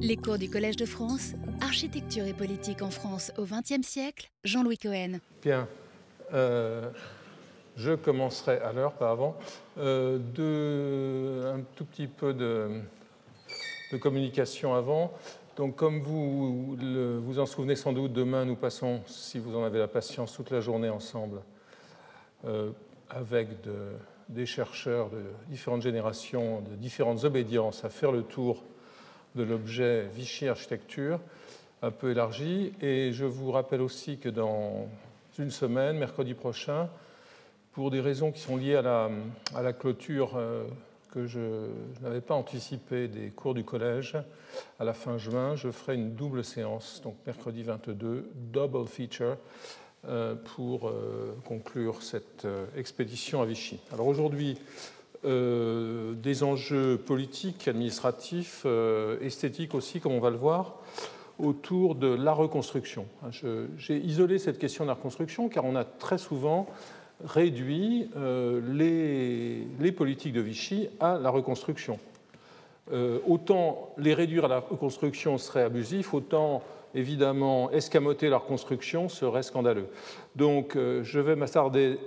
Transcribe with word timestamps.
Les 0.00 0.16
cours 0.16 0.38
du 0.38 0.50
Collège 0.50 0.74
de 0.74 0.86
France, 0.86 1.34
Architecture 1.60 2.26
et 2.26 2.32
politique 2.32 2.82
en 2.82 2.90
France 2.90 3.32
au 3.38 3.44
XXe 3.44 3.86
siècle, 3.86 4.28
Jean-Louis 4.42 4.76
Cohen. 4.76 5.20
Bien. 5.40 5.68
Euh, 6.32 6.90
je 7.76 7.92
commencerai 7.92 8.58
à 8.58 8.72
l'heure, 8.72 8.94
pas 8.94 9.12
avant. 9.12 9.36
Un 9.76 10.18
tout 11.76 11.84
petit 11.84 12.08
peu 12.08 12.34
de, 12.34 12.80
communication 14.00 14.74
avant. 14.74 15.12
Donc, 15.56 15.76
comme 15.76 16.00
vous 16.00 16.76
vous 17.24 17.38
en 17.38 17.46
souvenez 17.46 17.76
sans 17.76 17.92
doute, 17.92 18.12
demain, 18.12 18.44
nous 18.44 18.56
passons, 18.56 19.00
si 19.06 19.38
vous 19.38 19.56
en 19.56 19.62
avez 19.62 19.78
la 19.78 19.86
patience, 19.86 20.32
toute 20.32 20.50
la 20.50 20.60
journée 20.60 20.90
ensemble 20.90 21.40
euh, 22.46 22.72
avec 23.08 23.60
de, 23.62 23.92
des 24.28 24.44
chercheurs 24.44 25.08
de 25.10 25.22
différentes 25.48 25.82
générations, 25.82 26.62
de 26.62 26.74
différentes 26.74 27.22
obédiences, 27.22 27.84
à 27.84 27.90
faire 27.90 28.10
le 28.10 28.24
tour 28.24 28.64
de 29.34 29.42
l'objet 29.42 30.06
Vichy 30.14 30.48
Architecture, 30.48 31.20
un 31.82 31.90
peu 31.90 32.10
élargi. 32.10 32.72
Et 32.80 33.12
je 33.12 33.24
vous 33.24 33.50
rappelle 33.50 33.80
aussi 33.80 34.18
que 34.18 34.28
dans 34.28 34.88
une 35.38 35.50
semaine, 35.50 35.98
mercredi 35.98 36.34
prochain, 36.34 36.88
pour 37.72 37.90
des 37.90 38.00
raisons 38.00 38.30
qui 38.30 38.40
sont 38.40 38.56
liées 38.56 38.76
à 38.76 38.82
la, 38.82 39.10
à 39.54 39.62
la 39.62 39.72
clôture 39.72 40.36
euh, 40.36 40.64
que 41.10 41.26
je, 41.26 41.68
je 41.96 42.02
n'avais 42.02 42.20
pas 42.20 42.34
anticipée 42.34 43.08
des 43.08 43.30
cours 43.30 43.54
du 43.54 43.64
collège, 43.64 44.16
à 44.78 44.84
la 44.84 44.94
fin 44.94 45.18
juin, 45.18 45.56
je 45.56 45.70
ferai 45.70 45.96
une 45.96 46.14
double 46.14 46.44
séance, 46.44 47.00
donc 47.02 47.16
mercredi 47.26 47.62
22, 47.64 48.30
double 48.34 48.86
feature, 48.86 49.36
euh, 50.06 50.34
pour 50.34 50.88
euh, 50.88 51.34
conclure 51.44 52.02
cette 52.02 52.46
expédition 52.76 53.42
à 53.42 53.46
Vichy. 53.46 53.80
Alors 53.92 54.06
aujourd'hui, 54.06 54.56
des 55.24 56.42
enjeux 56.42 56.98
politiques, 56.98 57.68
administratifs, 57.68 58.62
euh, 58.66 59.18
esthétiques 59.20 59.74
aussi, 59.74 60.00
comme 60.00 60.12
on 60.12 60.20
va 60.20 60.30
le 60.30 60.36
voir, 60.36 60.76
autour 61.38 61.94
de 61.94 62.08
la 62.08 62.32
reconstruction. 62.32 63.06
J'ai 63.76 63.96
isolé 63.98 64.38
cette 64.38 64.58
question 64.58 64.84
de 64.84 64.88
la 64.88 64.94
reconstruction 64.94 65.48
car 65.48 65.64
on 65.64 65.74
a 65.74 65.84
très 65.84 66.18
souvent 66.18 66.66
réduit 67.24 68.10
euh, 68.16 68.60
les, 69.80 69.92
politiques 69.92 70.32
de 70.32 70.40
Vichy 70.40 70.88
à 71.00 71.18
la 71.18 71.30
reconstruction. 71.30 71.98
autant 73.26 73.94
les 73.96 74.14
réduire 74.14 74.44
à 74.44 74.48
la 74.48 74.58
reconstruction 74.60 75.38
serait 75.38 75.62
abusif, 75.62 76.12
autant 76.14 76.62
évidemment, 76.94 77.70
escamoter 77.70 78.28
leur 78.28 78.44
construction 78.44 79.08
serait 79.08 79.42
scandaleux. 79.42 79.88
Donc, 80.36 80.76
euh, 80.76 81.02
je 81.02 81.20
vais 81.20 81.36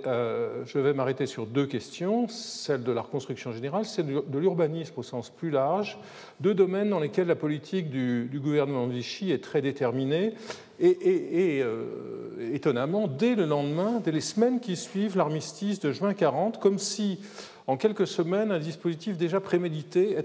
euh, 0.06 0.64
je 0.64 0.78
vais 0.78 0.92
m'arrêter 0.92 1.26
sur 1.26 1.46
deux 1.46 1.66
questions, 1.66 2.28
celle 2.28 2.82
de 2.82 2.92
la 2.92 3.02
reconstruction 3.02 3.52
générale, 3.52 3.84
celle 3.84 4.06
de 4.06 4.38
l'urbanisme 4.38 4.94
au 4.96 5.02
sens 5.02 5.30
plus 5.30 5.50
large, 5.50 5.98
deux 6.40 6.54
domaines 6.54 6.90
dans 6.90 7.00
lesquels 7.00 7.26
la 7.26 7.36
politique 7.36 7.90
du, 7.90 8.28
gouvernement 8.34 8.86
de 8.86 8.92
Vichy 8.92 9.30
est 9.30 9.42
très 9.42 9.62
déterminée, 9.62 10.34
et, 10.80 11.60
euh, 11.62 12.54
étonnamment, 12.54 13.08
dès 13.08 13.34
le 13.34 13.46
lendemain, 13.46 14.00
dès 14.04 14.12
les 14.12 14.20
semaines 14.20 14.60
qui 14.60 14.76
suivent 14.76 15.16
l'armistice 15.16 15.80
de 15.80 15.90
juin 15.90 16.14
40, 16.14 16.60
comme 16.60 16.78
si, 16.78 17.18
en 17.66 17.76
quelques 17.76 18.06
semaines, 18.06 18.52
un 18.52 18.60
dispositif 18.60 19.16
déjà 19.16 19.40
prémédité 19.40 20.16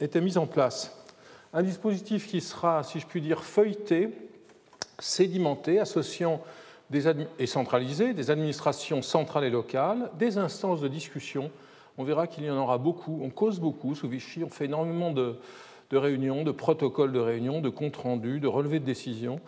était 0.00 0.20
mis 0.20 0.36
en 0.36 0.46
place 0.46 1.01
un 1.52 1.62
dispositif 1.62 2.26
qui 2.26 2.40
sera, 2.40 2.82
si 2.82 3.00
je 3.00 3.06
puis 3.06 3.20
dire, 3.20 3.42
feuilleté, 3.42 4.10
sédimenté, 4.98 5.78
associant 5.78 6.40
et 7.38 7.46
centralisé 7.46 8.12
des 8.14 8.30
administrations 8.30 9.02
centrales 9.02 9.44
et 9.44 9.50
locales, 9.50 10.10
des 10.18 10.38
instances 10.38 10.80
de 10.80 10.88
discussion. 10.88 11.50
On 11.98 12.04
verra 12.04 12.26
qu'il 12.26 12.44
y 12.44 12.50
en 12.50 12.56
aura 12.56 12.78
beaucoup. 12.78 13.20
On 13.22 13.30
cause 13.30 13.60
beaucoup 13.60 13.94
sous 13.94 14.08
Vichy. 14.08 14.44
On 14.44 14.50
fait 14.50 14.66
énormément 14.66 15.10
de, 15.10 15.36
réunions, 15.90 16.42
de 16.42 16.50
protocoles 16.50 17.12
de 17.12 17.18
réunions, 17.18 17.60
de 17.60 17.68
comptes 17.68 17.96
rendus, 17.96 18.40
de 18.40 18.48
relevés 18.48 18.80
de 18.80 18.84
décisions. 18.84 19.40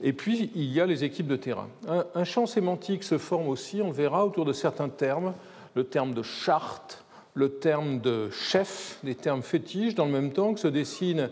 Et 0.00 0.12
puis, 0.12 0.50
il 0.54 0.72
y 0.72 0.80
a 0.80 0.86
les 0.86 1.04
équipes 1.04 1.28
de 1.28 1.36
terrain. 1.36 1.68
Un, 2.14 2.24
champ 2.24 2.46
sémantique 2.46 3.04
se 3.04 3.18
forme 3.18 3.48
aussi, 3.48 3.82
on 3.82 3.90
verra, 3.90 4.24
autour 4.26 4.44
de 4.44 4.52
certains 4.52 4.88
termes. 4.88 5.34
Le 5.74 5.84
terme 5.84 6.12
de 6.12 6.22
charte, 6.22 7.04
le 7.34 7.50
terme 7.50 8.00
de 8.00 8.28
chef, 8.30 8.98
des 9.04 9.14
termes 9.14 9.42
fétiches, 9.42 9.94
dans 9.94 10.04
le 10.04 10.12
même 10.12 10.32
temps 10.32 10.54
que 10.54 10.60
se 10.60 10.68
dessinent 10.68 11.30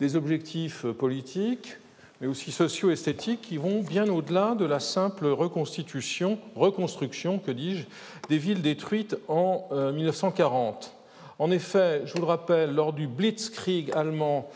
des 0.00 0.16
objectifs 0.16 0.86
politiques, 0.86 1.76
mais 2.20 2.28
aussi 2.28 2.52
socio-esthétiques, 2.52 3.42
qui 3.42 3.56
vont 3.56 3.80
bien 3.80 4.08
au-delà 4.08 4.54
de 4.54 4.64
la 4.64 4.78
simple 4.78 5.26
reconstitution, 5.26 6.38
reconstruction, 6.54 7.38
que 7.38 7.50
dis-je, 7.50 7.84
des 8.28 8.38
villes 8.38 8.62
détruites 8.62 9.16
en 9.26 9.68
1940. 9.92 10.84
Euh, 10.84 10.98
en 11.42 11.50
effet, 11.50 12.02
je 12.04 12.12
vous 12.12 12.20
le 12.20 12.26
rappelle, 12.26 12.72
lors 12.72 12.92
du 12.92 13.08
Blitzkrieg 13.08 13.90
allemand 13.92 14.48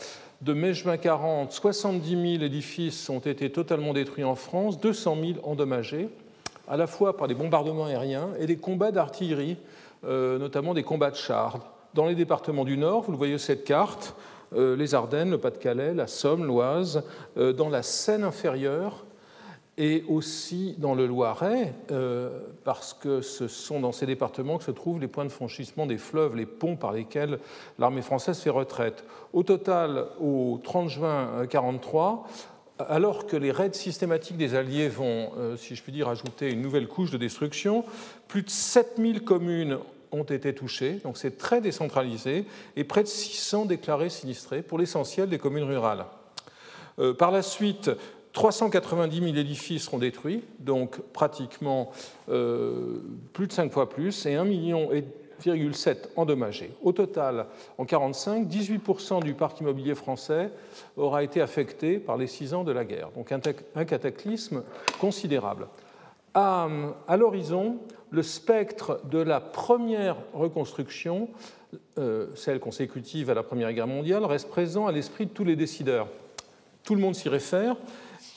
de 0.43 0.53
mai-juin 0.53 0.99
40, 0.99 1.51
70 1.51 2.11
000 2.11 2.45
édifices 2.45 3.09
ont 3.09 3.19
été 3.19 3.51
totalement 3.51 3.93
détruits 3.93 4.23
en 4.23 4.37
France, 4.37 4.79
200 4.81 5.17
000 5.21 5.33
endommagés, 5.43 6.09
à 6.69 6.77
la 6.77 6.87
fois 6.87 7.17
par 7.17 7.27
des 7.27 7.35
bombardements 7.35 7.87
aériens 7.87 8.29
et 8.39 8.47
des 8.47 8.57
combats 8.57 8.93
d'artillerie 8.93 9.57
notamment 10.07 10.75
des 10.75 10.83
combats 10.83 11.11
de 11.11 11.17
chars. 11.17 11.59
Dans 11.95 12.07
les 12.07 12.15
départements 12.15 12.65
du 12.65 12.77
Nord, 12.77 13.03
vous 13.03 13.13
le 13.13 13.19
voyez 13.19 13.39
cette 13.39 13.65
carte, 13.65 14.15
euh, 14.55 14.77
les 14.77 14.95
Ardennes, 14.95 15.31
le 15.31 15.39
Pas-de-Calais, 15.39 15.95
la 15.95 16.07
Somme, 16.07 16.45
l'Oise, 16.45 17.03
euh, 17.37 17.53
dans 17.53 17.69
la 17.69 17.83
Seine 17.83 18.23
inférieure 18.23 19.07
et 19.79 20.05
aussi 20.09 20.75
dans 20.79 20.95
le 20.95 21.07
Loiret, 21.07 21.75
parce 22.65 22.95
que 22.95 23.21
ce 23.21 23.47
sont 23.47 23.79
dans 23.79 23.93
ces 23.93 24.07
départements 24.07 24.57
que 24.57 24.65
se 24.65 24.71
trouvent 24.71 25.01
les 25.01 25.07
points 25.07 25.27
de 25.27 25.31
franchissement 25.31 25.85
des 25.85 25.99
fleuves, 25.99 26.35
les 26.35 26.47
ponts 26.47 26.77
par 26.77 26.93
lesquels 26.93 27.39
l'armée 27.79 28.01
française 28.01 28.39
fait 28.39 28.49
retraite. 28.49 29.05
Au 29.35 29.43
total, 29.43 30.07
au 30.19 30.59
30 30.65 30.89
juin 30.89 31.25
1943, 31.43 32.27
alors 32.89 33.27
que 33.27 33.37
les 33.37 33.53
raids 33.53 33.75
systématiques 33.75 34.39
des 34.39 34.55
Alliés 34.55 34.89
vont, 34.89 35.33
si 35.59 35.75
je 35.75 35.83
puis 35.83 35.93
dire, 35.93 36.09
ajouter 36.09 36.51
une 36.51 36.63
nouvelle 36.63 36.89
couche 36.89 37.11
de 37.11 37.19
destruction, 37.19 37.85
plus 38.29 38.45
de 38.45 38.51
7000 38.51 39.25
communes 39.25 39.77
ont 40.13 40.25
été 40.25 40.55
touchées, 40.55 41.01
donc 41.05 41.17
c'est 41.17 41.39
très 41.39 41.61
décentralisé, 41.61 42.45
et 42.77 42.85
près 42.85 43.03
de 43.03 43.09
600 43.09 43.67
déclarés 43.67 44.11
sinistrés, 44.11 44.63
pour 44.63 44.79
l'essentiel 44.79 45.29
des 45.29 45.39
communes 45.39 45.65
rurales. 45.65 46.05
Euh, 46.99 47.15
par 47.15 47.31
la 47.31 47.43
suite, 47.43 47.91
390 48.33 49.21
000 49.21 49.37
édifices 49.37 49.85
seront 49.85 49.99
détruits, 49.99 50.43
donc 50.59 51.01
pratiquement 51.13 51.91
euh, 52.29 52.99
plus 53.33 53.47
de 53.47 53.53
5 53.53 53.73
fois 53.73 53.89
plus, 53.89 54.27
et 54.27 54.35
1,7 54.35 54.45
million 54.45 54.91
endommagés. 56.17 56.73
Au 56.83 56.93
total, 56.93 57.47
en 57.79 57.85
1945, 57.85 58.47
18% 58.47 59.23
du 59.23 59.35
parc 59.35 59.61
immobilier 59.61 59.95
français 59.95 60.51
aura 60.97 61.23
été 61.23 61.41
affecté 61.41 61.99
par 61.99 62.17
les 62.17 62.27
6 62.27 62.55
ans 62.55 62.65
de 62.65 62.73
la 62.73 62.85
guerre, 62.85 63.11
donc 63.17 63.33
un 63.33 63.85
cataclysme 63.85 64.63
considérable. 65.01 65.69
À 66.35 67.17
l'horizon, 67.17 67.79
le 68.11 68.23
spectre 68.23 69.01
de 69.05 69.19
la 69.19 69.41
première 69.41 70.17
reconstruction, 70.33 71.29
euh, 71.99 72.29
celle 72.35 72.61
consécutive 72.61 73.31
à 73.31 73.35
la 73.35 73.43
Première 73.43 73.73
Guerre 73.73 73.87
mondiale, 73.87 74.25
reste 74.25 74.49
présent 74.49 74.87
à 74.87 74.93
l'esprit 74.93 75.27
de 75.27 75.31
tous 75.31 75.45
les 75.45 75.57
décideurs. 75.57 76.09
Tout 76.85 76.95
le 76.95 77.01
monde 77.01 77.15
s'y 77.15 77.29
réfère. 77.29 77.77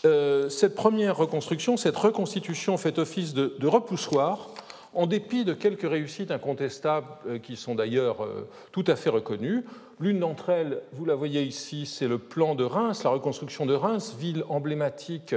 Euh, 0.05 0.49
cette 0.49 0.75
première 0.75 1.17
reconstruction, 1.17 1.77
cette 1.77 1.97
reconstitution 1.97 2.77
fait 2.77 2.97
office 2.97 3.33
de, 3.33 3.67
repoussoir, 3.67 4.53
en 4.93 5.05
dépit 5.05 5.45
de 5.45 5.53
quelques 5.53 5.87
réussites 5.87 6.31
incontestables 6.31 7.07
euh, 7.27 7.37
qui 7.37 7.55
sont 7.55 7.75
d'ailleurs 7.75 8.27
tout 8.71 8.85
à 8.87 8.95
fait 8.95 9.11
reconnues. 9.11 9.63
L'une 9.99 10.19
d'entre 10.19 10.49
elles, 10.49 10.81
vous 10.93 11.05
la 11.05 11.15
voyez 11.15 11.43
ici, 11.43 11.85
c'est 11.85 12.07
le 12.07 12.17
plan 12.17 12.55
de 12.55 12.63
Reims, 12.63 13.03
la 13.03 13.11
reconstruction 13.11 13.65
de 13.65 13.73
Reims, 13.73 14.15
ville 14.17 14.43
emblématique 14.49 15.35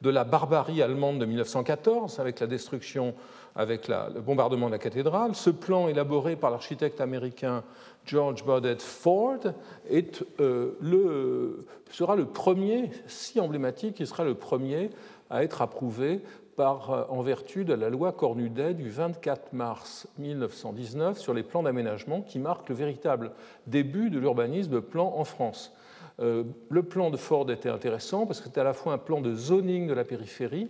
de 0.00 0.10
la 0.10 0.24
barbarie 0.24 0.82
allemande 0.82 1.18
de 1.18 1.26
1914, 1.26 2.18
avec 2.20 2.40
la 2.40 2.46
destruction 2.46 3.14
avec 3.58 3.88
le 3.88 4.20
bombardement 4.20 4.66
de 4.68 4.72
la 4.72 4.78
cathédrale. 4.78 5.34
Ce 5.34 5.50
plan 5.50 5.88
élaboré 5.88 6.36
par 6.36 6.50
l'architecte 6.50 7.00
américain 7.00 7.64
George 8.06 8.44
Burdett 8.44 8.80
Ford 8.80 9.40
euh, 10.40 11.50
sera 11.90 12.16
le 12.16 12.24
premier, 12.24 12.90
si 13.08 13.40
emblématique, 13.40 13.98
il 13.98 14.06
sera 14.06 14.22
le 14.22 14.34
premier 14.34 14.90
à 15.28 15.42
être 15.42 15.60
approuvé 15.60 16.20
par, 16.56 16.90
euh, 16.92 17.04
en 17.08 17.20
vertu 17.20 17.64
de 17.64 17.74
la 17.74 17.90
loi 17.90 18.12
Cornudet 18.12 18.74
du 18.74 18.90
24 18.90 19.52
mars 19.52 20.06
1919 20.18 21.18
sur 21.18 21.34
les 21.34 21.42
plans 21.42 21.64
d'aménagement 21.64 22.22
qui 22.22 22.38
marque 22.38 22.68
le 22.68 22.76
véritable 22.76 23.32
début 23.66 24.08
de 24.08 24.20
l'urbanisme 24.20 24.80
plan 24.80 25.12
en 25.16 25.24
France. 25.24 25.74
Euh, 26.20 26.44
le 26.70 26.82
plan 26.84 27.10
de 27.10 27.16
Ford 27.16 27.50
était 27.50 27.68
intéressant 27.68 28.24
parce 28.24 28.38
que 28.38 28.46
c'était 28.46 28.60
à 28.60 28.64
la 28.64 28.72
fois 28.72 28.92
un 28.92 28.98
plan 28.98 29.20
de 29.20 29.34
zoning 29.34 29.88
de 29.88 29.94
la 29.94 30.04
périphérie, 30.04 30.68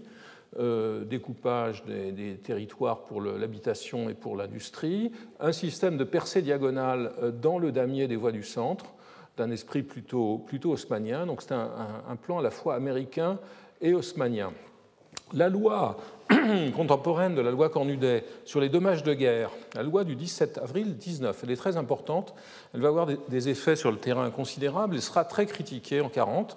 euh, 0.58 1.04
découpage 1.04 1.84
des, 1.84 2.36
territoires 2.36 3.04
pour 3.04 3.20
l'habitation 3.20 4.08
et 4.08 4.14
pour 4.14 4.34
l'industrie, 4.34 5.12
un 5.40 5.52
système 5.52 5.98
de 5.98 6.04
percée 6.04 6.40
diagonale 6.40 7.12
euh, 7.22 7.30
dans 7.30 7.58
le 7.58 7.70
damier 7.70 8.08
des 8.08 8.16
voies 8.16 8.32
du 8.32 8.42
centre, 8.42 8.86
d'un 9.36 9.50
esprit 9.50 9.82
plutôt, 9.82 10.38
plutôt 10.38 10.70
haussmanien. 10.70 11.26
Donc 11.26 11.42
c'est 11.42 11.52
un, 11.52 12.16
plan 12.22 12.38
à 12.38 12.42
la 12.42 12.50
fois 12.50 12.76
américain 12.76 13.38
et 13.82 13.92
haussmanien. 13.92 14.52
La 15.34 15.50
loi 15.50 15.98
contemporaine 16.74 17.34
de 17.34 17.42
la 17.42 17.50
loi 17.50 17.68
Cornudet 17.68 18.24
sur 18.46 18.60
les 18.60 18.70
dommages 18.70 19.02
de 19.02 19.12
guerre, 19.12 19.50
la 19.74 19.82
loi 19.82 20.02
du 20.04 20.16
17 20.16 20.56
avril 20.56 20.96
19, 20.96 21.40
elle 21.44 21.50
est 21.50 21.56
très 21.56 21.76
importante, 21.76 22.34
elle 22.72 22.80
va 22.80 22.88
avoir 22.88 23.06
des 23.06 23.48
effets 23.50 23.76
sur 23.76 23.92
le 23.92 23.98
terrain 23.98 24.30
considérables 24.30 24.96
et 24.96 25.00
sera 25.02 25.26
très 25.26 25.44
critiquée 25.44 26.00
en 26.00 26.08
40, 26.08 26.56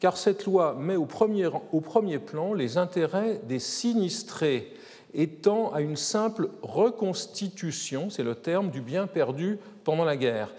car 0.00 0.16
cette 0.16 0.44
loi 0.46 0.74
met 0.78 0.96
au 0.96 1.06
premier, 1.06 2.18
plan 2.18 2.54
les 2.54 2.78
intérêts 2.78 3.40
des 3.44 3.58
sinistrés 3.58 4.72
étant 5.14 5.72
à 5.72 5.80
une 5.80 5.96
simple 5.96 6.50
reconstitution, 6.62 8.10
c'est 8.10 8.22
le 8.22 8.34
terme, 8.34 8.70
du 8.70 8.80
bien 8.80 9.06
perdu 9.06 9.58
pendant 9.84 10.04
la 10.04 10.16
guerre. 10.16 10.54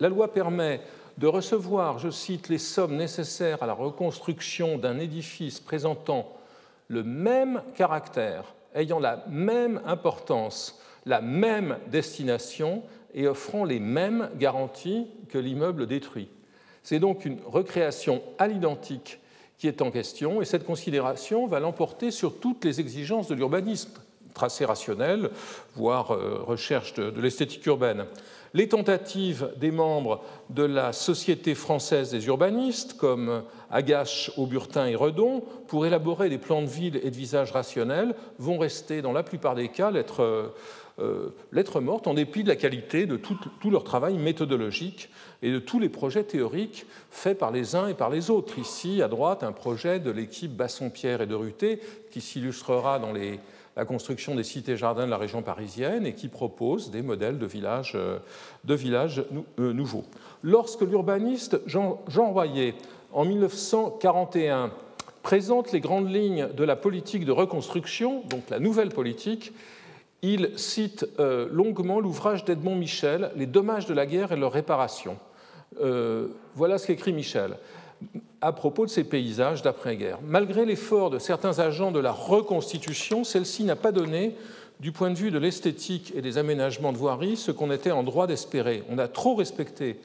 La 0.00 0.08
loi 0.08 0.32
permet 0.32 0.80
de 1.18 1.26
recevoir, 1.26 1.98
je 1.98 2.10
cite, 2.10 2.48
les 2.48 2.58
sommes 2.58 2.96
nécessaires 2.96 3.62
à 3.62 3.66
la 3.66 3.72
reconstruction 3.72 4.78
d'un 4.78 4.98
édifice 4.98 5.58
présentant 5.58 6.32
le 6.86 7.02
même 7.02 7.62
caractère, 7.74 8.54
ayant 8.74 9.00
la 9.00 9.24
même 9.28 9.80
importance, 9.84 10.80
la 11.04 11.20
même 11.20 11.76
destination 11.88 12.82
et 13.14 13.26
offrant 13.26 13.64
les 13.64 13.80
mêmes 13.80 14.30
garanties 14.36 15.08
que 15.28 15.38
l'immeuble 15.38 15.86
détruit. 15.86 16.30
C'est 16.82 16.98
donc 16.98 17.24
une 17.24 17.38
recréation 17.46 18.22
à 18.38 18.48
l'identique 18.48 19.20
qui 19.58 19.66
est 19.66 19.82
en 19.82 19.90
question, 19.90 20.40
et 20.40 20.44
cette 20.44 20.64
considération 20.64 21.46
va 21.46 21.58
l'emporter 21.58 22.10
sur 22.10 22.38
toutes 22.38 22.64
les 22.64 22.80
exigences 22.80 23.28
de 23.28 23.34
l'urbanisme, 23.34 23.90
tracé 24.32 24.64
rationnel, 24.64 25.30
voire 25.74 26.12
euh, 26.12 26.42
recherche 26.46 26.94
de, 26.94 27.10
de 27.10 27.20
l'esthétique 27.20 27.66
urbaine. 27.66 28.04
Les 28.54 28.68
tentatives 28.68 29.52
des 29.56 29.70
membres 29.70 30.22
de 30.50 30.62
la 30.62 30.92
Société 30.92 31.54
française 31.54 32.10
des 32.10 32.26
urbanistes, 32.26 32.96
comme 32.96 33.42
Agache, 33.70 34.30
Auburtin 34.36 34.86
et 34.86 34.94
Redon, 34.94 35.42
pour 35.66 35.84
élaborer 35.84 36.30
des 36.30 36.38
plans 36.38 36.62
de 36.62 36.66
ville 36.66 36.98
et 37.02 37.10
de 37.10 37.16
visage 37.16 37.52
rationnels, 37.52 38.14
vont 38.38 38.58
rester, 38.58 39.02
dans 39.02 39.12
la 39.12 39.22
plupart 39.22 39.54
des 39.54 39.68
cas, 39.68 39.90
lettres, 39.90 40.52
euh, 40.98 41.80
mortes, 41.80 42.06
en 42.06 42.14
dépit 42.14 42.42
de 42.42 42.48
la 42.48 42.56
qualité 42.56 43.04
de 43.04 43.16
tout, 43.16 43.36
tout, 43.60 43.70
leur 43.70 43.84
travail 43.84 44.16
méthodologique 44.16 45.10
et 45.42 45.52
de 45.52 45.58
tous 45.58 45.78
les 45.78 45.90
projets 45.90 46.24
théoriques 46.24 46.86
faits 47.10 47.38
par 47.38 47.50
les 47.50 47.76
uns 47.76 47.88
et 47.88 47.94
par 47.94 48.08
les 48.08 48.30
autres. 48.30 48.58
Ici, 48.58 49.02
à 49.02 49.08
droite, 49.08 49.42
un 49.42 49.52
projet 49.52 50.00
de 50.00 50.10
l'équipe 50.10 50.56
Basson-Pierre 50.56 51.20
et 51.20 51.26
de 51.26 51.34
Ruté, 51.34 51.80
qui 52.10 52.22
s'illustrera 52.22 52.98
dans 52.98 53.12
les 53.12 53.40
la 53.78 53.84
construction 53.84 54.34
des 54.34 54.42
cités-jardins 54.42 55.06
de 55.06 55.10
la 55.10 55.16
région 55.16 55.40
parisienne 55.40 56.04
et 56.04 56.12
qui 56.12 56.26
propose 56.26 56.90
des 56.90 57.00
modèles 57.00 57.38
de 57.38 57.46
villages, 57.46 57.92
euh, 57.94 58.18
euh, 58.68 59.72
nouveaux. 59.72 60.04
Lorsque 60.42 60.80
l'urbaniste 60.80 61.60
Jean, 61.64 62.02
Jean 62.08 62.32
Royer, 62.32 62.74
en 63.12 63.24
1941, 63.24 64.72
présente 65.22 65.70
les 65.70 65.78
grandes 65.78 66.12
lignes 66.12 66.48
de 66.56 66.64
la 66.64 66.74
politique 66.74 67.24
de 67.24 67.30
reconstruction, 67.30 68.22
donc 68.28 68.50
la 68.50 68.58
nouvelle 68.58 68.88
politique, 68.88 69.52
il 70.22 70.50
cite 70.56 71.06
euh, 71.20 71.48
longuement 71.52 72.00
l'ouvrage 72.00 72.44
d'Edmond 72.44 72.74
Michel, 72.74 73.30
Les 73.36 73.46
dommages 73.46 73.86
de 73.86 73.94
la 73.94 74.06
guerre 74.06 74.32
et 74.32 74.36
leur 74.36 74.52
réparation. 74.52 75.16
voilà 76.56 76.78
ce 76.78 76.88
qu'écrit 76.88 77.12
Michel 77.12 77.54
à 78.40 78.52
propos 78.52 78.86
de 78.86 78.90
ces 78.90 79.04
paysages 79.04 79.62
d'après-guerre. 79.62 80.18
Malgré 80.24 80.64
l'effort 80.64 81.10
de 81.10 81.18
certains 81.18 81.58
agents 81.58 81.90
de 81.90 81.98
la 81.98 82.12
reconstitution, 82.12 83.24
celle-ci 83.24 83.64
n'a 83.64 83.76
pas 83.76 83.92
donné, 83.92 84.36
du 84.80 84.92
point 84.92 85.10
de 85.10 85.16
vue 85.16 85.30
de 85.30 85.38
l'esthétique 85.38 86.12
et 86.14 86.22
des 86.22 86.38
aménagements 86.38 86.92
de 86.92 86.98
voirie, 86.98 87.36
ce 87.36 87.50
qu'on 87.50 87.72
était 87.72 87.90
en 87.90 88.04
droit 88.04 88.26
d'espérer. 88.26 88.84
On 88.88 88.98
a 88.98 89.08
trop 89.08 89.34
respecté, 89.34 89.98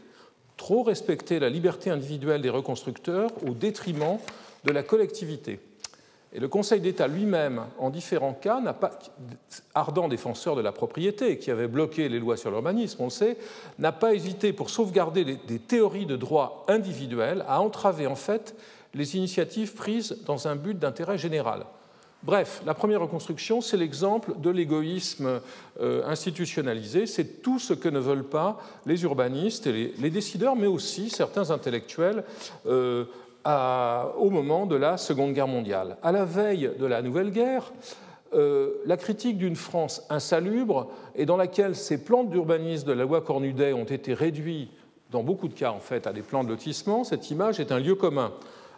trop 0.57 0.81
respecté 0.81 1.39
la 1.39 1.49
liberté 1.49 1.91
individuelle 1.91 2.41
des 2.41 2.49
reconstructeurs 2.49 3.29
au 3.47 3.51
détriment 3.51 4.17
de 4.63 4.71
la 4.71 4.81
collectivité. 4.81 5.59
Et 6.33 6.39
le 6.39 6.47
Conseil 6.47 6.81
d'État 6.81 7.07
lui-même, 7.07 7.61
en 7.77 7.91
différents 7.91 8.33
cas, 8.33 8.59
n'a 8.59 8.73
pas, 8.73 8.97
ardent 9.75 10.07
défenseur 10.07 10.55
de 10.55 10.61
la 10.61 10.71
propriété, 10.71 11.37
qui 11.37 11.51
avait 11.51 11.67
bloqué 11.67 12.09
les 12.09 12.19
lois 12.19 12.37
sur 12.37 12.49
l'urbanisme, 12.49 13.01
on 13.01 13.05
le 13.05 13.09
sait, 13.11 13.37
n'a 13.77 13.91
pas 13.91 14.15
hésité, 14.15 14.51
pour 14.51 14.71
sauvegarder 14.71 15.23
des 15.23 15.59
théories 15.59 16.07
de 16.07 16.15
droit 16.15 16.65
individuel, 16.67 17.45
à 17.47 17.61
entraver 17.61 18.07
en 18.07 18.15
fait 18.15 18.55
les 18.95 19.15
initiatives 19.15 19.73
prises 19.73 20.17
dans 20.25 20.47
un 20.47 20.55
but 20.55 20.77
d'intérêt 20.77 21.19
général. 21.19 21.65
Bref, 22.23 22.61
la 22.65 22.73
première 22.73 23.01
reconstruction, 23.01 23.59
c'est 23.59 23.75
l'exemple 23.75 24.33
de 24.39 24.49
l'égoïsme 24.49 25.41
euh, 25.81 26.07
institutionnalisé. 26.07 27.05
C'est 27.05 27.41
tout 27.41 27.59
ce 27.59 27.73
que 27.73 27.89
ne 27.89 27.99
veulent 27.99 28.23
pas 28.23 28.61
les 28.85 29.03
urbanistes 29.03 29.67
et 29.67 29.93
les, 29.99 30.09
décideurs, 30.09 30.55
mais 30.55 30.67
aussi 30.67 31.09
certains 31.09 31.51
intellectuels 31.51 32.23
euh, 33.45 34.03
au 34.17 34.29
moment 34.29 34.65
de 34.65 34.75
la 34.75 34.97
Seconde 34.97 35.33
Guerre 35.33 35.47
mondiale. 35.47 35.97
À 36.01 36.11
la 36.11 36.25
veille 36.25 36.71
de 36.79 36.85
la 36.85 37.01
Nouvelle 37.01 37.31
Guerre, 37.31 37.73
euh, 38.33 38.81
la 38.85 38.97
critique 38.97 39.37
d'une 39.37 39.55
France 39.55 40.05
insalubre 40.09 40.89
et 41.15 41.25
dans 41.25 41.37
laquelle 41.37 41.75
ces 41.75 42.03
plans 42.03 42.23
d'urbanisme 42.23 42.87
de 42.87 42.93
la 42.93 43.03
loi 43.03 43.21
Cornudet 43.21 43.73
ont 43.73 43.83
été 43.83 44.13
réduits, 44.13 44.71
dans 45.11 45.23
beaucoup 45.23 45.47
de 45.47 45.53
cas 45.53 45.71
en 45.71 45.79
fait, 45.79 46.07
à 46.07 46.13
des 46.13 46.21
plans 46.21 46.43
de 46.43 46.49
lotissement, 46.49 47.03
cette 47.03 47.29
image 47.29 47.59
est 47.59 47.71
un 47.71 47.79
lieu 47.79 47.95
commun. 47.95 48.31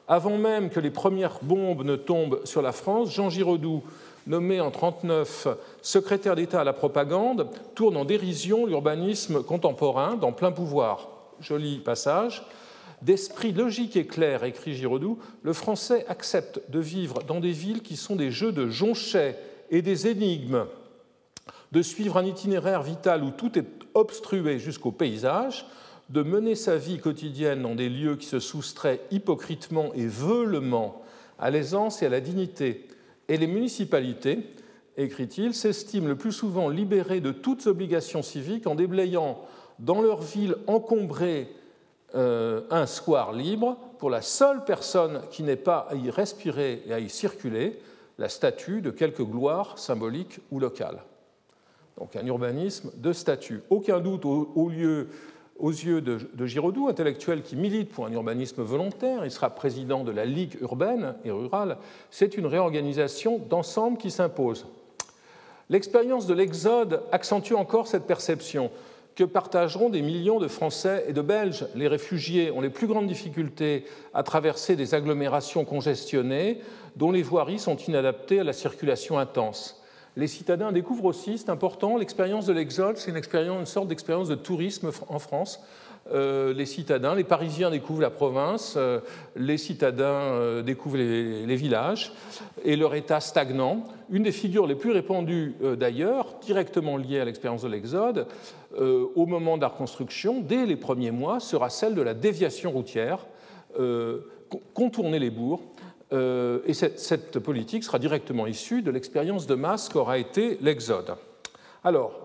Avant 0.08 0.38
même 0.38 0.70
que 0.70 0.80
les 0.80 0.92
premières 0.92 1.40
bombes 1.42 1.84
ne 1.84 1.96
tombent 1.96 2.42
sur 2.44 2.62
la 2.62 2.72
France, 2.72 3.14
Jean 3.14 3.30
Giraudoux, 3.30 3.84
nommé 4.28 4.60
en 4.60 4.72
1939 4.72 5.48
secrétaire 5.82 6.36
d'État 6.36 6.62
à 6.62 6.64
la 6.64 6.74
propagande, 6.74 7.48
tourne 7.76 7.98
en 7.98 8.06
dérision 8.06 8.66
l'urbanisme 8.66 9.44
contemporain 9.44 10.16
dans 10.16 10.32
plein 10.32 10.52
pouvoir. 10.52 11.08
Joli 11.40 11.78
passage. 11.78 12.44
D'esprit 13.06 13.52
logique 13.52 13.98
et 13.98 14.08
clair, 14.08 14.44
écrit 14.46 14.74
Giraudoux, 14.74 15.20
le 15.44 15.54
français 15.54 16.08
accepte 16.10 16.60
de 16.72 16.80
vivre 16.80 17.22
dans 17.22 17.40
des 17.40 17.52
villes 17.52 17.84
qui 17.84 17.98
sont 17.98 18.16
des 18.16 18.32
jeux 18.32 18.52
de 18.52 18.68
jonchets 18.68 19.38
et 19.70 19.84
des 19.84 20.08
énigmes, 20.08 20.66
de 21.72 21.84
suivre 21.84 22.18
un 22.18 22.26
itinéraire 22.26 22.82
vital 22.82 23.24
où 23.24 23.30
tout 23.30 23.60
est 23.60 23.68
obstrué 23.94 24.58
jusqu'au 24.58 24.92
paysage, 24.92 25.68
de 26.10 26.24
mener 26.24 26.56
sa 26.56 26.78
vie 26.78 26.98
quotidienne 26.98 27.62
dans 27.62 27.76
des 27.76 27.90
lieux 27.90 28.16
qui 28.16 28.26
se 28.26 28.40
soustraient 28.40 29.02
hypocritement 29.12 29.94
et 29.94 30.08
veulement 30.08 31.04
à 31.38 31.52
l'aisance 31.52 32.02
et 32.02 32.08
à 32.08 32.10
la 32.10 32.22
dignité. 32.22 32.88
Et 33.30 33.38
les 33.38 33.46
municipalités, 33.46 34.40
écrit-il, 34.98 35.54
s'estiment 35.54 36.08
le 36.08 36.16
plus 36.16 36.32
souvent 36.32 36.70
libérées 36.70 37.22
de 37.22 37.32
toutes 37.32 37.68
obligations 37.68 38.24
civiques 38.24 38.66
en 38.66 38.74
déblayant 38.74 39.46
dans 39.78 40.02
leur 40.02 40.24
ville 40.24 40.56
encombrée 40.66 41.50
euh, 42.14 42.62
un 42.70 42.86
square 42.86 43.34
libre 43.34 43.78
pour 43.98 44.10
la 44.10 44.22
seule 44.22 44.64
personne 44.64 45.22
qui 45.32 45.44
n'est 45.44 45.56
pas 45.56 45.88
à 45.90 45.96
y 45.96 46.10
respirer 46.10 46.84
et 46.86 46.94
à 46.94 47.00
y 47.00 47.10
circuler, 47.10 47.80
la 48.18 48.30
statue 48.30 48.82
de 48.82 48.92
quelque 48.92 49.24
gloire 49.24 49.78
symbolique 49.78 50.40
ou 50.52 50.60
locale. 50.60 51.04
Donc 51.98 52.16
un 52.16 52.26
urbanisme 52.26 52.92
de 52.96 53.12
statut. 53.12 53.62
Aucun 53.70 54.00
doute 54.00 54.26
aux 54.26 54.70
yeux 54.70 55.10
de, 55.60 56.20
de, 56.34 56.46
Giraudoux, 56.46 56.88
intellectuel 56.88 57.42
qui 57.42 57.56
milite 57.56 57.90
pour 57.90 58.06
un 58.06 58.12
urbanisme 58.12 58.62
volontaire, 58.64 59.26
il 59.26 59.32
sera 59.32 59.50
président 59.50 60.04
de 60.04 60.12
la 60.12 60.26
Ligue 60.26 60.58
urbaine 60.62 61.16
et 61.26 61.32
rurale, 61.32 61.78
c'est 62.12 62.38
une 62.38 62.46
réorganisation 62.46 63.40
d'ensemble 63.40 63.98
qui 63.98 64.12
s'impose. 64.12 64.66
L'expérience 65.70 66.28
de 66.28 66.34
l'Exode 66.34 67.02
accentue 67.12 67.56
encore 67.56 67.88
cette 67.88 68.06
perception 68.06 68.70
que 69.16 69.24
partageront 69.24 69.90
des 69.90 70.02
millions 70.02 70.40
de 70.40 70.48
Français 70.48 71.06
et 71.08 71.14
de 71.14 71.22
Belges. 71.22 71.66
Les 71.74 71.88
réfugiés 71.88 72.52
ont 72.52 72.62
les 72.62 72.70
plus 72.70 72.88
grandes 72.88 73.08
difficultés 73.08 73.86
à 74.14 74.24
traverser 74.24 74.76
des 74.76 74.94
agglomérations 74.94 75.64
congestionnées 75.64 76.60
dont 76.98 77.12
les 77.12 77.24
voiries 77.24 77.60
sont 77.60 77.78
inadaptées 77.78 78.42
à 78.42 78.44
la 78.44 78.54
circulation 78.54 79.18
intense. 79.18 79.82
Les 80.18 80.28
citadins 80.28 80.72
découvrent 80.72 81.06
aussi, 81.06 81.38
c'est 81.38 81.50
important, 81.50 81.98
l'expérience 81.98 82.46
de 82.46 82.54
l'exode, 82.54 82.98
c'est 82.98 83.12
une, 83.12 83.66
sorte 83.66 83.88
d'expérience 83.88 84.30
de 84.30 84.36
tourisme 84.36 84.92
en 85.10 85.20
France 85.20 85.62
euh, 86.14 86.54
les 86.54 86.68
citadins, 86.68 87.16
les 87.16 87.24
Parisiens 87.24 87.72
découvrent 87.72 88.02
la 88.02 88.12
province, 88.12 88.76
euh, 88.78 89.00
les 89.36 89.58
citadins 89.58 90.04
euh, 90.04 90.62
découvrent 90.62 90.98
les, 90.98 91.56
villages 91.56 92.14
et 92.64 92.76
leur 92.76 92.94
état 92.94 93.20
stagnant. 93.20 93.86
Une 94.12 94.22
des 94.22 94.32
figures 94.32 94.68
les 94.68 94.76
plus 94.76 94.92
répandues 94.92 95.56
d'ailleurs, 95.80 96.36
directement 96.42 96.98
liée 96.98 97.20
à 97.20 97.26
l'expérience 97.26 97.64
de 97.64 97.70
l'Exode, 97.70 98.28
au 98.78 99.26
moment 99.26 99.56
de 99.56 99.62
la 99.62 99.70
reconstruction, 99.70 100.42
dès 100.42 100.66
les 100.66 100.76
premiers 100.76 101.12
mois, 101.12 101.40
sera 101.40 101.70
celle 101.70 101.96
de 101.96 102.02
la 102.02 102.14
déviation 102.14 102.72
routière, 102.72 103.26
contourner 104.74 105.18
les 105.18 105.30
bourgs. 105.32 105.62
et 106.12 106.74
cette, 106.74 107.00
cette 107.00 107.40
politique 107.40 107.84
sera 107.84 108.00
directement 108.00 108.48
issue 108.48 108.82
de 108.82 108.92
l'expérience 108.92 109.48
de 109.48 109.56
masse 109.56 109.90
qu'aura 109.90 110.18
été 110.18 110.58
l'Exode. 110.62 111.16
Alors, 111.84 112.25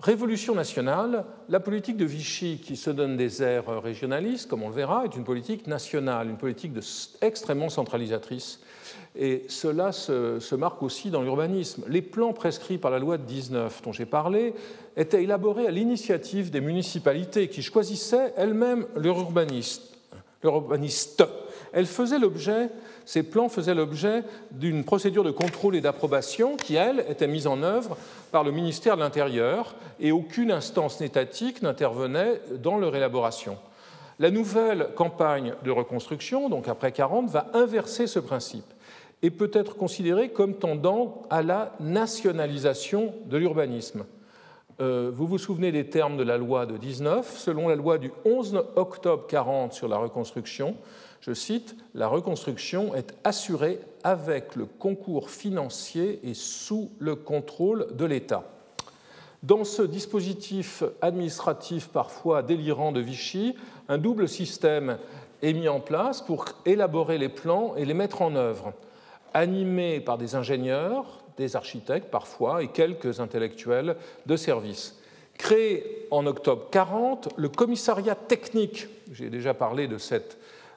Révolution 0.00 0.54
nationale, 0.54 1.24
la 1.48 1.58
politique 1.58 1.96
de 1.96 2.04
Vichy, 2.04 2.60
qui 2.62 2.76
se 2.76 2.88
donne 2.88 3.16
des 3.16 3.42
airs 3.42 3.82
régionalistes, 3.82 4.48
comme 4.48 4.62
on 4.62 4.68
le 4.68 4.74
verra, 4.74 5.04
est 5.04 5.16
une 5.16 5.24
politique 5.24 5.66
nationale, 5.66 6.28
une 6.28 6.36
politique 6.36 6.72
extrêmement 7.20 7.68
centralisatrice. 7.68 8.60
Et 9.16 9.44
cela 9.48 9.90
se, 9.90 10.54
marque 10.54 10.84
aussi 10.84 11.10
dans 11.10 11.22
l'urbanisme. 11.22 11.82
Les 11.88 12.02
plans 12.02 12.32
prescrits 12.32 12.78
par 12.78 12.92
la 12.92 13.00
loi 13.00 13.18
de 13.18 13.24
19 13.24 13.82
dont 13.82 13.92
j'ai 13.92 14.06
parlé 14.06 14.54
étaient 14.96 15.24
élaborés 15.24 15.66
à 15.66 15.72
l'initiative 15.72 16.52
des 16.52 16.60
municipalités 16.60 17.48
qui 17.48 17.62
choisissaient 17.62 18.32
elles-mêmes 18.36 18.86
leur 18.94 19.18
urbaniste. 19.18 19.97
L'urbaniste. 20.42 21.24
Elle 21.72 21.86
faisait 21.86 22.18
l'objet, 22.18 22.70
ces 23.04 23.22
plans 23.22 23.48
faisaient 23.48 23.74
l'objet 23.74 24.22
d'une 24.50 24.84
procédure 24.84 25.24
de 25.24 25.30
contrôle 25.30 25.76
et 25.76 25.80
d'approbation 25.80 26.56
qui, 26.56 26.76
elle, 26.76 27.04
était 27.08 27.26
mise 27.26 27.46
en 27.46 27.62
œuvre 27.62 27.96
par 28.30 28.44
le 28.44 28.50
ministère 28.50 28.96
de 28.96 29.02
l'Intérieur 29.02 29.74
et 30.00 30.12
aucune 30.12 30.50
instance 30.50 31.00
étatique 31.00 31.62
n'intervenait 31.62 32.40
dans 32.56 32.78
leur 32.78 32.94
élaboration. 32.94 33.58
La 34.18 34.30
nouvelle 34.30 34.88
campagne 34.96 35.54
de 35.62 35.70
reconstruction, 35.70 36.48
donc 36.48 36.68
après 36.68 36.92
40, 36.92 37.28
va 37.28 37.46
inverser 37.54 38.06
ce 38.06 38.18
principe 38.18 38.66
et 39.22 39.30
peut 39.30 39.50
être 39.52 39.76
considérée 39.76 40.30
comme 40.30 40.54
tendant 40.54 41.22
à 41.30 41.42
la 41.42 41.74
nationalisation 41.80 43.14
de 43.26 43.36
l'urbanisme. 43.36 44.04
Euh, 44.80 45.10
vous 45.12 45.26
vous 45.26 45.38
souvenez 45.38 45.72
des 45.72 45.88
termes 45.90 46.16
de 46.16 46.22
la 46.22 46.36
loi 46.36 46.64
de 46.64 46.76
19 46.76 47.36
Selon 47.36 47.66
la 47.66 47.74
loi 47.74 47.98
du 47.98 48.12
11 48.24 48.62
octobre 48.76 49.26
40 49.26 49.72
sur 49.72 49.88
la 49.88 49.96
reconstruction, 49.96 50.76
je 51.20 51.32
cite, 51.32 51.74
La 51.94 52.06
reconstruction 52.06 52.94
est 52.94 53.12
assurée 53.24 53.80
avec 54.04 54.54
le 54.54 54.66
concours 54.66 55.30
financier 55.30 56.20
et 56.22 56.34
sous 56.34 56.90
le 57.00 57.16
contrôle 57.16 57.88
de 57.96 58.04
l'État. 58.04 58.44
Dans 59.42 59.64
ce 59.64 59.82
dispositif 59.82 60.84
administratif 61.00 61.88
parfois 61.88 62.44
délirant 62.44 62.92
de 62.92 63.00
Vichy, 63.00 63.56
un 63.88 63.98
double 63.98 64.28
système 64.28 64.98
est 65.42 65.54
mis 65.54 65.68
en 65.68 65.80
place 65.80 66.22
pour 66.22 66.44
élaborer 66.66 67.18
les 67.18 67.28
plans 67.28 67.74
et 67.76 67.84
les 67.84 67.94
mettre 67.94 68.22
en 68.22 68.36
œuvre, 68.36 68.72
animé 69.34 69.98
par 69.98 70.18
des 70.18 70.36
ingénieurs, 70.36 71.24
des 71.38 71.56
architectes 71.56 72.10
parfois 72.10 72.62
et 72.62 72.68
quelques 72.68 73.20
intellectuels 73.20 73.96
de 74.26 74.36
service. 74.36 74.98
Créé 75.38 76.06
en 76.10 76.26
octobre 76.26 76.66
40, 76.70 77.30
le 77.36 77.48
commissariat 77.48 78.16
technique, 78.16 78.88
j'ai 79.12 79.30
déjà 79.30 79.54
parlé 79.54 79.86
de 79.86 79.96
cet 79.96 80.36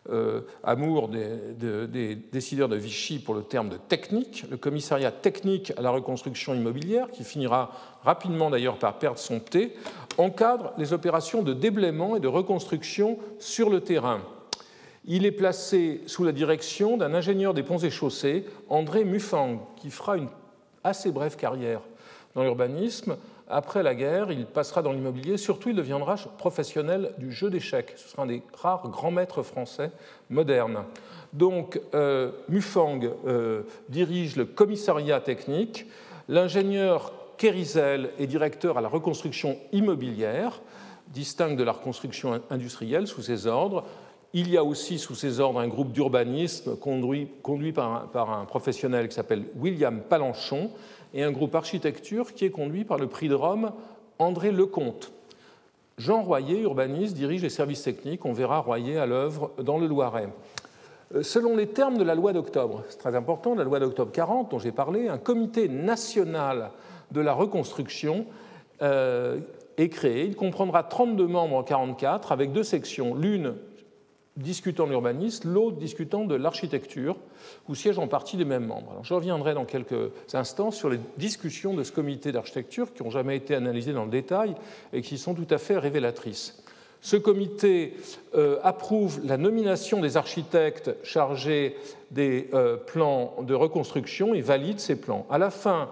euh, 0.09 0.41
amour 0.63 1.09
des, 1.09 2.15
décideurs 2.15 2.69
de 2.69 2.75
Vichy 2.75 3.19
pour 3.19 3.35
le 3.35 3.43
terme 3.43 3.69
de 3.69 3.77
technique, 3.77 4.45
le 4.49 4.57
commissariat 4.57 5.11
technique 5.11 5.73
à 5.77 5.81
la 5.81 5.91
reconstruction 5.91 6.55
immobilière, 6.55 7.11
qui 7.11 7.23
finira 7.23 7.71
rapidement 8.03 8.49
d'ailleurs 8.49 8.79
par 8.79 8.97
perdre 8.97 9.19
son 9.19 9.39
thé, 9.39 9.75
encadre 10.17 10.73
les 10.79 10.93
opérations 10.93 11.43
de 11.43 11.53
déblaiement 11.53 12.15
et 12.15 12.19
de 12.19 12.27
reconstruction 12.27 13.19
sur 13.37 13.69
le 13.69 13.81
terrain. 13.81 14.21
Il 15.05 15.25
est 15.25 15.31
placé 15.31 16.01
sous 16.07 16.23
la 16.23 16.31
direction 16.31 16.97
d'un 16.97 17.13
ingénieur 17.13 17.53
des 17.53 17.63
ponts 17.63 17.77
et 17.77 17.89
chaussées, 17.89 18.45
André 18.69 19.03
Muffang, 19.03 19.71
qui 19.75 19.89
fera 19.91 20.17
une 20.17 20.29
assez 20.83 21.11
brève 21.11 21.35
carrière 21.35 21.81
dans 22.35 22.43
l'urbanisme. 22.43 23.17
Après 23.49 23.83
la 23.83 23.95
guerre, 23.95 24.31
il 24.31 24.45
passera 24.45 24.81
dans 24.81 24.93
l'immobilier, 24.93 25.35
surtout 25.35 25.69
il 25.69 25.75
deviendra 25.75 26.15
professionnel 26.37 27.11
du 27.17 27.31
jeu 27.31 27.49
d'échecs. 27.49 27.93
Ce 27.97 28.07
sera 28.07 28.23
un 28.23 28.27
des 28.27 28.41
rares 28.53 28.87
grands 28.87 29.11
maîtres 29.11 29.43
français 29.43 29.91
modernes. 30.29 30.85
Donc, 31.33 31.81
euh, 31.93 32.31
Mufang 32.47 33.01
euh, 33.27 33.63
dirige 33.89 34.37
le 34.37 34.45
commissariat 34.45 35.19
technique. 35.19 35.85
L'ingénieur 36.29 37.11
Kerizel 37.37 38.11
est 38.19 38.27
directeur 38.27 38.77
à 38.77 38.81
la 38.81 38.87
reconstruction 38.87 39.57
immobilière, 39.73 40.61
distingue 41.07 41.57
de 41.57 41.63
la 41.63 41.73
reconstruction 41.73 42.41
industrielle 42.49 43.07
sous 43.07 43.21
ses 43.21 43.47
ordres. 43.47 43.83
Il 44.33 44.49
y 44.49 44.55
a 44.55 44.63
aussi 44.63 44.97
sous 44.97 45.15
ses 45.15 45.41
ordres 45.41 45.59
un 45.59 45.67
groupe 45.67 45.91
d'urbanisme 45.91 46.77
conduit, 46.77 47.27
par, 47.73 48.29
un, 48.29 48.45
professionnel 48.45 49.09
qui 49.09 49.15
s'appelle 49.15 49.43
William 49.57 49.99
Palanchon 49.99 50.71
et 51.13 51.23
un 51.23 51.31
groupe 51.31 51.53
architecture 51.53 52.33
qui 52.33 52.45
est 52.45 52.49
conduit 52.49 52.85
par 52.85 52.97
le 52.97 53.07
prix 53.07 53.27
de 53.27 53.35
Rome 53.35 53.71
André 54.19 54.51
Lecomte. 54.51 55.11
Jean 55.97 56.21
Royer, 56.21 56.61
urbaniste, 56.61 57.13
dirige 57.13 57.41
les 57.41 57.49
services 57.49 57.83
techniques. 57.83 58.25
On 58.25 58.31
verra 58.31 58.59
Royer 58.59 58.97
à 58.97 59.05
l'œuvre 59.05 59.51
dans 59.61 59.77
le 59.77 59.87
Loiret. 59.87 60.29
Euh, 61.13 61.23
selon 61.23 61.57
les 61.57 61.67
termes 61.67 61.97
de 61.97 62.03
la 62.03 62.15
loi 62.15 62.31
d'octobre, 62.31 62.83
c'est 62.87 62.99
très 62.99 63.15
important, 63.15 63.53
la 63.53 63.65
loi 63.65 63.79
d'octobre 63.79 64.13
40 64.13 64.51
dont 64.51 64.59
j'ai 64.59 64.71
parlé, 64.71 65.09
un 65.09 65.17
comité 65.17 65.67
national 65.67 66.71
de 67.11 67.19
la 67.19 67.33
reconstruction 67.33 68.25
euh, 68.81 69.39
est 69.77 69.89
créé. 69.89 70.23
Il 70.23 70.37
comprendra 70.37 70.83
32 70.83 71.27
membres 71.27 71.57
en 71.57 71.63
44 71.63 72.31
avec 72.31 72.53
deux 72.53 72.63
sections, 72.63 73.13
l'une 73.13 73.55
discutant 74.37 74.85
de 74.85 74.91
l'urbanisme, 74.91 75.51
l'autre 75.51 75.77
discutant 75.77 76.25
de 76.25 76.35
l'architecture, 76.35 77.17
où 77.67 77.75
siègent 77.75 77.99
en 77.99 78.07
partie 78.07 78.37
les 78.37 78.45
mêmes 78.45 78.65
membres. 78.65 78.99
je 79.03 79.13
reviendrai 79.13 79.53
dans 79.53 79.65
quelques 79.65 80.11
instants 80.33 80.71
sur 80.71 80.89
les 80.89 80.99
discussions 81.17 81.73
de 81.73 81.83
ce 81.83 81.91
comité 81.91 82.31
d'architecture 82.31 82.93
qui 82.93 83.03
n'ont 83.03 83.09
jamais 83.09 83.35
été 83.35 83.55
analysées 83.55 83.93
dans 83.93 84.05
le 84.05 84.11
détail 84.11 84.55
et 84.93 85.01
qui 85.01 85.17
sont 85.17 85.33
tout 85.33 85.47
à 85.49 85.57
fait 85.57 85.77
révélatrices. 85.77 86.63
Ce 87.01 87.17
comité 87.17 87.95
euh, 88.35 88.59
approuve 88.63 89.21
la 89.25 89.37
nomination 89.37 90.01
des 90.01 90.17
architectes 90.17 90.91
chargés 91.03 91.75
des 92.11 92.49
euh, 92.53 92.77
plans 92.77 93.37
de 93.41 93.55
reconstruction 93.55 94.35
et 94.35 94.41
valide 94.41 94.79
ces 94.79 94.95
plans. 94.95 95.25
À 95.29 95.39
la 95.39 95.49
fin 95.49 95.89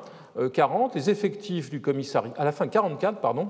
40, 0.53 0.91
euh, 0.91 0.99
les 0.99 1.09
effectifs 1.09 1.69
du 1.69 1.81
commissariat, 1.81 2.33
à 2.37 2.45
la 2.45 2.51
fin 2.51 2.67
44, 2.67 3.19
pardon, 3.19 3.49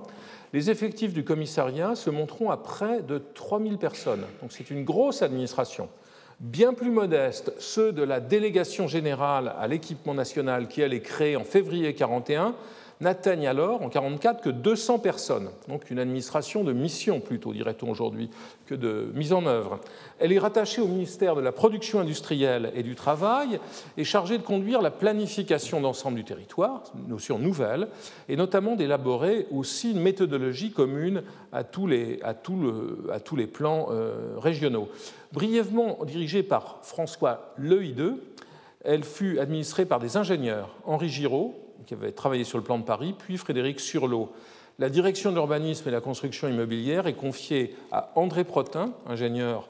les 0.54 0.70
effectifs 0.70 1.14
du 1.14 1.24
commissariat 1.24 1.96
se 1.96 2.10
monteront 2.10 2.50
à 2.50 2.58
près 2.58 3.02
de 3.02 3.22
3000 3.34 3.78
personnes. 3.78 4.24
Donc 4.42 4.52
c'est 4.52 4.70
une 4.70 4.84
grosse 4.84 5.22
administration. 5.22 5.90
Bien 6.40 6.74
plus 6.74 6.90
modeste, 6.90 7.54
ceux 7.60 7.92
de 7.92 8.02
la 8.02 8.20
délégation 8.20 8.88
générale 8.88 9.54
à 9.60 9.68
l'équipement 9.68 10.14
national 10.14 10.68
qui, 10.68 10.82
elle, 10.82 10.94
est 10.94 11.02
créée 11.02 11.36
en 11.36 11.44
février 11.44 11.90
1941, 11.90 12.56
n'atteignent 13.02 13.48
alors 13.48 13.82
en 13.82 13.88
1944 13.88 14.42
que 14.42 14.50
200 14.50 15.00
personnes, 15.00 15.50
donc 15.68 15.90
une 15.90 16.00
administration 16.00 16.64
de 16.64 16.74
mission 16.74 17.20
plutôt, 17.20 17.54
dirait-on 17.54 17.90
aujourd'hui, 17.90 18.30
que 18.66 18.76
de 18.76 19.10
mise 19.14 19.32
en 19.32 19.46
œuvre. 19.46 19.80
Elle 20.20 20.34
est 20.34 20.40
rattachée 20.40 20.82
au 20.82 20.88
ministère 20.88 21.36
de 21.36 21.42
la 21.42 21.52
Production 21.52 22.02
industrielle 22.02 22.72
et 22.76 22.84
du 22.84 22.96
Travail 22.96 23.60
et 23.98 24.04
chargée 24.04 24.38
de 24.38 24.44
conduire 24.44 24.82
la 24.82 24.92
planification 24.92 25.80
d'ensemble 25.80 26.18
du 26.18 26.26
territoire, 26.26 26.84
notion 27.08 27.40
nouvelle, 27.40 27.88
et 28.28 28.36
notamment 28.36 28.76
d'élaborer 28.76 29.48
aussi 29.52 29.92
une 29.92 30.02
méthodologie 30.02 30.72
commune 30.72 31.24
à 31.54 31.64
tous 31.64 31.88
les, 31.88 32.20
plans 33.48 33.88
euh, 33.92 34.36
régionaux. 34.38 34.90
Brièvement 35.32 36.00
dirigée 36.06 36.44
par 36.44 36.80
François 36.82 37.54
Lehideux, 37.58 38.22
elle 38.84 39.04
fut 39.04 39.40
administrée 39.40 39.86
par 39.86 40.00
des 40.00 40.18
ingénieurs, 40.18 40.76
Henri 40.86 41.10
Giraud, 41.10 41.69
qui 41.90 41.96
avait 41.96 42.12
travaillé 42.12 42.44
sur 42.44 42.60
le 42.60 42.64
plan 42.64 42.78
de 42.78 42.84
Paris, 42.84 43.16
puis 43.18 43.36
Frédéric 43.36 43.80
Surlot. 43.80 44.32
La 44.78 44.90
direction 44.90 45.32
de 45.32 45.36
l'urbanisme 45.36 45.90
et 45.90 45.92
la 45.92 46.02
construction 46.02 46.48
immobilière 46.48 47.08
est 47.08 47.14
confiée 47.14 47.76
à 47.92 48.12
André 48.14 48.44
Protin, 48.44 48.94
ingénieur 49.08 49.68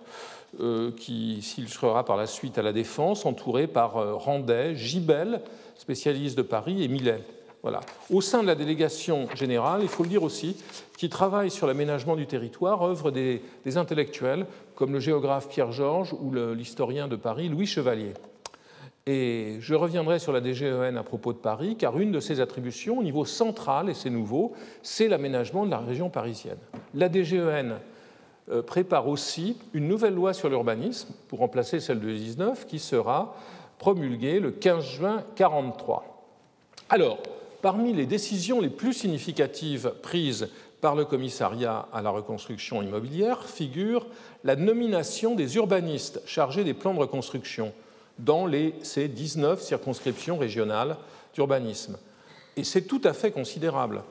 euh, 0.59 0.91
qui 0.91 1.41
s'illustrera 1.41 2.03
par 2.03 2.17
la 2.17 2.27
suite 2.27 2.57
à 2.57 2.61
la 2.61 2.73
Défense, 2.73 3.25
entouré 3.25 3.67
par 3.67 3.95
euh, 3.95 4.15
Randet, 4.15 4.75
Gibel, 4.75 5.39
spécialiste 5.77 6.37
de 6.37 6.41
Paris, 6.41 6.83
et 6.83 6.89
Millet. 6.89 7.23
Voilà. 7.61 7.79
Au 8.11 8.19
sein 8.19 8.41
de 8.41 8.47
la 8.47 8.55
délégation 8.55 9.29
générale, 9.33 9.79
il 9.81 9.87
faut 9.87 10.03
le 10.03 10.09
dire 10.09 10.23
aussi, 10.23 10.57
qui 10.97 11.07
travaille 11.07 11.51
sur 11.51 11.67
l'aménagement 11.67 12.17
du 12.17 12.27
territoire, 12.27 12.83
œuvre 12.83 13.11
des, 13.11 13.41
des, 13.63 13.77
intellectuels 13.77 14.45
comme 14.75 14.91
le 14.91 14.99
géographe 14.99 15.47
Pierre 15.47 15.71
Georges 15.71 16.13
ou 16.19 16.33
l'historien 16.53 17.07
de 17.07 17.15
Paris 17.15 17.47
Louis 17.47 17.65
Chevalier. 17.65 18.13
Et 19.11 19.55
je 19.59 19.73
reviendrai 19.73 20.19
sur 20.19 20.31
la 20.31 20.39
DGEN 20.39 20.95
à 20.95 21.01
propos 21.01 21.33
de 21.33 21.39
Paris, 21.39 21.75
car 21.75 21.97
une 21.97 22.11
de 22.11 22.19
ses 22.19 22.41
attributions 22.41 22.99
au 22.99 23.03
niveau 23.03 23.25
central, 23.25 23.89
et 23.89 23.95
c'est 23.95 24.11
nouveau, 24.11 24.53
c'est 24.83 25.07
l'aménagement 25.07 25.65
de 25.65 25.71
la 25.71 25.79
région 25.79 26.11
parisienne. 26.11 26.59
La 26.93 27.09
DGEN 27.11 27.77
euh, 28.51 28.61
prépare 28.61 29.07
aussi 29.07 29.57
une 29.73 29.87
nouvelle 29.87 30.13
loi 30.13 30.33
sur 30.33 30.47
l'urbanisme 30.47 31.11
pour 31.27 31.39
remplacer 31.39 31.79
celle 31.79 32.01
de 32.01 32.11
19 32.11 32.67
qui 32.67 32.77
sera 32.77 33.35
promulguée 33.79 34.39
le 34.39 34.51
15 34.51 34.85
juin 34.85 35.15
1943. 35.39 36.27
Alors, 36.89 37.17
parmi 37.63 37.93
les 37.93 38.05
décisions 38.05 38.61
les 38.61 38.69
plus 38.69 38.93
significatives 38.93 39.91
prises 40.03 40.49
par 40.81 40.93
le 40.93 41.05
commissariat 41.05 41.87
à 41.91 42.03
la 42.03 42.11
reconstruction 42.11 42.83
immobilière 42.83 43.43
figure 43.49 44.05
la 44.43 44.55
nomination 44.55 45.33
des 45.33 45.55
urbanistes 45.55 46.21
chargés 46.27 46.63
des 46.63 46.75
plans 46.75 46.93
de 46.93 46.99
reconstruction 46.99 47.73
dans 48.19 48.49
ces 48.83 49.07
19 49.07 49.61
circonscriptions 49.61 50.37
régionales 50.37 50.97
d'urbanisme. 51.33 51.97
Et 52.57 52.63
c'est 52.63 52.83
tout 52.83 53.01
à 53.03 53.13
fait 53.13 53.31
considérable. 53.31 54.03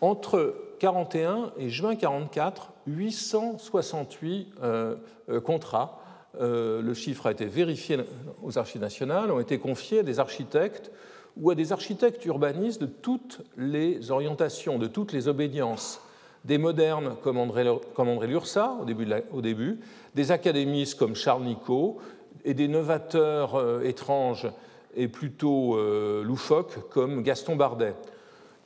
Entre 0.00 0.54
41 0.80 1.52
et 1.58 1.70
juin 1.70 1.94
44, 1.94 2.72
868 2.88 4.54
euh, 4.62 4.96
euh, 5.28 5.40
contrats, 5.40 6.00
euh, 6.40 6.82
le 6.82 6.94
chiffre 6.94 7.26
a 7.26 7.30
été 7.30 7.44
vérifié 7.44 7.98
aux 8.42 8.58
archives 8.58 8.80
nationales, 8.80 9.30
ont 9.30 9.38
été 9.38 9.58
confiés 9.58 10.00
à 10.00 10.02
des 10.02 10.18
architectes 10.18 10.90
ou 11.36 11.50
à 11.50 11.54
des 11.54 11.72
architectes 11.72 12.24
urbanistes 12.24 12.80
de 12.80 12.86
toutes 12.86 13.42
les 13.56 14.10
orientations, 14.10 14.78
de 14.78 14.88
toutes 14.88 15.12
les 15.12 15.28
obédiences, 15.28 16.00
des 16.44 16.58
modernes 16.58 17.14
comme 17.22 17.38
André, 17.38 17.64
comme 17.94 18.08
André 18.08 18.26
Lursa 18.26 18.76
au 18.80 18.84
début, 18.84 19.06
au 19.32 19.40
début, 19.40 19.78
des 20.14 20.32
académistes 20.32 20.98
comme 20.98 21.14
Charles 21.14 21.44
Nicot, 21.44 21.98
et 22.44 22.54
des 22.54 22.68
novateurs 22.68 23.54
euh, 23.54 23.82
étranges 23.82 24.48
et 24.94 25.08
plutôt 25.08 25.76
euh, 25.76 26.22
loufoques 26.22 26.88
comme 26.90 27.22
Gaston 27.22 27.56
Bardet. 27.56 27.94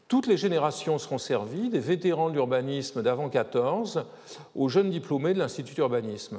Toutes 0.09 0.27
les 0.27 0.37
générations 0.37 0.99
seront 0.99 1.19
servies, 1.19 1.69
des 1.69 1.81
vétérans 1.81 2.29
de 2.29 2.35
l'urbanisme 2.35 3.03
d'avant 3.03 3.29
14 3.29 4.05
aux 4.55 4.69
jeunes 4.69 4.91
diplômés 4.91 5.35
de 5.35 5.39
l'Institut 5.39 5.75
d'urbanisme. 5.75 6.39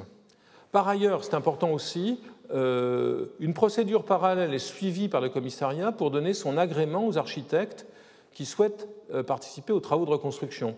Par 0.72 0.88
ailleurs, 0.88 1.24
c'est 1.24 1.34
important 1.34 1.70
aussi, 1.70 2.20
euh, 2.50 3.26
une 3.40 3.54
procédure 3.54 4.04
parallèle 4.04 4.54
est 4.54 4.58
suivie 4.58 5.08
par 5.08 5.20
le 5.20 5.28
commissariat 5.28 5.92
pour 5.92 6.10
donner 6.10 6.34
son 6.34 6.56
agrément 6.56 7.06
aux 7.06 7.18
architectes 7.18 7.86
qui 8.32 8.46
souhaitent 8.46 8.88
participer 9.26 9.72
aux 9.72 9.80
travaux 9.80 10.04
de 10.04 10.10
reconstruction. 10.10 10.76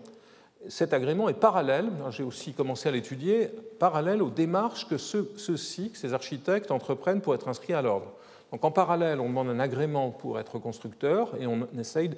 Cet 0.69 0.93
agrément 0.93 1.27
est 1.27 1.33
parallèle, 1.33 1.89
j'ai 2.11 2.23
aussi 2.23 2.53
commencé 2.53 2.87
à 2.87 2.91
l'étudier, 2.91 3.49
parallèle 3.79 4.21
aux 4.21 4.29
démarches 4.29 4.87
que 4.87 4.97
ceux-ci, 4.97 5.91
que 5.91 5.97
ces 5.97 6.13
architectes 6.13 6.71
entreprennent 6.71 7.21
pour 7.21 7.33
être 7.33 7.47
inscrits 7.47 7.73
à 7.73 7.81
l'ordre. 7.81 8.11
Donc 8.51 8.63
en 8.63 8.71
parallèle, 8.71 9.19
on 9.19 9.27
demande 9.27 9.49
un 9.49 9.59
agrément 9.59 10.11
pour 10.11 10.39
être 10.39 10.59
constructeur 10.59 11.31
et 11.39 11.47
on 11.47 11.67
essaye 11.79 12.11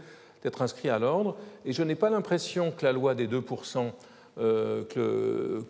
d'être 0.44 0.62
inscrit 0.62 0.90
à 0.90 1.00
l'ordre. 1.00 1.36
Et 1.66 1.74
je 1.74 1.84
n'ai 1.84 1.96
pas 1.96 2.10
l'impression 2.10 2.72
que 2.72 2.86
la 2.86 2.92
loi 2.92 3.16
des 3.16 3.28
2%, 3.28 3.92
euh, 4.40 4.84
que, 4.86 5.64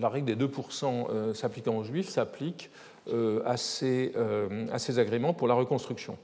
la 0.00 0.08
règle 0.08 0.34
des 0.34 0.46
2% 0.46 1.34
s'appliquant 1.34 1.76
aux 1.76 1.84
juifs 1.84 2.08
s'applique 2.08 2.70
euh, 3.10 3.40
euh, 3.82 4.66
à 4.70 4.78
ces, 4.78 4.98
agréments 4.98 5.32
pour 5.32 5.48
la 5.48 5.54
reconstruction. 5.54 6.18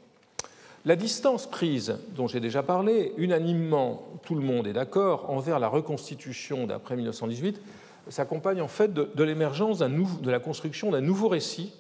La 0.87 0.97
distance 0.97 1.47
prise, 1.47 1.97
dont 2.15 2.27
j'ai 2.27 2.41
déjà 2.41 2.63
parlé, 2.63 3.15
unanimement, 3.17 4.03
tout 4.23 4.35
le 4.35 4.43
monde 4.43 4.67
est 4.67 4.75
d'accord, 4.75 5.31
envers 5.31 5.59
la 5.59 5.69
reconstitution 5.69 6.67
d'après 6.67 6.95
1918, 6.95 7.59
s'accompagne 8.11 8.61
en 8.61 8.69
fait 8.69 8.93
de, 8.93 9.25
l'émergence 9.25 9.79
de 9.79 10.31
la 10.31 10.41
construction 10.41 10.91
d'un 10.91 11.01
nouveau 11.01 11.29
récit, 11.29 11.73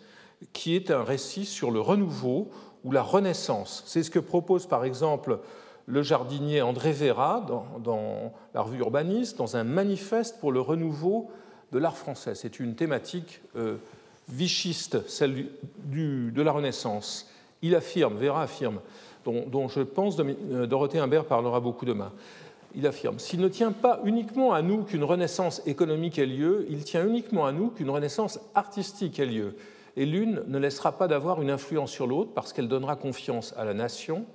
qui 0.54 0.74
est 0.74 0.90
un 0.90 1.04
récit 1.04 1.44
sur 1.44 1.70
le 1.70 1.80
renouveau 1.80 2.48
ou 2.82 2.92
la 2.92 3.02
renaissance. 3.02 3.82
C'est 3.86 4.02
ce 4.02 4.10
que 4.10 4.18
propose 4.18 4.66
par 4.66 4.86
exemple 4.86 5.38
le 5.86 6.02
jardinier 6.02 6.62
André 6.62 6.92
Vera 6.92 7.44
dans, 7.82 8.32
la 8.54 8.62
revue 8.62 8.78
Urbaniste, 8.78 9.36
dans 9.36 9.56
un 9.56 9.64
manifeste 9.64 10.40
pour 10.40 10.50
le 10.50 10.60
renouveau 10.60 11.30
de 11.72 11.78
l'art 11.78 11.98
français. 11.98 12.34
C'est 12.34 12.58
une 12.58 12.74
thématique 12.74 13.42
euh, 13.56 13.76
vichiste, 14.30 15.06
celle 15.08 15.48
de 15.84 16.42
la 16.42 16.52
Renaissance, 16.52 17.28
il 17.64 17.74
affirme, 17.74 18.16
Vera 18.18 18.42
affirme, 18.42 18.80
dont, 19.24 19.68
je 19.68 19.80
pense 19.80 20.18
euh, 20.20 20.66
Dorothée 20.66 20.98
Imbert 20.98 21.24
parlera 21.24 21.58
beaucoup 21.58 21.86
demain, 21.86 22.12
il 22.74 22.86
affirme, 22.86 23.18
s'il 23.18 23.40
ne 23.40 23.48
tient 23.48 23.72
pas 23.72 24.00
uniquement 24.04 24.52
à 24.52 24.60
nous 24.60 24.82
qu'une 24.82 25.02
renaissance 25.02 25.62
économique 25.66 26.18
ait 26.18 26.26
lieu, 26.26 26.66
il 26.68 26.84
tient 26.84 27.06
uniquement 27.06 27.46
à 27.46 27.52
nous 27.52 27.68
qu'une 27.68 27.88
renaissance 27.88 28.38
artistique 28.54 29.18
ait 29.18 29.26
lieu. 29.26 29.56
Et 29.96 30.04
l'une 30.04 30.42
ne 30.46 30.58
laissera 30.58 30.92
pas 30.92 31.08
d'avoir 31.08 31.40
une 31.40 31.50
influence 31.50 31.90
sur 31.90 32.06
l'autre 32.06 32.32
parce 32.34 32.52
qu'elle 32.52 32.68
donnera 32.68 32.96
confiance 32.96 33.54
à 33.56 33.64
la 33.64 33.72
nation, 33.72 34.26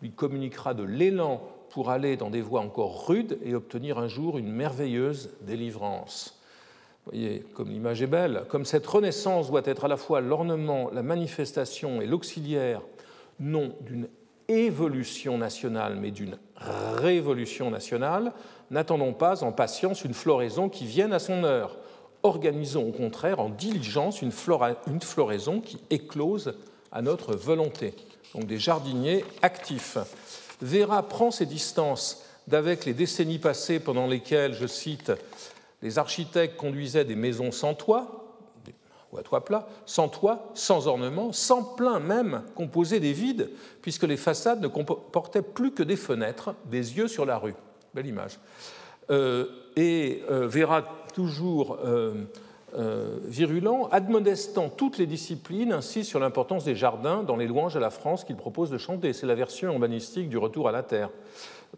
lui 0.00 0.12
communiquera 0.12 0.74
de 0.74 0.84
l'élan 0.84 1.42
pour 1.70 1.90
aller 1.90 2.16
dans 2.16 2.30
des 2.30 2.42
voies 2.42 2.60
encore 2.60 3.08
rudes 3.08 3.38
et 3.42 3.54
obtenir 3.54 3.98
un 3.98 4.08
jour 4.08 4.38
une 4.38 4.52
merveilleuse 4.52 5.30
délivrance 5.40 6.35
voyez, 7.06 7.44
comme 7.54 7.70
l'image 7.70 8.02
est 8.02 8.06
belle, 8.06 8.44
comme 8.48 8.64
cette 8.64 8.86
renaissance 8.86 9.50
doit 9.50 9.62
être 9.64 9.84
à 9.84 9.88
la 9.88 9.96
fois 9.96 10.20
l'ornement, 10.20 10.90
la 10.92 11.02
manifestation 11.02 12.00
et 12.00 12.06
l'auxiliaire, 12.06 12.82
non 13.38 13.74
d'une 13.80 14.08
évolution 14.48 15.38
nationale, 15.38 15.96
mais 16.00 16.10
d'une 16.10 16.38
révolution 16.56 17.70
nationale, 17.70 18.32
n'attendons 18.70 19.12
pas 19.12 19.44
en 19.44 19.52
patience 19.52 20.04
une 20.04 20.14
floraison 20.14 20.68
qui 20.68 20.86
vienne 20.86 21.12
à 21.12 21.18
son 21.18 21.44
heure. 21.44 21.76
Organisons 22.22 22.88
au 22.88 22.92
contraire 22.92 23.40
en 23.40 23.50
diligence 23.50 24.22
une, 24.22 24.32
une 24.86 25.00
floraison 25.00 25.60
qui 25.60 25.78
éclose 25.90 26.54
à 26.92 27.02
notre 27.02 27.34
volonté. 27.34 27.94
Donc 28.34 28.46
des 28.46 28.58
jardiniers 28.58 29.24
actifs. 29.42 29.98
Vera 30.60 31.02
prend 31.02 31.30
ses 31.30 31.46
distances 31.46 32.24
d'avec 32.48 32.84
les 32.84 32.94
décennies 32.94 33.38
passées 33.38 33.80
pendant 33.80 34.06
lesquelles, 34.06 34.54
je 34.54 34.66
cite, 34.66 35.12
les 35.82 35.98
architectes 35.98 36.56
conduisaient 36.56 37.04
des 37.04 37.16
maisons 37.16 37.52
sans 37.52 37.74
toit, 37.74 38.22
ou 39.12 39.18
à 39.18 39.22
toit 39.22 39.44
plat, 39.44 39.68
sans 39.84 40.08
toit, 40.08 40.50
sans 40.54 40.88
ornement, 40.88 41.32
sans 41.32 41.62
plein 41.62 42.00
même, 42.00 42.42
composées 42.54 43.00
des 43.00 43.12
vides, 43.12 43.50
puisque 43.82 44.02
les 44.02 44.16
façades 44.16 44.60
ne 44.60 44.68
comportaient 44.68 45.42
plus 45.42 45.72
que 45.72 45.82
des 45.82 45.96
fenêtres, 45.96 46.54
des 46.66 46.96
yeux 46.96 47.08
sur 47.08 47.24
la 47.24 47.38
rue. 47.38 47.54
Belle 47.94 48.06
image. 48.06 48.38
Euh, 49.10 49.46
et 49.76 50.22
euh, 50.30 50.48
verra 50.48 50.82
toujours 51.14 51.78
euh, 51.84 53.18
virulent, 53.24 53.88
admodestant 53.92 54.68
toutes 54.68 54.98
les 54.98 55.06
disciplines, 55.06 55.72
ainsi 55.72 56.04
sur 56.04 56.18
l'importance 56.18 56.64
des 56.64 56.74
jardins 56.74 57.22
dans 57.22 57.36
les 57.36 57.46
louanges 57.46 57.76
à 57.76 57.80
la 57.80 57.90
France 57.90 58.24
qu'il 58.24 58.36
propose 58.36 58.70
de 58.70 58.78
chanter. 58.78 59.12
C'est 59.12 59.26
la 59.26 59.34
version 59.34 59.72
urbanistique 59.72 60.28
du 60.28 60.36
Retour 60.36 60.68
à 60.68 60.72
la 60.72 60.82
Terre. 60.82 61.10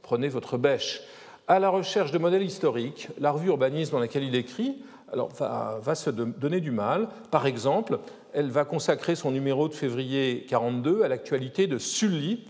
Prenez 0.03 0.29
votre 0.29 0.57
bêche 0.57 1.03
à 1.49 1.59
la 1.59 1.71
recherche 1.71 2.13
de 2.13 2.19
modèles 2.19 2.43
historiques, 2.43 3.09
la 3.19 3.31
revue 3.31 3.49
Urbanisme 3.49 3.93
dans 3.93 3.99
laquelle 3.99 4.25
il 4.25 4.35
écrit 4.35 4.77
va, 5.11 5.95
se 5.95 6.11
donner 6.11 6.61
du 6.61 6.71
mal. 6.71 7.09
Par 7.31 7.47
exemple, 7.47 7.99
elle 8.35 8.51
va 8.51 8.67
consacrer 8.67 9.15
son 9.15 9.31
numéro 9.31 9.69
de 9.69 9.75
février 9.75 10.45
42 10.49 11.03
à 11.03 11.09
l'actualité 11.09 11.67
de 11.67 11.79
Sully, 11.79 12.45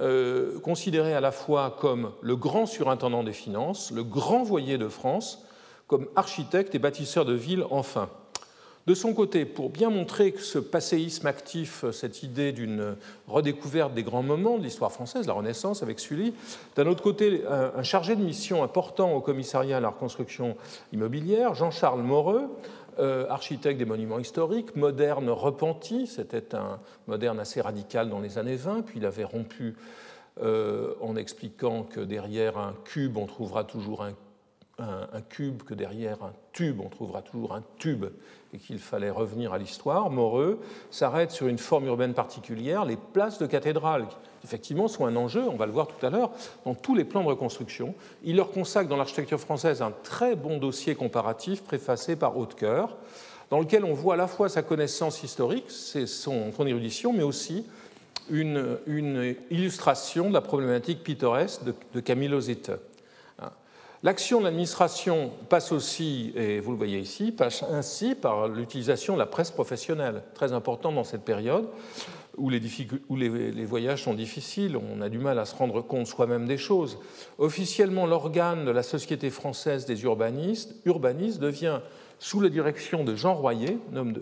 euh, 0.00 0.60
considéré 0.60 1.12
à 1.12 1.20
la 1.20 1.32
fois 1.32 1.76
comme 1.80 2.12
le 2.22 2.36
grand 2.36 2.66
surintendant 2.66 3.24
des 3.24 3.32
finances, 3.32 3.90
le 3.90 4.04
grand 4.04 4.44
voyer 4.44 4.78
de 4.78 4.86
France, 4.86 5.44
comme 5.88 6.06
architecte 6.14 6.76
et 6.76 6.78
bâtisseur 6.78 7.24
de 7.24 7.32
villes 7.32 7.64
enfin. 7.70 8.08
De 8.88 8.94
son 8.94 9.12
côté, 9.12 9.44
pour 9.44 9.68
bien 9.68 9.90
montrer 9.90 10.34
ce 10.38 10.58
passéisme 10.58 11.26
actif, 11.26 11.84
cette 11.92 12.22
idée 12.22 12.52
d'une 12.52 12.96
redécouverte 13.26 13.92
des 13.92 14.02
grands 14.02 14.22
moments 14.22 14.56
de 14.56 14.62
l'histoire 14.62 14.90
française, 14.90 15.26
la 15.26 15.34
Renaissance 15.34 15.82
avec 15.82 16.00
Sully, 16.00 16.32
d'un 16.74 16.86
autre 16.86 17.02
côté, 17.02 17.42
un 17.46 17.82
chargé 17.82 18.16
de 18.16 18.22
mission 18.22 18.62
important 18.64 19.12
au 19.12 19.20
commissariat 19.20 19.76
à 19.76 19.80
la 19.80 19.90
reconstruction 19.90 20.56
immobilière, 20.94 21.54
Jean-Charles 21.54 22.00
Moreux, 22.00 22.48
euh, 22.98 23.28
architecte 23.28 23.78
des 23.78 23.84
monuments 23.84 24.20
historiques, 24.20 24.74
moderne 24.74 25.28
repenti, 25.28 26.06
c'était 26.06 26.54
un 26.54 26.80
moderne 27.08 27.38
assez 27.40 27.60
radical 27.60 28.08
dans 28.08 28.20
les 28.20 28.38
années 28.38 28.56
20, 28.56 28.86
puis 28.86 29.00
il 29.00 29.04
avait 29.04 29.22
rompu 29.22 29.76
euh, 30.40 30.94
en 31.02 31.14
expliquant 31.14 31.82
que 31.82 32.00
derrière 32.00 32.56
un 32.56 32.74
cube, 32.84 33.18
on 33.18 33.26
trouvera 33.26 33.64
toujours 33.64 34.02
un 34.02 34.14
un, 34.78 35.20
cube 35.28 35.62
que 35.62 35.74
derrière 35.74 36.22
un 36.22 36.32
tube, 36.52 36.80
on 36.80 36.88
trouvera 36.88 37.22
toujours 37.22 37.54
un 37.54 37.62
tube 37.78 38.06
et 38.54 38.58
qu'il 38.58 38.78
fallait 38.78 39.10
revenir 39.10 39.52
à 39.52 39.58
l'histoire, 39.58 40.08
Moreux 40.10 40.60
s'arrête 40.90 41.32
sur 41.32 41.48
une 41.48 41.58
forme 41.58 41.86
urbaine 41.86 42.14
particulière, 42.14 42.84
les 42.84 42.96
places 42.96 43.38
de 43.38 43.46
cathédrales, 43.46 44.06
qui 44.08 44.16
effectivement 44.44 44.88
sont 44.88 45.04
un 45.04 45.16
enjeu, 45.16 45.42
on 45.48 45.56
va 45.56 45.66
le 45.66 45.72
voir 45.72 45.88
tout 45.88 46.06
à 46.06 46.10
l'heure, 46.10 46.30
dans 46.64 46.74
tous 46.74 46.94
les 46.94 47.04
plans 47.04 47.22
de 47.22 47.28
reconstruction. 47.28 47.94
Il 48.22 48.36
leur 48.36 48.50
consacre 48.50 48.88
dans 48.88 48.96
l'architecture 48.96 49.40
française 49.40 49.82
un 49.82 49.92
très 50.02 50.36
bon 50.36 50.58
dossier 50.58 50.94
comparatif 50.94 51.62
préfacé 51.62 52.16
par 52.16 52.38
Hautecoeur, 52.38 52.96
dans 53.50 53.58
lequel 53.60 53.84
on 53.84 53.94
voit 53.94 54.14
à 54.14 54.18
la 54.18 54.28
fois 54.28 54.48
sa 54.48 54.62
connaissance 54.62 55.22
historique, 55.22 55.64
c'est 55.68 56.06
son, 56.06 56.52
érudition, 56.66 57.12
mais 57.12 57.22
aussi 57.22 57.66
une, 58.30 59.34
illustration 59.50 60.28
de 60.28 60.34
la 60.34 60.42
problématique 60.42 61.02
pittoresque 61.02 61.64
de, 61.64 61.74
de 61.94 62.00
Camille. 62.00 62.30
L'action 64.04 64.38
de 64.38 64.44
l'administration 64.44 65.32
passe 65.48 65.72
aussi, 65.72 66.32
et 66.36 66.60
vous 66.60 66.70
le 66.70 66.76
voyez 66.76 67.00
ici, 67.00 67.32
passe 67.32 67.64
ainsi 67.64 68.14
par 68.14 68.46
l'utilisation 68.46 69.14
de 69.14 69.18
la 69.18 69.26
presse 69.26 69.50
professionnelle, 69.50 70.22
très 70.34 70.52
important 70.52 70.92
dans 70.92 71.02
cette 71.02 71.24
période 71.24 71.68
où, 72.36 72.48
les, 72.50 73.64
voyages 73.64 74.04
sont 74.04 74.14
difficiles, 74.14 74.76
on 74.76 75.00
a 75.00 75.08
du 75.08 75.18
mal 75.18 75.40
à 75.40 75.44
se 75.44 75.56
rendre 75.56 75.82
compte 75.82 76.06
soi-même 76.06 76.46
des 76.46 76.58
choses. 76.58 76.98
Officiellement, 77.38 78.06
l'organe 78.06 78.64
de 78.64 78.70
la 78.70 78.84
Société 78.84 79.30
française 79.30 79.86
des 79.86 80.04
urbanistes, 80.04 80.76
urbanistes 80.84 81.40
devient, 81.40 81.80
sous 82.20 82.40
la 82.40 82.48
direction 82.48 83.02
de 83.02 83.16
Jean 83.16 83.34
Royer, 83.34 83.78
homme 83.96 84.14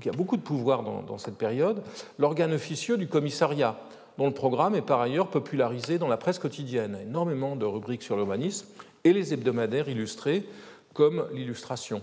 qui 0.00 0.08
a 0.08 0.12
beaucoup 0.12 0.36
de 0.36 0.42
pouvoir 0.42 0.84
dans, 0.84 1.02
dans 1.02 1.18
cette 1.18 1.36
période, 1.36 1.82
l'organe 2.18 2.54
officieux 2.54 2.96
du 2.96 3.08
commissariat 3.08 3.76
dont 4.18 4.26
le 4.26 4.32
programme 4.32 4.74
est 4.74 4.82
par 4.82 5.00
ailleurs 5.00 5.28
popularisé 5.28 5.98
dans 5.98 6.08
la 6.08 6.16
presse 6.16 6.38
quotidienne. 6.38 6.96
Énormément 7.02 7.54
de 7.54 7.66
rubriques 7.66 8.02
sur 8.02 8.16
l'urbanisme 8.16 8.66
et 9.06 9.12
les 9.12 9.32
hebdomadaires 9.32 9.88
illustrés 9.88 10.44
comme 10.92 11.26
l'illustration. 11.32 12.02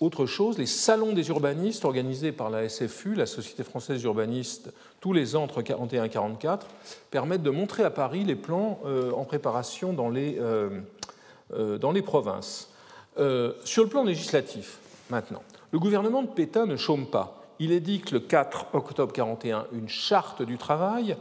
autre 0.00 0.26
chose, 0.26 0.58
les 0.58 0.66
salons 0.66 1.12
des 1.12 1.28
urbanistes 1.28 1.84
organisés 1.84 2.32
par 2.32 2.50
la 2.50 2.68
SFU, 2.68 3.14
la 3.14 3.26
Société 3.26 3.62
française 3.62 4.00
d'urbanistes, 4.00 4.72
tous 5.00 5.12
les 5.12 5.36
ans 5.36 5.44
entre 5.44 5.62
41 5.62 6.04
et 6.04 6.08
44, 6.08 6.66
permettent 7.12 7.44
de 7.44 7.50
montrer 7.50 7.84
à 7.84 7.90
Paris 7.90 8.24
les 8.24 8.34
plans 8.34 8.80
euh, 8.84 9.12
en 9.12 9.24
préparation 9.24 9.92
dans 9.92 10.10
les, 10.10 10.36
euh, 10.40 10.80
euh, 11.54 11.78
dans 11.78 11.92
les 11.92 12.02
provinces. 12.02 12.70
sur 13.64 13.84
le 13.84 13.88
plan 13.88 14.02
législatif, 14.02 14.78
maintenant, 15.10 15.42
le 15.70 15.78
gouvernement 15.78 16.22
de 16.22 16.28
Pétain 16.28 16.66
ne 16.66 16.76
chôme 16.76 17.06
pas. 17.06 17.44
Il 17.60 17.70
édicte 17.70 18.10
le 18.10 18.20
4 18.20 18.66
octobre 18.72 19.12
41 19.12 19.66
une 19.72 19.88
charte 19.88 20.42
du 20.42 20.58
travail, 20.58 21.16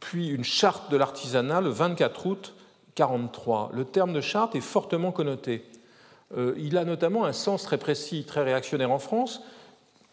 puis 0.00 0.28
une 0.28 0.44
charte 0.44 0.90
de 0.90 0.96
l'artisanat 0.96 1.60
le 1.60 1.70
24 1.70 2.26
août 2.26 2.55
43. 2.96 3.70
Le 3.72 3.84
terme 3.84 4.12
de 4.12 4.20
charte 4.20 4.56
est 4.56 4.60
fortement 4.60 5.12
connoté. 5.12 5.64
Euh, 6.36 6.54
il 6.58 6.76
a 6.76 6.84
notamment 6.84 7.24
un 7.24 7.32
sens 7.32 7.62
très 7.62 7.78
précis, 7.78 8.24
très 8.24 8.42
réactionnaire 8.42 8.90
en 8.90 8.98
France, 8.98 9.42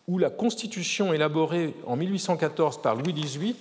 où 0.08 0.20
la 0.20 0.30
constitution 0.30 1.14
élaborée 1.14 1.74
en 1.88 1.96
1814 1.96 2.82
par 2.82 2.96
Louis 2.96 3.14
XVIII 3.14 3.56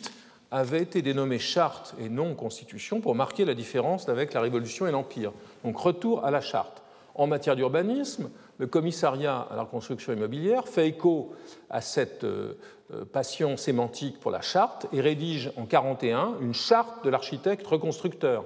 avait 0.51 0.83
été 0.83 1.01
dénommée 1.01 1.39
charte 1.39 1.95
et 1.99 2.09
non 2.09 2.35
constitution 2.35 3.01
pour 3.01 3.15
marquer 3.15 3.45
la 3.45 3.55
différence 3.55 4.09
avec 4.09 4.35
la 4.35 4.41
Révolution 4.43 4.87
et 4.87 4.91
l'Empire. 4.91 5.33
Donc 5.65 5.79
retour 5.79 6.25
à 6.25 6.31
la 6.31 6.43
charte. 6.43 6.83
En 7.15 7.27
matière 7.27 7.57
d'urbanisme, 7.57 8.31
le 8.59 8.67
commissariat 8.67 9.47
à 9.51 9.57
la 9.57 9.63
reconstruction 9.63 10.13
immobilière 10.13 10.67
fait 10.67 10.89
écho 10.89 11.35
à 11.71 11.81
cette 11.81 12.25
euh, 12.25 12.55
euh, 12.93 13.05
passion 13.05 13.57
sémantique 13.57 14.19
pour 14.19 14.31
la 14.31 14.41
charte 14.41 14.87
et 14.93 15.01
rédige 15.01 15.49
en 15.57 15.63
1941 15.63 16.35
une 16.41 16.55
charte 16.55 17.05
de 17.05 17.11
l'architecte 17.11 17.67
reconstructeur, 17.67 18.45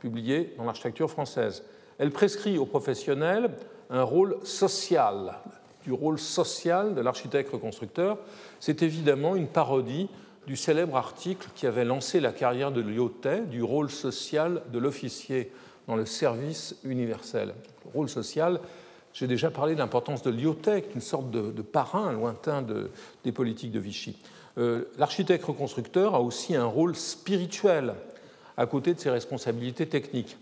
publiée 0.00 0.54
dans 0.56 0.64
l'architecture 0.64 1.10
française. 1.10 1.62
Elle 1.98 2.10
prescrit 2.10 2.58
aux 2.58 2.66
professionnels 2.66 3.50
un 3.90 4.02
rôle 4.02 4.36
social, 4.44 5.34
du 5.84 5.92
rôle 5.92 6.18
social 6.18 6.94
de 6.94 7.00
l'architecte 7.00 7.50
reconstructeur. 7.52 8.18
C'est 8.60 8.82
évidemment 8.82 9.36
une 9.36 9.48
parodie 9.48 10.08
du 10.46 10.56
célèbre 10.56 10.96
article 10.96 11.48
qui 11.54 11.66
avait 11.66 11.84
lancé 11.84 12.20
la 12.20 12.32
carrière 12.32 12.72
de 12.72 12.80
Lyotet, 12.80 13.42
du 13.42 13.62
rôle 13.62 13.90
social 13.90 14.62
de 14.72 14.78
l'officier 14.78 15.52
dans 15.86 15.96
le 15.96 16.06
service 16.06 16.76
universel. 16.84 17.54
Le 17.84 17.90
rôle 17.92 18.08
social, 18.08 18.60
j'ai 19.12 19.26
déjà 19.26 19.50
parlé 19.50 19.74
de 19.74 19.78
l'importance 19.78 20.22
de 20.22 20.30
Lyotet, 20.30 20.84
une 20.94 21.00
sorte 21.00 21.30
de, 21.30 21.62
parrain 21.62 22.12
lointain 22.12 22.64
des 23.24 23.32
politiques 23.32 23.72
de 23.72 23.80
Vichy. 23.80 24.18
Euh, 24.58 24.86
l'architecte 24.98 25.44
reconstructeur 25.44 26.14
a 26.14 26.20
aussi 26.20 26.56
un 26.56 26.64
rôle 26.64 26.96
spirituel 26.96 27.94
à 28.58 28.66
côté 28.66 28.92
de 28.92 29.00
ses 29.00 29.08
responsabilités 29.08 29.86
techniques. 29.86 30.36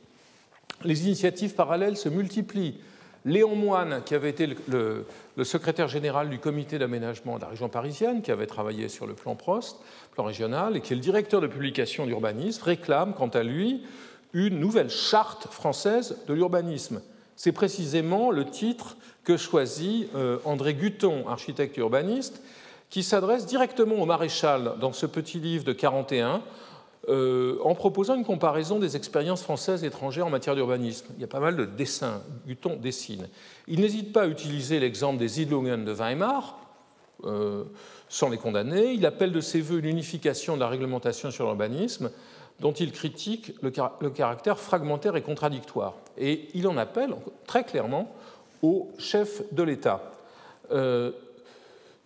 Les 0.85 1.05
initiatives 1.05 1.55
parallèles 1.55 1.97
se 1.97 2.09
multiplient. 2.09 2.79
Léon 3.27 3.55
Moine, 3.57 4.03
qui 4.05 4.15
avait 4.15 4.31
été 4.31 4.49
le, 4.69 5.05
secrétaire 5.45 5.89
général 5.89 6.31
du 6.31 6.39
comité 6.39 6.79
d'aménagement 6.79 7.37
de 7.37 7.43
la 7.43 7.49
région 7.49 7.69
parisienne, 7.69 8.23
qui 8.23 8.31
avait 8.31 8.47
travaillé 8.47 8.89
sur 8.89 9.07
le 9.07 9.15
plan 9.15 9.35
Prost, 9.35 9.79
plan 10.13 10.25
régional, 10.25 10.77
et 10.77 10.81
qui 10.81 10.93
est 10.93 10.97
le 10.97 11.03
directeur 11.03 11.41
de 11.41 11.47
publication 11.47 12.07
d'urbanisme, 12.07 12.63
réclame 12.65 13.15
quant 13.15 13.29
à 13.29 13.43
lui 13.43 13.83
une 14.33 14.61
nouvelle 14.61 14.91
charte 14.91 15.49
française 15.49 16.19
de 16.27 16.35
l'urbanisme. 16.35 17.03
C'est 17.37 17.53
précisément 17.53 18.31
le 18.31 18.47
titre 18.47 18.97
que 19.25 19.37
choisit 19.37 20.09
euh, 20.15 20.39
André 20.45 20.75
Guton, 20.75 21.29
architecte 21.29 21.77
urbaniste, 21.77 22.41
qui 22.89 23.03
s'adresse 23.03 23.45
directement 23.45 23.97
au 23.97 24.07
maréchal 24.07 24.75
dans 24.81 24.93
ce 24.93 25.05
petit 25.05 25.39
livre 25.39 25.65
de 25.65 25.73
41 25.73 26.43
euh, 27.09 27.59
en 27.63 27.77
proposant 27.77 28.17
une 28.17 28.25
comparaison 28.25 28.81
des 28.81 28.97
expériences 28.97 29.43
françaises 29.43 29.85
et 29.85 29.87
étrangères 29.87 30.27
en 30.27 30.31
matière 30.31 30.57
d'urbanisme. 30.57 31.07
Il 31.17 31.21
y 31.21 31.25
a 31.25 31.29
pas 31.29 31.39
mal 31.39 31.57
de 31.57 31.65
dessins, 31.65 32.21
Guton 32.49 32.77
dessine. 32.77 33.29
Il 33.69 33.81
n'hésite 33.81 34.13
pas 34.13 34.23
à 34.23 34.27
utiliser 34.27 34.81
l'exemple 34.81 35.19
des 35.19 35.29
Siedlungen 35.29 35.85
de 35.85 35.93
Weimar, 35.93 36.59
euh, 37.25 37.63
sans 38.09 38.29
les 38.29 38.39
condamner. 38.39 38.93
Il 38.93 39.07
appelle 39.07 39.31
de 39.31 39.41
ses 39.41 39.61
voeux 39.61 39.79
une 39.79 39.87
unification 39.87 40.57
de 40.57 40.61
la 40.61 40.69
réglementation 40.69 41.31
sur 41.31 41.45
l'urbanisme, 41.45 42.11
dont 42.59 42.73
il 42.73 42.91
critique 42.91 43.53
le, 43.63 43.71
caractère 44.11 44.59
fragmentaire 44.59 45.15
et 45.15 45.23
contradictoire. 45.23 45.95
Et 46.19 46.49
il 46.55 46.67
en 46.67 46.77
appelle 46.77 47.15
très 47.47 47.65
clairement 47.65 48.13
au 48.63 48.91
chef 48.99 49.43
de 49.53 49.63
l'État. 49.63 50.13
Euh, 50.73 51.13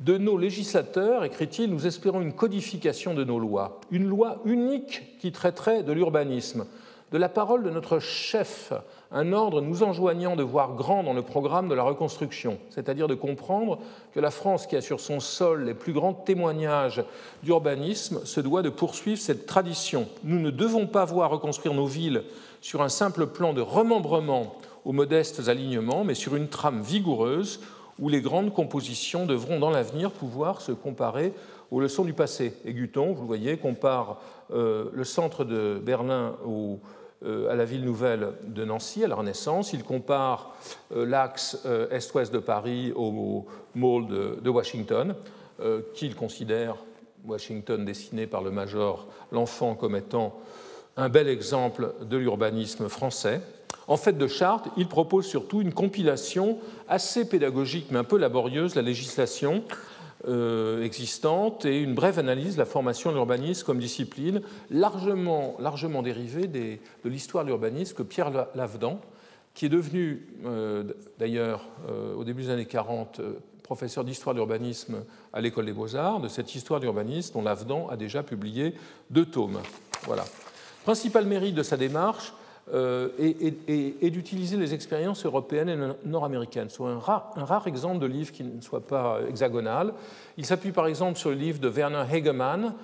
de 0.00 0.16
nos 0.16 0.38
législateurs, 0.38 1.24
écrit-il, 1.24 1.70
nous 1.70 1.86
espérons 1.86 2.22
une 2.22 2.32
codification 2.32 3.14
de 3.14 3.22
nos 3.22 3.38
lois, 3.38 3.80
une 3.90 4.08
loi 4.08 4.40
unique 4.46 5.18
qui 5.18 5.30
traiterait 5.30 5.82
de 5.82 5.92
l'urbanisme, 5.92 6.64
de 7.12 7.18
la 7.18 7.28
parole 7.28 7.64
de 7.64 7.70
notre 7.70 7.98
chef, 7.98 8.72
un 9.10 9.32
ordre 9.32 9.60
nous 9.60 9.82
enjoignant 9.82 10.36
de 10.36 10.42
voir 10.42 10.74
grand 10.74 11.02
dans 11.02 11.12
le 11.12 11.22
programme 11.22 11.68
de 11.68 11.74
la 11.74 11.82
reconstruction, 11.82 12.58
c'est-à-dire 12.70 13.08
de 13.08 13.14
comprendre 13.14 13.78
que 14.14 14.20
la 14.20 14.30
France, 14.30 14.66
qui 14.66 14.76
a 14.76 14.80
sur 14.80 15.00
son 15.00 15.20
sol 15.20 15.64
les 15.64 15.74
plus 15.74 15.92
grands 15.92 16.14
témoignages 16.14 17.04
d'urbanisme, 17.42 18.24
se 18.24 18.40
doit 18.40 18.62
de 18.62 18.70
poursuivre 18.70 19.20
cette 19.20 19.44
tradition. 19.46 20.08
Nous 20.22 20.38
ne 20.38 20.50
devons 20.50 20.86
pas 20.86 21.04
voir 21.04 21.30
reconstruire 21.30 21.74
nos 21.74 21.86
villes 21.86 22.22
sur 22.60 22.80
un 22.80 22.88
simple 22.88 23.26
plan 23.26 23.52
de 23.52 23.60
remembrement 23.60 24.54
aux 24.84 24.92
modestes 24.92 25.48
alignements, 25.48 26.04
mais 26.04 26.14
sur 26.14 26.36
une 26.36 26.48
trame 26.48 26.80
vigoureuse 26.80 27.60
où 28.00 28.08
les 28.08 28.20
grandes 28.20 28.52
compositions 28.52 29.26
devront 29.26 29.60
dans 29.60 29.70
l'avenir 29.70 30.10
pouvoir 30.10 30.60
se 30.60 30.72
comparer 30.72 31.32
aux 31.70 31.80
leçons 31.80 32.04
du 32.04 32.12
passé. 32.12 32.54
Et 32.64 32.72
Guton, 32.72 33.12
vous 33.12 33.22
le 33.22 33.26
voyez, 33.26 33.56
compare 33.58 34.20
euh, 34.52 34.90
le 34.92 35.04
centre 35.04 35.44
de 35.44 35.80
Berlin 35.82 36.36
euh, 37.24 37.50
à 37.50 37.54
la 37.54 37.64
ville 37.64 37.84
nouvelle 37.84 38.32
de 38.46 38.64
Nancy, 38.64 39.04
à 39.04 39.08
la 39.08 39.14
Renaissance. 39.14 39.72
Il 39.72 39.84
compare 39.84 40.54
euh, 40.92 41.04
l'axe 41.06 41.58
est-ouest 41.90 42.32
de 42.32 42.38
Paris 42.38 42.92
au, 42.96 43.46
mall 43.74 44.06
de, 44.08 44.50
Washington, 44.50 45.14
qu'il 45.94 46.16
considère, 46.16 46.76
Washington 47.26 47.84
dessiné 47.84 48.26
par 48.26 48.40
le 48.40 48.50
major 48.50 49.06
L'Enfant, 49.30 49.74
comme 49.74 49.94
étant 49.94 50.40
un 50.96 51.10
bel 51.10 51.28
exemple 51.28 51.92
de 52.00 52.16
l'urbanisme 52.16 52.88
français. 52.88 53.42
En 53.90 53.96
fait 53.96 54.16
de 54.16 54.28
charte, 54.28 54.68
il 54.76 54.86
propose 54.86 55.26
surtout 55.26 55.60
une 55.60 55.72
compilation 55.72 56.58
assez 56.88 57.28
pédagogique 57.28 57.88
mais 57.90 57.98
un 57.98 58.04
peu 58.04 58.18
laborieuse 58.18 58.76
la 58.76 58.82
législation 58.82 59.64
euh, 60.28 60.84
existante 60.84 61.64
et 61.64 61.80
une 61.80 61.96
brève 61.96 62.20
analyse 62.20 62.54
de 62.54 62.60
la 62.60 62.66
formation 62.66 63.10
de 63.10 63.16
l'urbanisme 63.16 63.66
comme 63.66 63.80
discipline, 63.80 64.42
largement, 64.70 65.56
largement 65.58 66.02
dérivée 66.02 66.46
de 66.46 66.78
l'histoire 67.04 67.42
de 67.42 67.48
l'urbanisme 67.48 67.96
que 67.96 68.04
Pierre 68.04 68.30
Lavedan, 68.54 69.00
qui 69.54 69.66
est 69.66 69.70
devenu 69.70 70.24
euh, 70.44 70.84
d'ailleurs 71.18 71.66
euh, 71.90 72.14
au 72.14 72.22
début 72.22 72.42
des 72.44 72.50
années 72.50 72.66
40 72.66 73.20
professeur 73.64 74.04
d'histoire 74.04 74.34
de 74.34 74.38
l'urbanisme 74.38 75.02
à 75.32 75.40
l'école 75.40 75.66
des 75.66 75.72
beaux-arts, 75.72 76.20
de 76.20 76.28
cette 76.28 76.54
histoire 76.54 76.78
d'urbanisme 76.78 77.34
dont 77.34 77.42
Lavedan 77.42 77.88
a 77.88 77.96
déjà 77.96 78.22
publié 78.22 78.74
deux 79.10 79.26
tomes. 79.26 79.58
Voilà. 80.04 80.24
Principal 80.84 81.26
mérite 81.26 81.56
de 81.56 81.62
sa 81.64 81.76
démarche, 81.76 82.32
euh, 82.72 83.08
et, 83.18 84.10
d'utiliser 84.10 84.56
les 84.56 84.74
expériences 84.74 85.24
européennes 85.24 85.68
et 85.68 86.08
nord-américaines. 86.08 86.68
C'est 86.68 86.82
un 86.82 86.98
rare, 86.98 87.66
exemple 87.66 87.98
de 87.98 88.06
livre 88.06 88.32
qui 88.32 88.44
ne 88.44 88.60
soit 88.60 88.86
pas 88.86 89.20
hexagonal. 89.28 89.92
Il 90.36 90.46
s'appuie 90.46 90.72
par 90.72 90.86
exemple 90.86 91.18
sur 91.18 91.30
le 91.30 91.36
livre 91.36 91.58
de 91.58 91.68
Werner 91.68 92.04
Hegemann. 92.10 92.74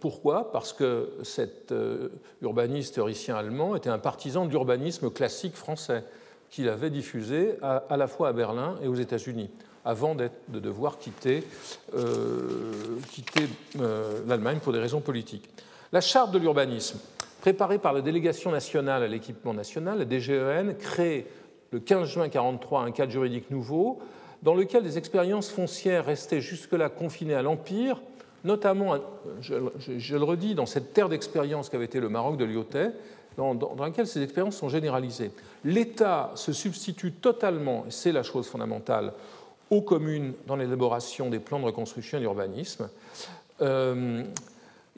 Pourquoi? 0.00 0.52
Parce 0.52 0.72
que 0.72 1.08
cet 1.22 1.72
euh, 1.72 2.08
urbaniste 2.42 2.94
théoricien 2.94 3.36
allemand 3.36 3.76
était 3.76 3.88
un 3.88 3.98
partisan 3.98 4.44
de 4.44 4.50
l'urbanisme 4.50 5.10
classique 5.10 5.54
français 5.54 6.04
qu'il 6.50 6.68
avait 6.68 6.90
diffusé 6.90 7.54
à, 7.62 7.96
la 7.96 8.06
fois 8.06 8.28
à 8.28 8.32
Berlin 8.32 8.76
et 8.82 8.88
aux 8.88 8.94
États-Unis 8.94 9.50
avant 9.84 10.14
de 10.14 10.28
devoir 10.48 10.98
quitter, 10.98 11.44
euh, 11.94 12.72
quitter 13.12 13.48
l'Allemagne 14.26 14.58
pour 14.58 14.72
des 14.72 14.80
raisons 14.80 15.00
politiques. 15.00 15.48
La 15.92 16.00
charte 16.00 16.32
de 16.32 16.38
l'urbanisme, 16.38 16.98
préparé 17.46 17.78
par 17.78 17.92
la 17.92 18.00
délégation 18.00 18.50
nationale 18.50 19.04
à 19.04 19.06
l'équipement 19.06 19.54
national, 19.54 20.00
la 20.00 20.04
DGEN, 20.04 20.74
crée 20.74 21.28
le 21.70 21.78
15 21.78 22.08
juin 22.08 22.24
1943 22.24 22.82
un 22.82 22.90
cadre 22.90 23.12
juridique 23.12 23.52
nouveau 23.52 24.00
dans 24.42 24.52
lequel 24.52 24.82
des 24.82 24.98
expériences 24.98 25.50
foncières 25.50 26.06
restaient 26.06 26.40
jusque-là 26.40 26.88
confinées 26.88 27.36
à 27.36 27.42
l'Empire, 27.42 28.02
notamment, 28.42 28.96
je, 29.40 29.54
le 29.54 30.24
redis, 30.24 30.56
dans 30.56 30.66
cette 30.66 30.92
terre 30.92 31.08
d'expérience 31.08 31.68
qu'avait 31.68 31.84
été 31.84 32.00
le 32.00 32.08
Maroc 32.08 32.36
de 32.36 32.44
Lyotet, 32.44 32.90
dans, 33.36 33.54
dans, 33.54 33.76
laquelle 33.78 34.08
ces 34.08 34.24
expériences 34.24 34.56
sont 34.56 34.68
généralisées. 34.68 35.30
L'État 35.62 36.32
se 36.34 36.52
substitue 36.52 37.12
totalement, 37.12 37.84
et 37.86 37.92
c'est 37.92 38.10
la 38.10 38.24
chose 38.24 38.48
fondamentale, 38.48 39.12
aux 39.70 39.82
communes 39.82 40.32
dans 40.48 40.56
l'élaboration 40.56 41.30
des 41.30 41.38
plans 41.38 41.60
de 41.60 41.66
reconstruction 41.66 42.18
et 42.18 42.22
d'urbanisme. 42.22 42.88
Euh, 43.62 44.24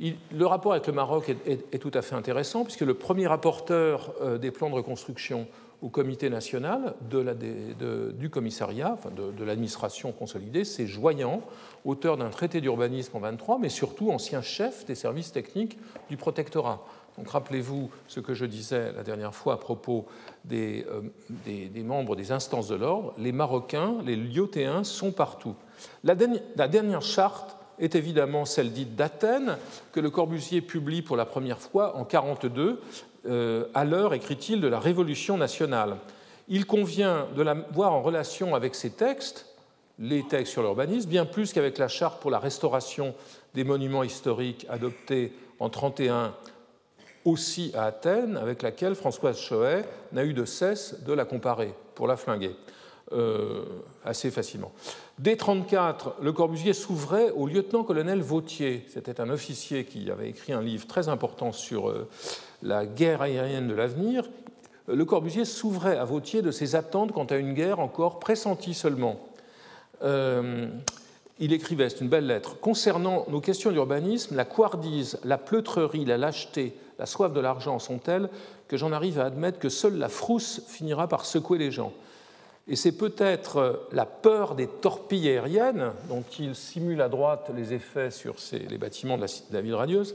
le 0.00 0.46
rapport 0.46 0.72
avec 0.72 0.86
le 0.86 0.92
Maroc 0.92 1.34
est, 1.46 1.78
tout 1.78 1.90
à 1.94 2.02
fait 2.02 2.14
intéressant, 2.14 2.64
puisque 2.64 2.82
le 2.82 2.94
premier 2.94 3.26
rapporteur 3.26 4.12
euh, 4.20 4.38
des 4.38 4.50
plans 4.50 4.70
de 4.70 4.74
reconstruction 4.74 5.46
au 5.80 5.88
comité 5.88 6.28
national 6.28 6.94
du 7.08 8.30
commissariat, 8.30 8.94
enfin 8.94 9.10
de, 9.10 9.44
l'administration 9.44 10.10
consolidée, 10.10 10.64
c'est 10.64 10.86
Joyan, 10.86 11.40
auteur 11.84 12.16
d'un 12.16 12.30
traité 12.30 12.60
d'urbanisme 12.60 13.16
en 13.16 13.20
23, 13.20 13.58
mais 13.60 13.68
surtout 13.68 14.10
ancien 14.10 14.42
chef 14.42 14.84
des 14.86 14.96
services 14.96 15.30
techniques 15.30 15.78
du 16.10 16.16
protectorat. 16.16 16.84
Donc 17.16 17.28
rappelez-vous 17.28 17.90
ce 18.08 18.18
que 18.18 18.34
je 18.34 18.44
disais 18.44 18.92
la 18.92 19.04
dernière 19.04 19.34
fois 19.34 19.54
à 19.54 19.56
propos 19.56 20.06
des, 20.44 20.84
euh, 20.88 21.82
membres 21.84 22.16
des 22.16 22.32
instances 22.32 22.68
de 22.68 22.76
l'ordre, 22.76 23.14
les 23.16 23.32
Marocains, 23.32 23.96
les 24.04 24.16
Lyotéens 24.16 24.82
sont 24.82 25.12
partout. 25.12 25.54
La 26.02 26.14
dernière 26.14 27.02
charte 27.02 27.57
est 27.80 27.94
évidemment 27.94 28.44
celle 28.44 28.72
dite 28.72 28.96
d'Athènes, 28.96 29.56
que 29.92 30.00
le 30.00 30.10
Corbusier 30.10 30.60
publie 30.60 31.02
pour 31.02 31.16
la 31.16 31.24
première 31.24 31.58
fois 31.58 31.96
en 31.96 32.04
1942, 32.04 32.80
euh, 33.26 33.64
à 33.74 33.84
l'heure, 33.84 34.14
écrit-il, 34.14 34.60
de 34.60 34.68
la 34.68 34.80
Révolution 34.80 35.36
nationale. 35.36 35.96
Il 36.48 36.66
convient 36.66 37.26
de 37.36 37.42
la 37.42 37.54
voir 37.54 37.92
en 37.92 38.02
relation 38.02 38.54
avec 38.54 38.74
ces 38.74 38.90
textes, 38.90 39.46
les 39.98 40.26
textes 40.26 40.52
sur 40.52 40.62
l'urbanisme, 40.62 41.08
bien 41.08 41.26
plus 41.26 41.52
qu'avec 41.52 41.78
la 41.78 41.88
charte 41.88 42.20
pour 42.20 42.30
la 42.30 42.38
restauration 42.38 43.14
des 43.54 43.64
monuments 43.64 44.04
historiques 44.04 44.66
adoptée 44.70 45.32
en 45.58 45.66
1931 45.66 46.34
aussi 47.24 47.72
à 47.74 47.84
Athènes, 47.84 48.36
avec 48.36 48.62
laquelle 48.62 48.94
Françoise 48.94 49.38
Choët 49.38 49.84
n'a 50.12 50.24
eu 50.24 50.32
de 50.32 50.44
cesse 50.44 51.02
de 51.04 51.12
la 51.12 51.24
comparer 51.24 51.74
pour 51.94 52.06
la 52.06 52.16
flinguer. 52.16 52.54
Euh, 53.12 53.64
assez 54.04 54.30
facilement. 54.30 54.70
Dès 55.18 55.32
1934, 55.32 56.14
Le 56.22 56.32
Corbusier 56.32 56.72
s'ouvrait 56.72 57.30
au 57.32 57.48
lieutenant-colonel 57.48 58.20
Vautier. 58.20 58.86
C'était 58.88 59.20
un 59.20 59.30
officier 59.30 59.84
qui 59.84 60.08
avait 60.12 60.28
écrit 60.28 60.52
un 60.52 60.62
livre 60.62 60.86
très 60.86 61.08
important 61.08 61.50
sur 61.50 61.88
euh, 61.88 62.08
la 62.62 62.86
guerre 62.86 63.22
aérienne 63.22 63.66
de 63.66 63.74
l'avenir. 63.74 64.22
Le 64.86 65.04
Corbusier 65.04 65.44
s'ouvrait 65.44 65.98
à 65.98 66.04
Vautier 66.04 66.40
de 66.40 66.52
ses 66.52 66.76
attentes 66.76 67.10
quant 67.10 67.24
à 67.24 67.34
une 67.34 67.52
guerre 67.52 67.80
encore 67.80 68.20
pressentie 68.20 68.74
seulement. 68.74 69.18
Euh, 70.04 70.68
il 71.40 71.52
écrivait, 71.52 71.88
c'est 71.88 72.00
une 72.00 72.08
belle 72.08 72.28
lettre, 72.28 72.60
concernant 72.60 73.26
nos 73.28 73.40
questions 73.40 73.72
d'urbanisme, 73.72 74.36
la 74.36 74.44
couardise, 74.44 75.18
la 75.24 75.36
pleutrerie, 75.36 76.04
la 76.04 76.16
lâcheté, 76.16 76.76
la 77.00 77.06
soif 77.06 77.32
de 77.32 77.40
l'argent 77.40 77.80
sont 77.80 77.98
telles 77.98 78.28
que 78.68 78.76
j'en 78.76 78.92
arrive 78.92 79.18
à 79.18 79.24
admettre 79.24 79.58
que 79.58 79.68
seule 79.68 79.98
la 79.98 80.08
frousse 80.08 80.62
finira 80.68 81.08
par 81.08 81.24
secouer 81.24 81.58
les 81.58 81.72
gens. 81.72 81.92
Et 82.68 82.76
c'est 82.76 82.92
peut-être 82.92 83.88
la 83.92 84.04
peur 84.04 84.54
des 84.54 84.66
torpilles 84.66 85.28
aériennes, 85.28 85.92
dont 86.08 86.24
il 86.38 86.54
simule 86.54 87.00
à 87.00 87.08
droite 87.08 87.50
les 87.56 87.72
effets 87.72 88.10
sur 88.10 88.34
les 88.52 88.78
bâtiments 88.78 89.16
de 89.16 89.26
la, 89.50 89.60
ville 89.60 89.74
radieuse, 89.74 90.14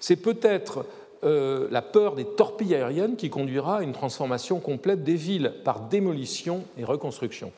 c'est 0.00 0.16
peut-être 0.16 0.84
euh, 1.24 1.66
la 1.70 1.80
peur 1.80 2.14
des 2.14 2.26
torpilles 2.26 2.74
aériennes 2.74 3.16
qui 3.16 3.30
conduira 3.30 3.78
à 3.78 3.82
une 3.82 3.92
transformation 3.92 4.60
complète 4.60 5.02
des 5.02 5.14
villes 5.14 5.54
par 5.64 5.80
démolition 5.80 6.64
et 6.76 6.84
reconstruction. 6.84 7.52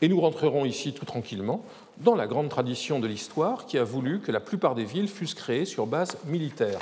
Et 0.00 0.08
nous 0.08 0.20
rentrerons 0.20 0.64
ici 0.64 0.92
tout 0.92 1.04
tranquillement 1.04 1.64
dans 1.98 2.16
la 2.16 2.26
grande 2.26 2.48
tradition 2.48 2.98
de 2.98 3.06
l'histoire 3.06 3.66
qui 3.66 3.78
a 3.78 3.84
voulu 3.84 4.18
que 4.18 4.32
la 4.32 4.40
plupart 4.40 4.74
des 4.74 4.84
villes 4.84 5.08
fussent 5.08 5.34
créées 5.34 5.64
sur 5.64 5.86
base 5.86 6.16
militaire. 6.26 6.80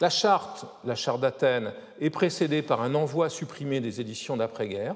La 0.00 0.10
charte, 0.10 0.64
la 0.84 0.94
charte 0.94 1.20
d'Athènes, 1.20 1.72
est 2.00 2.10
précédée 2.10 2.62
par 2.62 2.82
un 2.82 2.94
envoi 2.94 3.28
supprimé 3.28 3.80
des 3.80 4.00
éditions 4.00 4.36
d'après-guerre. 4.36 4.94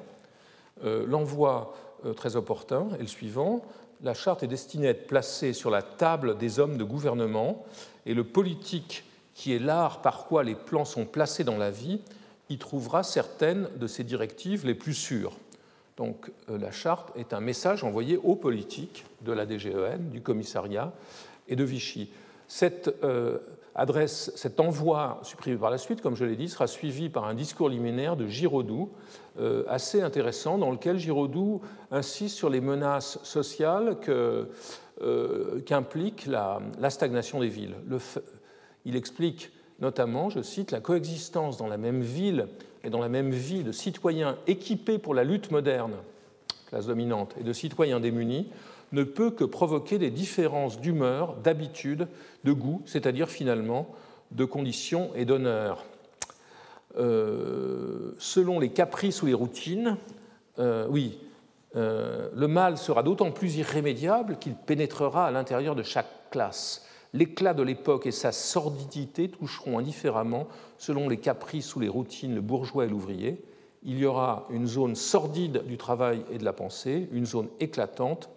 Euh, 0.85 1.06
l'envoi 1.06 1.74
euh, 2.04 2.12
très 2.12 2.37
opportun 2.37 2.88
est 2.98 3.02
le 3.02 3.06
suivant. 3.06 3.62
La 4.02 4.14
charte 4.14 4.42
est 4.42 4.48
destinée 4.48 4.88
à 4.88 4.90
être 4.90 5.06
placée 5.06 5.52
sur 5.52 5.70
la 5.70 5.82
table 5.82 6.37
des 6.38 6.58
hommes 6.58 6.76
de 6.76 6.85
gouvernement 6.85 7.64
et 8.06 8.14
le 8.14 8.24
politique, 8.24 9.04
qui 9.35 9.54
est 9.54 9.58
l'art 9.58 10.02
par 10.02 10.26
quoi 10.26 10.42
les 10.42 10.54
plans 10.54 10.85
sont 10.85 11.04
placés 11.04 11.44
dans 11.44 11.56
la 11.56 11.70
vie, 11.70 12.00
y 12.48 12.58
trouvera 12.58 13.02
certaines 13.02 13.68
de 13.76 13.87
ses 13.87 14.04
directives 14.04 14.66
les 14.66 14.74
plus 14.74 14.94
sûres. 14.94 15.37
Donc 15.96 16.30
euh, 16.50 16.58
la 16.58 16.72
charte 16.72 17.12
est 17.16 17.32
un 17.32 17.40
message 17.40 17.85
envoyé 17.85 18.16
aux 18.16 18.35
politiques 18.35 19.04
de 19.20 19.32
la 19.32 19.46
DGEN, 19.46 20.11
du 20.11 20.20
commissariat 20.20 20.92
et 21.48 21.56
de 21.56 21.64
Vichy. 21.64 22.11
Cette 22.48 22.90
adresse, 23.74 24.32
cet 24.35 24.61
envoi 24.61 25.20
supprimé 25.22 25.56
par 25.56 25.70
la 25.70 25.78
suite, 25.78 26.00
comme 26.00 26.16
je 26.16 26.24
l'ai 26.24 26.37
dit, 26.37 26.48
sera 26.48 26.66
suivi 26.66 27.08
par 27.08 27.24
un 27.24 27.35
discours 27.35 27.68
liminaire 27.68 28.16
de 28.16 28.26
Giraudoux, 28.26 28.90
euh, 29.40 29.64
assez 29.68 30.02
intéressant, 30.02 30.58
dans 30.58 30.70
lequel 30.70 30.98
Giraudoux 30.98 31.62
insiste 31.90 32.37
sur 32.37 32.50
les 32.50 32.61
menaces 32.61 33.18
sociales 33.22 33.96
euh, 34.08 35.61
qu'implique 35.64 36.26
la, 36.26 36.61
stagnation 36.90 37.40
des 37.40 37.48
villes. 37.48 37.76
il 38.85 38.96
explique 38.96 39.50
notamment, 39.80 40.30
je 40.30 40.42
cite, 40.42 40.70
la 40.70 40.80
coexistence 40.80 41.56
dans 41.56 41.66
la 41.66 41.78
même 41.78 42.02
ville 42.02 42.46
et 42.85 42.90
dans 42.90 43.00
la 43.00 43.08
même 43.08 43.30
vie 43.30 43.64
de 43.64 43.72
citoyens 43.72 44.37
équipés 44.46 44.98
pour 44.98 45.14
la 45.14 45.24
lutte 45.24 45.50
moderne, 45.50 45.94
classe 46.68 46.87
dominante, 46.87 47.35
et 47.40 47.42
de 47.42 47.52
citoyens 47.52 48.00
démunis 48.00 48.48
ne 48.92 49.02
peut 49.02 49.31
que 49.31 49.44
provoquer 49.44 49.98
des 49.98 50.11
différences 50.11 50.81
d'humeur, 50.81 51.37
d'habitude, 51.37 52.09
de 52.44 52.52
goût, 52.52 52.83
c'est-à-dire 52.85 53.28
finalement 53.28 53.88
de 54.31 54.44
conditions 54.44 55.11
et 55.14 55.24
d'honneur. 55.24 55.85
Euh, 56.98 58.14
selon 58.18 58.61
les 58.61 58.70
caprices 58.70 59.22
ou 59.22 59.26
les 59.26 59.35
routines, 59.35 59.96
euh, 60.59 60.87
oui, 60.90 61.18
euh, 61.76 62.28
le 62.35 62.48
mal 62.48 62.76
sera 62.76 63.02
d'autant 63.02 63.31
plus 63.31 63.57
irrémédiable 63.57 64.38
qu'il 64.38 64.55
pénétrera 64.55 65.26
à 65.26 65.31
l'intérieur 65.31 65.74
de 65.74 65.83
chaque 65.83 66.31
classe. 66.31 66.87
L'éclat 67.14 67.55
de 67.55 67.62
l'époque 67.62 68.07
et 68.07 68.12
sa 68.12 68.33
sordidité 68.33 69.28
toucheront 69.28 69.78
indifféremment, 69.78 70.48
selon 70.78 71.09
les 71.09 71.18
caprices 71.18 71.74
ou 71.76 71.81
les 71.81 71.88
routines, 71.88 72.35
le 72.35 72.40
bourgeois 72.40 72.87
et 72.87 72.88
l'ouvrier. 72.88 73.42
Il 73.85 73.98
y 73.98 74.07
aura 74.07 74.46
une 74.50 74.66
zone 74.66 74.94
sordide 74.94 75.64
du 75.66 75.76
travail 75.76 76.24
et 76.31 76.38
de 76.38 76.44
la 76.44 76.52
pensée, 76.52 77.09
une 77.12 77.26
zone 77.26 77.48
éclatante 77.61 78.31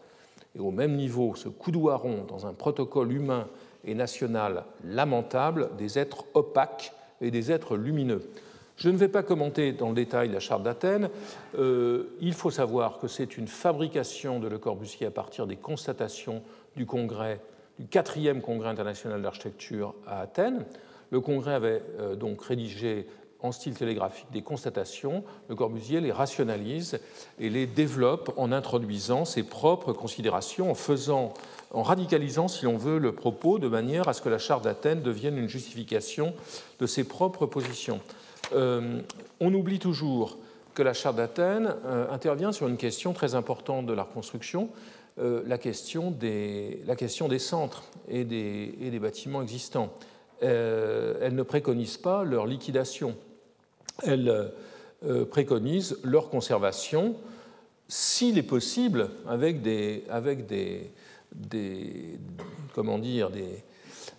et 0.55 0.59
au 0.59 0.71
même 0.71 0.95
niveau 0.95 1.35
se 1.35 1.49
coudoiront 1.49 2.25
dans 2.27 2.45
un 2.45 2.53
protocole 2.53 3.11
humain 3.11 3.47
et 3.83 3.93
national 3.93 4.65
lamentable 4.83 5.69
des 5.77 5.99
êtres 5.99 6.25
opaques 6.33 6.93
et 7.21 7.31
des 7.31 7.51
êtres 7.51 7.77
lumineux. 7.77 8.21
Je 8.77 8.89
ne 8.89 8.97
vais 8.97 9.07
pas 9.07 9.23
commenter 9.23 9.71
dans 9.71 9.89
le 9.89 9.95
détail 9.95 10.29
la 10.29 10.39
charte 10.39 10.63
d'Athènes. 10.63 11.09
Euh, 11.57 12.09
il 12.19 12.33
faut 12.33 12.51
savoir 12.51 12.99
que 12.99 13.07
c'est 13.07 13.37
une 13.37 13.47
fabrication 13.47 14.39
de 14.39 14.49
Le 14.49 14.57
Corbusier 14.57 15.07
à 15.07 15.11
partir 15.11 15.47
des 15.47 15.55
constatations 15.55 16.41
du 16.75 16.85
quatrième 17.89 18.41
congrès 18.41 18.69
international 18.69 19.21
d'architecture 19.21 19.95
à 20.05 20.21
Athènes. 20.21 20.65
Le 21.11 21.21
congrès 21.21 21.53
avait 21.53 21.81
euh, 21.99 22.15
donc 22.15 22.43
rédigé 22.43 23.07
en 23.45 23.51
style 23.51 23.75
télégraphique 23.75 24.27
des 24.31 24.41
constatations, 24.41 25.23
Le 25.47 25.55
Corbusier 25.55 26.01
les 26.01 26.11
rationalise 26.11 26.99
et 27.39 27.49
les 27.49 27.67
développe 27.67 28.33
en 28.37 28.51
introduisant 28.51 29.23
ses 29.23 29.43
propres 29.43 29.93
considérations, 29.93 30.71
en 30.71 30.75
faisant, 30.75 31.33
en 31.71 31.83
radicalisant, 31.83 32.47
si 32.47 32.65
l'on 32.65 32.77
veut, 32.77 32.97
le 32.97 33.13
propos 33.13 33.59
de 33.59 33.67
manière 33.67 34.07
à 34.07 34.13
ce 34.13 34.21
que 34.21 34.29
la 34.29 34.39
charte 34.39 34.63
d'Athènes 34.63 35.01
devienne 35.01 35.37
une 35.37 35.49
justification 35.49 36.33
de 36.79 36.87
ses 36.87 37.03
propres 37.03 37.45
positions. 37.45 38.01
Euh, 38.53 39.01
on 39.39 39.53
oublie 39.53 39.79
toujours 39.79 40.37
que 40.73 40.83
la 40.83 40.93
charte 40.93 41.15
d'Athènes 41.15 41.73
euh, 41.85 42.11
intervient 42.11 42.51
sur 42.51 42.67
une 42.67 42.77
question 42.77 43.13
très 43.13 43.35
importante 43.35 43.85
de 43.85 43.93
la 43.93 44.03
reconstruction, 44.03 44.69
euh, 45.19 45.43
la, 45.45 45.57
question 45.57 46.11
des, 46.11 46.79
centres 47.37 47.83
et 48.07 48.23
des, 48.23 48.75
et 48.81 48.89
des 48.89 48.99
bâtiments 48.99 49.41
existants. 49.41 49.93
elle 50.41 51.33
ne 51.33 51.43
préconise 51.43 51.97
pas 51.97 52.23
leur 52.23 52.45
liquidation 52.45 53.15
elle 54.03 54.51
euh, 55.05 55.25
préconise 55.25 55.99
leur 56.03 56.29
conservation, 56.29 57.15
s'il 57.87 58.37
est 58.37 58.43
possible, 58.43 59.09
avec 59.27 59.61
des, 59.61 60.03
avec 60.09 60.47
des, 60.47 60.91
comment 62.73 62.97
dire, 62.97 63.29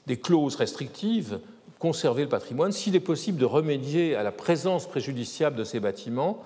des, 0.06 0.16
clauses 0.18 0.56
restrictives, 0.56 1.40
conserver 1.78 2.22
le 2.22 2.28
patrimoine, 2.28 2.72
s'il 2.72 2.94
est 2.94 3.00
possible 3.00 3.38
de 3.38 3.44
remédier 3.44 4.14
à 4.14 4.22
la 4.22 4.32
présence 4.32 4.86
préjudiciable 4.86 5.56
de 5.56 5.64
ces 5.64 5.80
bâtiments 5.80 6.42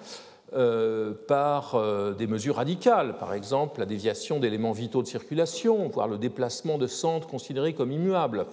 euh, 0.54 1.12
par 1.28 1.74
euh, 1.74 2.12
des 2.12 2.26
mesures 2.26 2.56
radicales, 2.56 3.18
par 3.18 3.34
exemple 3.34 3.80
la 3.80 3.86
déviation 3.86 4.40
d'éléments 4.40 4.72
vitaux 4.72 5.02
de 5.02 5.06
circulation, 5.06 5.88
voire 5.88 6.08
le 6.08 6.18
déplacement 6.18 6.78
de 6.78 6.86
centres 6.86 7.28
considérés 7.28 7.74
comme 7.74 7.92
immuables. 7.92 8.46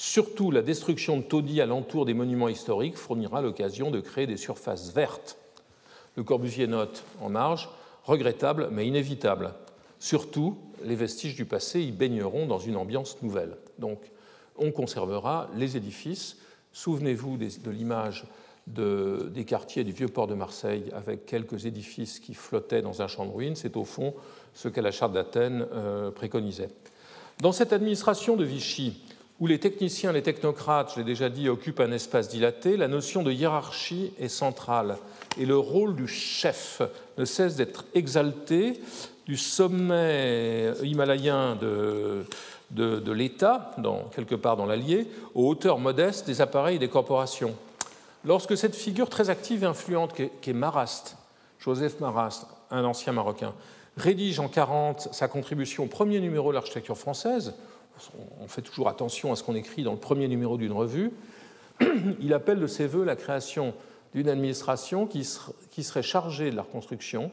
Surtout, 0.00 0.52
la 0.52 0.62
destruction 0.62 1.16
de 1.16 1.22
taudis 1.22 1.60
alentour 1.60 2.04
des 2.04 2.14
monuments 2.14 2.48
historiques 2.48 2.96
fournira 2.96 3.42
l'occasion 3.42 3.90
de 3.90 3.98
créer 3.98 4.28
des 4.28 4.36
surfaces 4.36 4.92
vertes. 4.92 5.36
Le 6.14 6.22
Corbusier 6.22 6.68
note 6.68 7.02
en 7.20 7.30
marge, 7.30 7.68
regrettable 8.04 8.68
mais 8.70 8.86
inévitable. 8.86 9.54
Surtout, 9.98 10.56
les 10.84 10.94
vestiges 10.94 11.34
du 11.34 11.46
passé 11.46 11.80
y 11.80 11.90
baigneront 11.90 12.46
dans 12.46 12.60
une 12.60 12.76
ambiance 12.76 13.20
nouvelle. 13.22 13.56
Donc, 13.80 13.98
on 14.56 14.70
conservera 14.70 15.50
les 15.56 15.76
édifices. 15.76 16.36
Souvenez-vous 16.72 17.36
de 17.36 17.70
l'image 17.72 18.24
des 18.68 19.44
quartiers 19.44 19.82
du 19.82 19.90
vieux 19.90 20.06
port 20.06 20.28
de 20.28 20.34
Marseille 20.34 20.92
avec 20.94 21.26
quelques 21.26 21.66
édifices 21.66 22.20
qui 22.20 22.34
flottaient 22.34 22.82
dans 22.82 23.02
un 23.02 23.08
champ 23.08 23.26
de 23.26 23.32
ruines. 23.32 23.56
C'est 23.56 23.76
au 23.76 23.84
fond 23.84 24.14
ce 24.54 24.68
que 24.68 24.80
la 24.80 24.92
charte 24.92 25.12
d'Athènes 25.12 25.66
euh, 25.72 26.12
préconisait. 26.12 26.70
Dans 27.40 27.52
cette 27.52 27.72
administration 27.72 28.36
de 28.36 28.44
Vichy, 28.44 29.00
où 29.40 29.46
les 29.46 29.58
techniciens, 29.58 30.12
les 30.12 30.22
technocrates, 30.22 30.92
je 30.94 30.98
l'ai 30.98 31.04
déjà 31.04 31.28
dit, 31.28 31.48
occupent 31.48 31.80
un 31.80 31.92
espace 31.92 32.28
dilaté, 32.28 32.76
la 32.76 32.88
notion 32.88 33.22
de 33.22 33.30
hiérarchie 33.30 34.12
est 34.18 34.28
centrale 34.28 34.96
et 35.38 35.46
le 35.46 35.56
rôle 35.56 35.94
du 35.94 36.08
chef 36.08 36.82
ne 37.18 37.24
cesse 37.24 37.56
d'être 37.56 37.84
exalté 37.94 38.80
du 39.26 39.36
sommet 39.36 40.72
himalayen 40.82 41.56
de, 41.56 42.24
de, 42.70 43.12
l'État, 43.12 43.74
quelque 44.14 44.34
part 44.34 44.56
dans 44.56 44.66
l'Allier, 44.66 45.06
aux 45.34 45.46
hauteurs 45.46 45.78
modestes 45.78 46.26
des 46.26 46.40
appareils 46.40 46.76
et 46.76 46.80
des 46.80 46.88
corporations. 46.88 47.54
Lorsque 48.24 48.56
cette 48.56 48.74
figure 48.74 49.08
très 49.08 49.30
active 49.30 49.62
et 49.62 49.66
influente 49.66 50.14
qu'est 50.40 50.52
Marast, 50.52 51.16
Joseph 51.60 52.00
Marast, 52.00 52.46
un 52.70 52.84
ancien 52.84 53.12
Marocain, 53.12 53.54
rédige 53.96 54.40
en 54.40 54.48
40 54.48 55.08
sa 55.12 55.28
contribution 55.28 55.84
au 55.84 55.88
premier 55.88 56.20
numéro 56.20 56.50
de 56.50 56.54
l'architecture 56.54 56.96
française, 56.96 57.54
on 58.40 58.48
fait 58.48 58.62
toujours 58.62 58.88
attention 58.88 59.32
à 59.32 59.36
ce 59.36 59.42
qu'on 59.42 59.54
écrit 59.54 59.82
dans 59.82 59.92
le 59.92 59.98
premier 59.98 60.28
numéro 60.28 60.56
d'une 60.56 60.72
revue, 60.72 61.12
il 62.20 62.32
appelle 62.32 62.60
de 62.60 62.66
ses 62.66 62.86
voeux 62.86 63.04
la 63.04 63.16
création 63.16 63.74
d'une 64.14 64.28
administration 64.28 65.06
qui, 65.06 65.24
serait 65.24 66.02
chargée 66.02 66.50
de 66.50 66.56
la 66.56 66.62
reconstruction, 66.62 67.30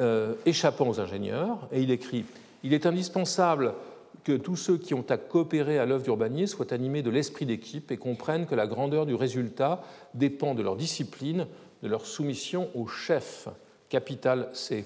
euh, 0.00 0.34
échappant 0.46 0.88
aux 0.88 1.00
ingénieurs, 1.00 1.68
et 1.72 1.82
il 1.82 1.90
écrit 1.90 2.24
Il 2.62 2.72
est 2.72 2.86
indispensable 2.86 3.74
que 4.24 4.32
tous 4.32 4.56
ceux 4.56 4.76
qui 4.76 4.94
ont 4.94 5.04
à 5.08 5.16
coopérer 5.16 5.78
à 5.78 5.86
l'œuvre 5.86 6.02
d'urbanisme 6.02 6.56
soient 6.56 6.72
animés 6.72 7.02
de 7.02 7.10
l'esprit 7.10 7.46
d'équipe 7.46 7.90
et 7.90 7.96
comprennent 7.96 8.46
que 8.46 8.54
la 8.54 8.66
grandeur 8.66 9.06
du 9.06 9.14
résultat 9.14 9.82
dépend 10.14 10.54
de 10.54 10.62
leur 10.62 10.76
discipline, 10.76 11.46
de 11.82 11.88
leur 11.88 12.04
soumission 12.04 12.68
au 12.74 12.86
chef, 12.86 13.48
capital 13.88 14.50
C. 14.52 14.84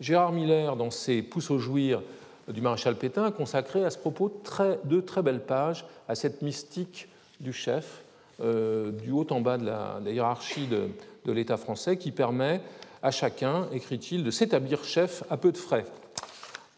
Gérard 0.00 0.32
Miller, 0.32 0.76
dans 0.76 0.90
ses 0.90 1.20
Pouces 1.20 1.50
au 1.50 1.58
jouir, 1.58 2.00
du 2.48 2.60
maréchal 2.60 2.96
Pétain 2.96 3.30
consacré 3.30 3.84
à 3.84 3.90
ce 3.90 3.98
propos 3.98 4.42
deux 4.84 5.02
très 5.02 5.22
belles 5.22 5.44
pages 5.44 5.84
à 6.08 6.14
cette 6.14 6.42
mystique 6.42 7.08
du 7.40 7.52
chef, 7.52 8.04
euh, 8.40 8.90
du 8.92 9.10
haut 9.10 9.26
en 9.30 9.40
bas 9.40 9.58
de 9.58 9.66
la, 9.66 10.00
hiérarchie 10.06 10.66
de, 10.66 10.88
de 11.24 11.32
l'État 11.32 11.56
français 11.56 11.96
qui 11.96 12.10
permet 12.10 12.60
à 13.02 13.10
chacun, 13.10 13.66
écrit-il, 13.72 14.24
de 14.24 14.30
s'établir 14.30 14.84
chef 14.84 15.24
à 15.30 15.36
peu 15.36 15.52
de 15.52 15.56
frais. 15.56 15.84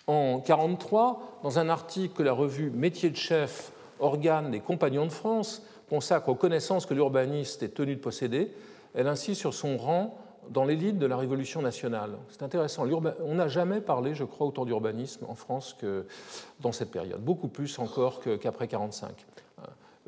En 0.06 0.38
1943, 0.38 1.40
dans 1.42 1.58
un 1.58 1.68
article 1.68 2.14
que 2.14 2.22
la 2.22 2.32
revue 2.32 2.70
Métier 2.70 3.10
de 3.10 3.16
chef, 3.16 3.72
organe 3.98 4.50
des 4.50 4.60
compagnons 4.60 5.06
de 5.06 5.12
France, 5.12 5.62
consacre 5.88 6.28
aux 6.28 6.34
connaissances 6.34 6.86
que 6.86 6.94
l'urbaniste 6.94 7.62
est 7.62 7.74
tenu 7.74 7.94
de 7.96 8.00
posséder, 8.00 8.52
elle 8.94 9.06
insiste 9.06 9.40
sur 9.40 9.54
son 9.54 9.76
rang 9.76 10.18
dans 10.50 10.64
l'élite 10.64 10.98
de 10.98 11.06
la 11.06 11.16
Révolution 11.16 11.62
nationale. 11.62 12.18
C'est 12.28 12.42
intéressant. 12.42 12.86
On 13.20 13.34
n'a 13.34 13.48
jamais 13.48 13.80
parlé, 13.80 14.14
je 14.14 14.24
crois, 14.24 14.46
autant 14.46 14.64
d'urbanisme 14.64 15.24
en 15.28 15.34
France 15.34 15.74
que 15.78 16.06
dans 16.60 16.72
cette 16.72 16.90
période, 16.90 17.20
beaucoup 17.20 17.48
plus 17.48 17.78
encore 17.78 18.20
qu'après 18.20 18.66
1945. 18.66 19.26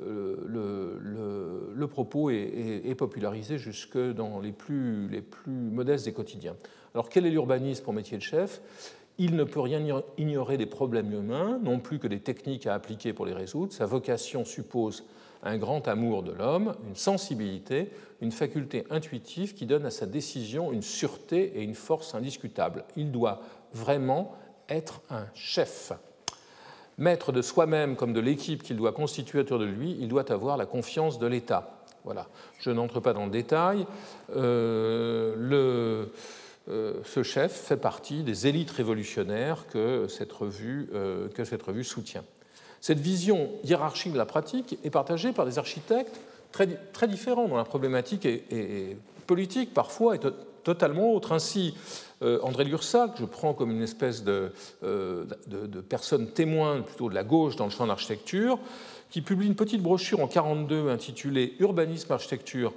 Euh, 0.02 1.70
le, 1.74 1.86
propos 1.86 2.30
est, 2.30 2.94
popularisé 2.96 3.58
jusque 3.58 3.98
dans 3.98 4.40
les 4.40 4.52
plus, 4.52 5.08
les 5.08 5.22
plus 5.22 5.52
modestes 5.52 6.06
des 6.06 6.12
quotidiens. 6.12 6.56
Alors 6.94 7.08
quel 7.08 7.26
est 7.26 7.30
l'urbanisme 7.30 7.84
pour 7.84 7.92
métier 7.92 8.16
de 8.16 8.22
chef? 8.22 8.60
Il 9.18 9.36
ne 9.36 9.44
peut 9.44 9.60
rien 9.60 10.02
ignorer 10.18 10.56
des 10.56 10.66
problèmes 10.66 11.12
humains, 11.12 11.60
non 11.62 11.78
plus 11.78 12.00
que 12.00 12.08
des 12.08 12.18
techniques 12.18 12.66
à 12.66 12.74
appliquer 12.74 13.12
pour 13.12 13.26
les 13.26 13.32
résoudre. 13.32 13.72
Sa 13.72 13.86
vocation 13.86 14.44
suppose 14.44 15.04
un 15.44 15.58
grand 15.58 15.86
amour 15.86 16.22
de 16.22 16.32
l'homme, 16.32 16.74
une 16.88 16.96
sensibilité, 16.96 17.90
une 18.20 18.32
faculté 18.32 18.84
intuitive 18.90 19.54
qui 19.54 19.66
donne 19.66 19.86
à 19.86 19.90
sa 19.90 20.06
décision 20.06 20.72
une 20.72 20.82
sûreté 20.82 21.52
et 21.56 21.62
une 21.62 21.74
force 21.74 22.14
indiscutables. 22.14 22.84
Il 22.96 23.12
doit 23.12 23.40
vraiment 23.72 24.34
être 24.68 25.02
un 25.10 25.26
chef. 25.34 25.92
Maître 26.96 27.32
de 27.32 27.42
soi-même 27.42 27.96
comme 27.96 28.12
de 28.12 28.20
l'équipe 28.20 28.62
qu'il 28.62 28.76
doit 28.76 28.92
constituer 28.92 29.40
autour 29.40 29.58
de 29.58 29.64
lui, 29.64 29.96
il 30.00 30.08
doit 30.08 30.30
avoir 30.32 30.56
la 30.56 30.66
confiance 30.66 31.18
de 31.18 31.26
l'État. 31.26 31.84
Voilà. 32.04 32.28
Je 32.60 32.70
n'entre 32.70 33.00
pas 33.00 33.12
dans 33.12 33.24
le 33.24 33.30
détail. 33.30 33.86
Euh, 34.36 36.06
euh, 36.68 37.02
ce 37.04 37.22
chef 37.22 37.52
fait 37.52 37.76
partie 37.76 38.22
des 38.22 38.46
élites 38.46 38.70
révolutionnaires 38.70 39.66
que 39.66 40.06
cette 40.08 40.32
revue, 40.32 40.88
euh, 40.94 41.28
que 41.28 41.44
cette 41.44 41.62
revue 41.62 41.84
soutient. 41.84 42.24
Cette 42.84 43.00
vision 43.00 43.48
hiérarchique 43.64 44.12
de 44.12 44.18
la 44.18 44.26
pratique 44.26 44.78
est 44.84 44.90
partagée 44.90 45.32
par 45.32 45.46
des 45.46 45.58
architectes 45.58 46.20
très, 46.52 46.66
très 46.66 47.08
différents, 47.08 47.48
dont 47.48 47.56
la 47.56 47.64
problématique 47.64 48.26
est, 48.26 48.98
politique 49.26 49.72
parfois 49.72 50.16
est 50.16 50.20
totalement 50.64 51.14
autre. 51.14 51.32
Ainsi, 51.32 51.74
euh, 52.20 52.38
André 52.42 52.64
Lursac, 52.64 53.12
je 53.18 53.24
prends 53.24 53.54
comme 53.54 53.70
une 53.70 53.80
espèce 53.80 54.22
de, 54.22 54.52
euh, 54.82 55.24
de, 55.46 55.66
de, 55.66 55.80
personne 55.80 56.28
témoin 56.28 56.82
plutôt 56.82 57.08
de 57.08 57.14
la 57.14 57.24
gauche 57.24 57.56
dans 57.56 57.64
le 57.64 57.70
champ 57.70 57.84
de 57.84 57.88
l'architecture, 57.88 58.58
qui 59.08 59.22
publie 59.22 59.46
une 59.46 59.56
petite 59.56 59.80
brochure 59.80 60.18
en 60.18 60.28
1942 60.28 60.90
intitulée 60.90 61.54
Urbanisme 61.60 62.12
Architecture 62.12 62.74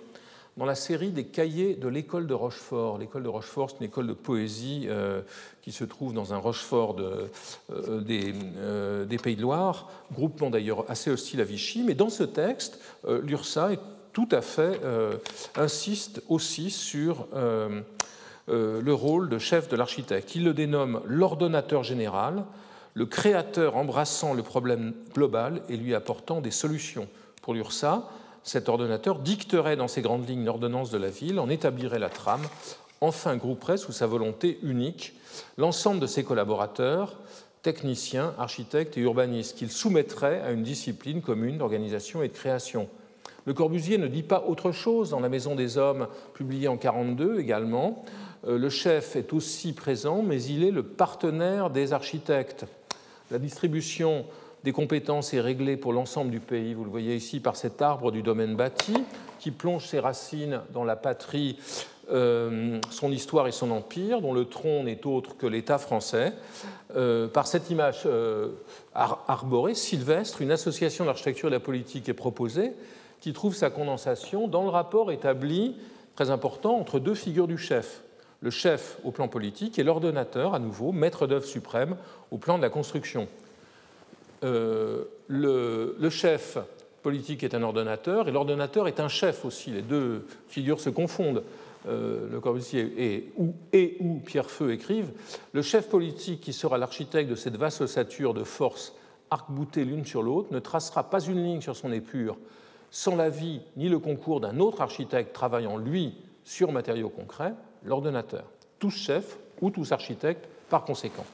dans 0.57 0.65
la 0.65 0.75
série 0.75 1.11
des 1.11 1.25
cahiers 1.25 1.75
de 1.75 1.87
l'école 1.87 2.25
de 2.25 2.33
Rochefort. 2.33 2.97
L'école 2.97 3.23
de 3.23 3.29
Rochefort, 3.29 3.69
c'est 3.69 3.77
une 3.79 3.85
école 3.85 4.07
de 4.07 4.13
poésie 4.13 4.85
euh, 4.87 5.21
qui 5.61 5.71
se 5.71 5.83
trouve 5.83 6.13
dans 6.13 6.33
un 6.33 6.37
Rochefort 6.37 6.95
euh, 6.99 8.01
des, 8.01 8.33
euh, 8.57 9.05
des, 9.05 9.17
Pays 9.19 9.35
de 9.35 9.43
Loire, 9.43 9.89
groupement 10.11 10.49
d'ailleurs 10.49 10.89
assez 10.89 11.11
hostile 11.11 11.41
à 11.41 11.43
Vichy. 11.43 11.83
Mais 11.83 11.93
dans 11.93 12.09
ce 12.09 12.23
texte, 12.23 12.79
l'URSA 13.07 13.73
est 13.73 13.79
tout 14.13 14.27
à 14.31 14.41
fait 14.41 14.81
insiste 15.55 16.23
aussi 16.27 16.71
sur 16.71 17.27
le 18.47 18.93
rôle 18.93 19.29
de 19.29 19.37
chef 19.37 19.69
de 19.69 19.75
l'architecte. 19.75 20.35
Il 20.35 20.43
le 20.43 20.55
dénomme 20.55 21.01
l'ordonnateur 21.05 21.83
général, 21.83 22.45
le 22.95 23.05
créateur 23.05 23.75
embrassant 23.75 24.33
le 24.33 24.41
problème 24.41 24.93
global 25.13 25.61
et 25.69 25.77
lui 25.77 25.93
apportant 25.93 26.41
des 26.41 26.51
solutions. 26.51 27.07
Pour 27.43 27.53
l'URSA, 27.53 28.09
cet 28.47 28.69
ordonnateur 28.69 29.19
dicterait 29.19 29.75
dans 29.75 29.89
ses 29.89 30.01
grandes 30.01 30.27
lignes 30.27 30.45
l'ordonnance 30.45 30.89
de 30.89 30.97
la 30.97 31.09
ville, 31.09 31.37
en 31.39 31.49
établirait 31.49 31.99
la 31.99 32.07
trame, 32.07 32.47
enfin 33.01 33.35
grouperait 33.35 33.77
sous 33.77 33.91
sa 33.91 34.07
volonté 34.07 34.57
unique 34.63 35.13
l'ensemble 35.57 35.99
de 35.99 36.07
ses 36.07 36.23
collaborateurs, 36.23 37.17
techniciens, 37.61 38.33
architectes 38.39 38.97
et 38.97 39.01
urbanistes, 39.01 39.57
qu'il 39.57 39.69
soumettrait 39.69 40.41
à 40.41 40.51
une 40.51 40.63
discipline 40.63 41.21
commune 41.21 41.57
d'organisation 41.57 42.23
et 42.23 42.29
de 42.29 42.33
création. 42.33 42.87
Le 43.45 43.53
Corbusier 43.53 43.97
ne 43.97 44.07
dit 44.07 44.23
pas 44.23 44.45
autre 44.47 44.71
chose 44.71 45.09
dans 45.09 45.19
La 45.19 45.29
Maison 45.29 45.53
des 45.53 45.77
Hommes, 45.77 46.07
publié 46.33 46.69
en 46.69 46.75
1942 46.75 47.39
également. 47.39 48.05
Euh, 48.47 48.57
le 48.57 48.69
chef 48.69 49.17
est 49.17 49.33
aussi 49.33 49.73
présent, 49.73 50.21
mais 50.21 50.41
il 50.41 50.63
est 50.63 50.71
le 50.71 50.83
partenaire 50.83 51.69
des 51.69 51.91
architectes. 51.91 52.65
La 53.29 53.39
distribution 53.39 54.25
des 54.67 54.73
compétences 54.73 55.33
est 55.33 55.39
réglée 55.39 55.77
pour 55.77 55.93
l'ensemble 55.93 56.29
du 56.29 56.41
pays. 56.41 56.73
Vous 56.73 56.83
le 56.83 56.89
voyez 56.89 57.15
ici 57.15 57.39
par 57.39 57.55
cet 57.55 57.81
arbre 57.81 58.11
du 58.11 58.21
domaine 58.21 58.57
bâti 58.57 58.95
qui 59.39 59.51
plonge 59.51 59.85
ses 59.85 60.01
racines 60.01 60.59
dans 60.73 60.83
la 60.83 60.97
patrie, 60.97 61.57
euh, 62.11 62.77
son 62.89 63.09
histoire 63.13 63.47
et 63.47 63.53
son 63.53 63.71
empire, 63.71 64.19
dont 64.19 64.33
le 64.33 64.43
tronc 64.43 64.83
n'est 64.83 65.07
autre 65.07 65.37
que 65.37 65.47
l'État 65.47 65.77
français. 65.77 66.33
Euh, 66.97 67.29
par 67.29 67.47
cette 67.47 67.69
image 67.69 68.01
euh, 68.07 68.49
arborée, 68.93 69.73
sylvestre, 69.73 70.41
une 70.41 70.51
association 70.51 71.05
d'architecture 71.05 71.47
et 71.47 71.51
de 71.51 71.55
la 71.55 71.61
politique 71.61 72.09
est 72.09 72.13
proposée 72.13 72.73
qui 73.21 73.31
trouve 73.31 73.55
sa 73.55 73.69
condensation 73.69 74.49
dans 74.49 74.63
le 74.63 74.69
rapport 74.69 75.13
établi, 75.13 75.77
très 76.13 76.29
important, 76.29 76.77
entre 76.77 76.99
deux 76.99 77.15
figures 77.15 77.47
du 77.47 77.57
chef. 77.57 78.01
Le 78.41 78.49
chef 78.49 78.97
au 79.05 79.11
plan 79.11 79.29
politique 79.29 79.79
et 79.79 79.83
l'ordonnateur, 79.83 80.53
à 80.53 80.59
nouveau, 80.59 80.91
maître 80.91 81.25
d'œuvre 81.25 81.45
suprême 81.45 81.95
au 82.31 82.37
plan 82.37 82.57
de 82.57 82.63
la 82.63 82.69
construction. 82.69 83.29
Euh, 84.43 85.05
le, 85.27 86.09
chef 86.09 86.57
politique 87.03 87.43
est 87.43 87.55
un 87.55 87.63
ordonnateur 87.63 88.27
et 88.27 88.31
l'ordonnateur 88.31 88.87
est 88.87 88.99
un 88.99 89.07
chef 89.07 89.45
aussi. 89.45 89.71
Les 89.71 89.81
deux 89.81 90.25
figures 90.47 90.79
se 90.79 90.89
confondent. 90.89 91.43
Euh, 91.87 92.27
le 92.29 92.39
Corbusier 92.39 92.91
et 92.97 93.31
ou, 93.37 93.53
et 93.71 93.97
ou 93.99 94.19
Pierre 94.25 94.49
Feu 94.49 94.73
écrivent 94.73 95.11
Le 95.53 95.61
chef 95.61 95.87
politique 95.87 96.41
qui 96.41 96.51
sera 96.51 96.77
l'architecte 96.77 97.29
de 97.29 97.35
cette 97.35 97.55
vaste 97.55 97.81
ossature 97.81 98.33
de 98.33 98.43
forces 98.43 98.93
arc-boutées 99.29 99.85
l'une 99.85 100.05
sur 100.05 100.21
l'autre 100.21 100.49
ne 100.51 100.59
tracera 100.59 101.09
pas 101.09 101.21
une 101.21 101.41
ligne 101.41 101.61
sur 101.61 101.75
son 101.75 101.91
épure 101.91 102.37
sans 102.91 103.15
l'avis 103.15 103.61
ni 103.75 103.89
le 103.89 103.99
concours 103.99 104.39
d'un 104.39 104.59
autre 104.59 104.81
architecte 104.81 105.33
travaillant, 105.33 105.77
lui, 105.77 106.15
sur 106.43 106.71
matériaux 106.71 107.09
concrets, 107.09 107.53
l'ordonnateur. 107.83 108.45
Tous 108.79 108.91
chefs 108.91 109.37
ou 109.61 109.69
tous 109.69 109.91
architectes 109.91 110.47
par 110.69 110.83
conséquent. 110.83 111.25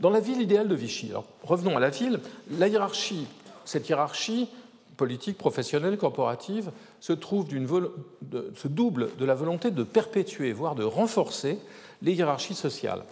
Dans 0.00 0.10
la 0.10 0.20
ville 0.20 0.40
idéale 0.40 0.68
de 0.68 0.74
Vichy, 0.74 1.10
alors 1.10 1.26
revenons 1.42 1.76
à 1.76 1.80
la 1.80 1.90
ville, 1.90 2.20
la 2.50 2.68
hiérarchie, 2.68 3.26
cette 3.64 3.88
hiérarchie 3.88 4.48
politique, 4.96 5.38
professionnelle, 5.38 5.96
corporative, 5.96 6.70
se, 7.00 7.12
trouve 7.12 7.46
de, 7.48 8.52
double 8.66 9.10
de 9.18 9.24
la 9.24 9.34
volonté 9.34 9.70
de 9.70 9.82
perpétuer, 9.82 10.52
voire 10.52 10.74
de 10.74 10.84
renforcer 10.84 11.58
les 12.02 12.12
hiérarchies 12.14 12.54
sociales. 12.54 13.02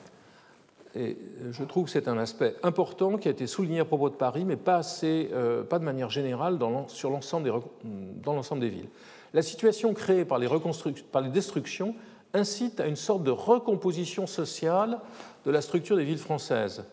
Et 0.95 1.16
je 1.53 1.64
trouve 1.64 1.87
que 1.87 1.90
c'est 1.90 2.09
un 2.09 2.18
aspect 2.18 2.55
important 2.62 3.16
qui 3.16 3.29
a 3.29 3.31
été 3.31 3.47
souligné 3.47 3.81
à 3.81 3.85
propos 3.85 4.11
de 4.11 4.14
Paris, 4.14 4.45
mais 4.45 4.57
pas, 4.57 4.83
euh, 5.05 5.64
de 5.64 5.79
manière 5.79 6.11
générale 6.11 6.59
dans 6.59 6.87
l'ensemble 7.05 8.61
des, 8.61 8.68
villes. 8.68 8.88
La 9.33 9.42
situation 9.42 9.95
créée 9.95 10.27
par 10.27 10.38
les 10.38 10.49
destructions 11.31 11.95
incite 12.35 12.81
à 12.81 12.87
une 12.87 12.97
sorte 12.97 13.23
de 13.23 13.31
recomposition 13.31 14.27
sociale 14.27 14.99
de 15.45 15.51
la 15.51 15.61
structure 15.61 15.97
des 15.97 16.05
villes 16.05 16.19
françaises. 16.19 16.85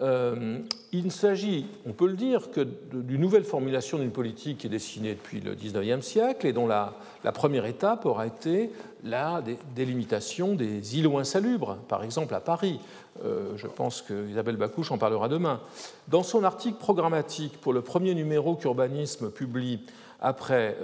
Euh, 0.00 0.58
il 0.90 1.12
s'agit, 1.12 1.66
on 1.86 1.92
peut 1.92 2.08
le 2.08 2.14
dire, 2.14 2.50
que 2.50 2.60
d'une 2.92 3.20
nouvelle 3.20 3.44
formulation 3.44 3.98
d'une 3.98 4.10
politique 4.10 4.58
qui 4.58 4.66
est 4.66 4.70
dessinée 4.70 5.14
depuis 5.14 5.40
le 5.40 5.54
XIXe 5.54 6.04
siècle 6.04 6.48
et 6.48 6.52
dont 6.52 6.66
la, 6.66 6.94
première 7.32 7.64
étape 7.64 8.04
aura 8.04 8.26
été 8.26 8.70
la 9.04 9.40
délimitation 9.76 10.56
des 10.56 10.98
îlots 10.98 11.18
insalubres, 11.18 11.76
par 11.88 12.02
exemple 12.02 12.34
à 12.34 12.40
Paris. 12.40 12.80
Euh, 13.24 13.56
je 13.56 13.68
pense 13.68 14.02
que 14.02 14.28
Isabelle 14.28 14.56
Bacouche 14.56 14.90
en 14.90 14.98
parlera 14.98 15.28
demain. 15.28 15.60
Dans 16.08 16.24
son 16.24 16.42
article 16.42 16.78
programmatique 16.78 17.60
pour 17.60 17.72
le 17.72 17.80
premier 17.80 18.14
numéro 18.14 18.56
qu'Urbanisme 18.56 19.30
publie 19.30 19.80
après 20.20 20.76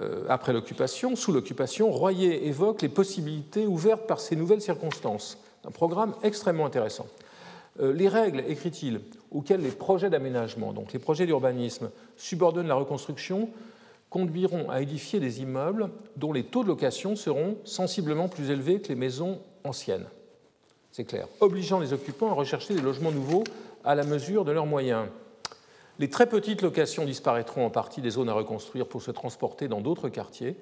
euh, 0.00 0.24
après 0.28 0.52
l'occupation, 0.52 1.16
sous 1.16 1.32
l'occupation, 1.32 1.90
Royer 1.90 2.46
évoque 2.46 2.82
les 2.82 2.88
possibilités 2.88 3.66
ouvertes 3.66 4.06
par 4.06 4.20
ces 4.20 4.36
nouvelles 4.36 4.60
circonstances. 4.60 5.38
Un 5.68 5.70
programme 5.70 6.14
extrêmement 6.22 6.64
intéressant. 6.64 7.06
Euh, 7.80 7.92
les 7.92 8.08
règles, 8.08 8.42
écrit-il, 8.48 9.02
auxquelles 9.30 9.60
les 9.60 9.70
projets 9.70 10.08
d'aménagement, 10.08 10.72
donc 10.72 10.94
les 10.94 10.98
projets 10.98 11.26
d'urbanisme, 11.26 11.90
subordonnent 12.16 12.68
la 12.68 12.74
reconstruction, 12.74 13.50
conduiront 14.08 14.70
à 14.70 14.80
édifier 14.80 15.20
des 15.20 15.42
immeubles 15.42 15.90
dont 16.16 16.32
les 16.32 16.44
taux 16.44 16.62
de 16.62 16.68
location 16.68 17.16
seront 17.16 17.58
sensiblement 17.64 18.30
plus 18.30 18.48
élevés 18.48 18.80
que 18.80 18.88
les 18.88 18.94
maisons 18.94 19.40
anciennes. 19.62 20.06
C'est 20.90 21.04
clair. 21.04 21.28
Obligeant 21.40 21.80
les 21.80 21.92
occupants 21.92 22.30
à 22.30 22.34
rechercher 22.34 22.74
des 22.74 22.80
logements 22.80 23.12
nouveaux 23.12 23.44
à 23.84 23.94
la 23.94 24.04
mesure 24.04 24.46
de 24.46 24.52
leurs 24.52 24.64
moyens. 24.64 25.06
Les 25.98 26.08
très 26.08 26.30
petites 26.30 26.62
locations 26.62 27.04
disparaîtront 27.04 27.66
en 27.66 27.70
partie 27.70 28.00
des 28.00 28.10
zones 28.10 28.30
à 28.30 28.32
reconstruire 28.32 28.86
pour 28.86 29.02
se 29.02 29.10
transporter 29.10 29.68
dans 29.68 29.82
d'autres 29.82 30.08
quartiers. 30.08 30.56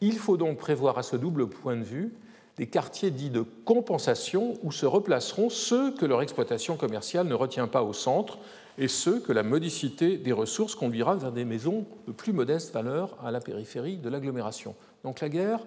Il 0.00 0.16
faut 0.16 0.36
donc 0.36 0.58
prévoir 0.58 0.96
à 0.96 1.02
ce 1.02 1.16
double 1.16 1.48
point 1.48 1.74
de 1.74 1.82
vue 1.82 2.12
des 2.58 2.66
quartiers 2.66 3.10
dits 3.10 3.30
de 3.30 3.44
compensation 3.64 4.54
où 4.62 4.72
se 4.72 4.84
replaceront 4.84 5.48
ceux 5.48 5.92
que 5.92 6.04
leur 6.04 6.22
exploitation 6.22 6.76
commerciale 6.76 7.28
ne 7.28 7.34
retient 7.34 7.68
pas 7.68 7.82
au 7.82 7.92
centre 7.92 8.38
et 8.78 8.88
ceux 8.88 9.20
que 9.20 9.32
la 9.32 9.42
modicité 9.42 10.18
des 10.18 10.32
ressources 10.32 10.74
conduira 10.74 11.14
vers 11.14 11.32
des 11.32 11.44
maisons 11.44 11.84
de 12.06 12.12
plus 12.12 12.32
modeste 12.32 12.72
valeur 12.74 13.16
à 13.24 13.30
la 13.30 13.40
périphérie 13.40 13.96
de 13.96 14.08
l'agglomération. 14.08 14.74
Donc 15.04 15.20
la 15.20 15.28
guerre, 15.28 15.60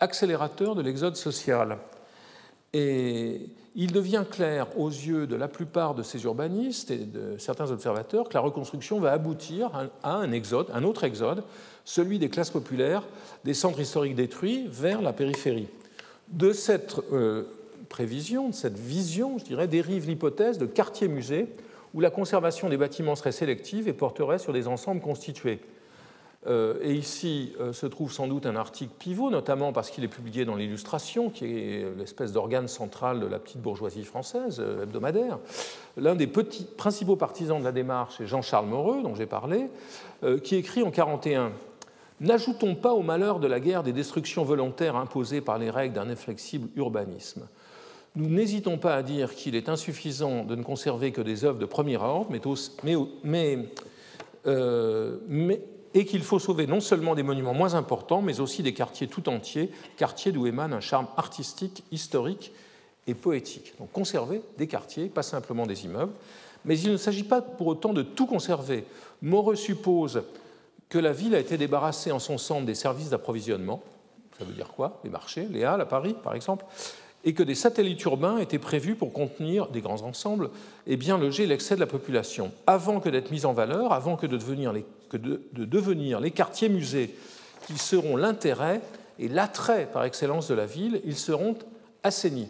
accélérateur 0.00 0.74
de 0.74 0.82
l'exode 0.82 1.16
social. 1.16 1.78
Et 2.72 3.48
il 3.74 3.92
devient 3.92 4.24
clair 4.30 4.66
aux 4.78 4.90
yeux 4.90 5.26
de 5.26 5.36
la 5.36 5.48
plupart 5.48 5.94
de 5.94 6.02
ces 6.02 6.22
urbanistes 6.24 6.90
et 6.90 6.98
de 6.98 7.36
certains 7.38 7.70
observateurs 7.70 8.28
que 8.28 8.34
la 8.34 8.40
reconstruction 8.40 9.00
va 9.00 9.12
aboutir 9.12 9.70
à 10.02 10.16
un 10.16 10.32
un 10.32 10.84
autre 10.84 11.04
exode, 11.04 11.42
celui 11.84 12.18
des 12.18 12.28
classes 12.28 12.50
populaires 12.50 13.04
des 13.44 13.54
centres 13.54 13.80
historiques 13.80 14.14
détruits 14.14 14.66
vers 14.68 15.00
la 15.00 15.12
périphérie. 15.12 15.68
De 16.30 16.52
cette 16.52 17.00
euh, 17.12 17.44
prévision, 17.88 18.50
de 18.50 18.54
cette 18.54 18.78
vision, 18.78 19.38
je 19.38 19.44
dirais, 19.44 19.66
dérive 19.66 20.06
l'hypothèse 20.06 20.58
de 20.58 20.66
quartier-musée 20.66 21.48
où 21.94 22.00
la 22.00 22.10
conservation 22.10 22.68
des 22.68 22.76
bâtiments 22.76 23.16
serait 23.16 23.32
sélective 23.32 23.88
et 23.88 23.94
porterait 23.94 24.38
sur 24.38 24.52
des 24.52 24.68
ensembles 24.68 25.00
constitués. 25.00 25.60
Euh, 26.46 26.78
et 26.82 26.92
ici 26.92 27.54
euh, 27.60 27.72
se 27.72 27.86
trouve 27.86 28.12
sans 28.12 28.28
doute 28.28 28.44
un 28.44 28.56
article 28.56 28.92
pivot, 28.98 29.30
notamment 29.30 29.72
parce 29.72 29.90
qu'il 29.90 30.04
est 30.04 30.08
publié 30.08 30.44
dans 30.44 30.54
l'Illustration, 30.54 31.30
qui 31.30 31.46
est 31.46 31.96
l'espèce 31.96 32.32
d'organe 32.32 32.68
central 32.68 33.20
de 33.20 33.26
la 33.26 33.38
petite 33.38 33.62
bourgeoisie 33.62 34.04
française 34.04 34.62
hebdomadaire. 34.82 35.38
L'un 35.96 36.14
des 36.14 36.26
principaux 36.26 37.16
partisans 37.16 37.58
de 37.58 37.64
la 37.64 37.72
démarche 37.72 38.20
est 38.20 38.26
Jean-Charles 38.26 38.66
Moreux, 38.66 39.02
dont 39.02 39.14
j'ai 39.14 39.26
parlé, 39.26 39.66
qui 40.44 40.56
écrit 40.56 40.82
en 40.82 40.90
1941 40.90 41.52
N'ajoutons 42.20 42.74
pas 42.74 42.92
au 42.92 43.02
malheur 43.02 43.38
de 43.38 43.46
la 43.46 43.60
guerre 43.60 43.82
des 43.82 43.92
destructions 43.92 44.44
volontaires 44.44 44.96
imposées 44.96 45.40
par 45.40 45.58
les 45.58 45.70
règles 45.70 45.94
d'un 45.94 46.10
inflexible 46.10 46.68
urbanisme. 46.76 47.46
Nous 48.16 48.28
n'hésitons 48.28 48.78
pas 48.78 48.94
à 48.94 49.02
dire 49.02 49.34
qu'il 49.34 49.54
est 49.54 49.68
insuffisant 49.68 50.44
de 50.44 50.56
ne 50.56 50.62
conserver 50.62 51.12
que 51.12 51.20
des 51.20 51.44
œuvres 51.44 51.58
de 51.58 51.66
premier 51.66 51.96
ordre, 51.96 52.30
mais, 52.82 52.96
mais, 53.22 53.58
mais 55.28 55.60
et 55.94 56.04
qu'il 56.04 56.22
faut 56.22 56.38
sauver 56.38 56.66
non 56.66 56.80
seulement 56.80 57.14
des 57.14 57.22
monuments 57.22 57.54
moins 57.54 57.74
importants, 57.74 58.22
mais 58.22 58.40
aussi 58.40 58.62
des 58.62 58.74
quartiers 58.74 59.06
tout 59.06 59.28
entiers, 59.28 59.70
quartiers 59.96 60.32
d'où 60.32 60.46
émane 60.46 60.72
un 60.72 60.80
charme 60.80 61.06
artistique, 61.16 61.84
historique 61.90 62.52
et 63.06 63.14
poétique. 63.14 63.74
Donc 63.78 63.90
conserver 63.92 64.42
des 64.58 64.66
quartiers, 64.66 65.06
pas 65.06 65.22
simplement 65.22 65.66
des 65.66 65.84
immeubles. 65.84 66.12
Mais 66.64 66.78
il 66.78 66.92
ne 66.92 66.96
s'agit 66.96 67.24
pas 67.24 67.40
pour 67.40 67.68
autant 67.68 67.92
de 67.92 68.02
tout 68.02 68.26
conserver. 68.26 68.84
Moreux 69.22 69.56
suppose 69.56 70.22
que 70.88 70.98
la 70.98 71.12
ville 71.12 71.34
a 71.34 71.38
été 71.38 71.58
débarrassée 71.58 72.12
en 72.12 72.18
son 72.18 72.38
centre 72.38 72.66
des 72.66 72.74
services 72.74 73.10
d'approvisionnement. 73.10 73.82
Ça 74.38 74.44
veut 74.44 74.54
dire 74.54 74.68
quoi? 74.68 75.00
Les 75.04 75.10
marchés, 75.10 75.46
les 75.50 75.64
halles 75.64 75.80
à 75.80 75.86
Paris, 75.86 76.14
par 76.22 76.34
exemple 76.34 76.64
et 77.24 77.34
que 77.34 77.42
des 77.42 77.54
satellites 77.54 78.02
urbains 78.04 78.38
étaient 78.38 78.58
prévus 78.58 78.94
pour 78.94 79.12
contenir 79.12 79.68
des 79.68 79.80
grands 79.80 80.02
ensembles 80.02 80.50
et 80.86 80.96
bien 80.96 81.18
loger 81.18 81.46
l'excès 81.46 81.74
de 81.74 81.80
la 81.80 81.86
population. 81.86 82.52
Avant 82.66 83.00
que 83.00 83.08
d'être 83.08 83.30
mis 83.30 83.44
en 83.44 83.52
valeur, 83.52 83.92
avant 83.92 84.16
que 84.16 84.26
de 84.26 84.36
devenir 84.36 86.20
les, 86.20 86.30
quartiers 86.30 86.68
musées 86.68 87.14
qui 87.66 87.76
seront 87.76 88.16
l'intérêt 88.16 88.80
et 89.18 89.28
l'attrait 89.28 89.88
par 89.92 90.04
excellence 90.04 90.48
de 90.48 90.54
la 90.54 90.66
ville, 90.66 91.00
ils 91.04 91.16
seront 91.16 91.56
assainis. 92.04 92.48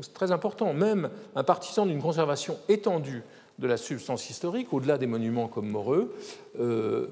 c'est 0.00 0.14
très 0.14 0.32
important. 0.32 0.72
Même 0.72 1.10
un 1.36 1.44
partisan 1.44 1.84
d'une 1.84 2.00
conservation 2.00 2.58
étendue 2.68 3.22
de 3.58 3.66
la 3.66 3.76
substance 3.76 4.30
historique, 4.30 4.72
au-delà 4.72 4.98
des 4.98 5.06
monuments 5.06 5.48
comme 5.48 5.68
Moreux, 5.68 6.14
euh, 6.60 7.08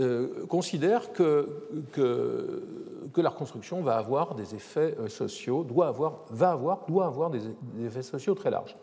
euh, 0.00 0.44
considère 0.46 1.12
que, 1.12 1.48
que, 1.92 3.20
la 3.20 3.28
reconstruction 3.28 3.80
va 3.80 3.96
avoir 3.96 4.34
des 4.34 4.56
effets 4.56 4.96
euh, 4.98 5.08
sociaux, 5.08 5.62
doit 5.62 5.86
avoir, 5.86 6.24
va 6.30 6.50
avoir, 6.50 6.84
doit 6.88 7.06
avoir 7.06 7.30
des, 7.30 7.42
effets 7.86 8.02
sociaux 8.02 8.34
très 8.34 8.50
larges. 8.50 8.76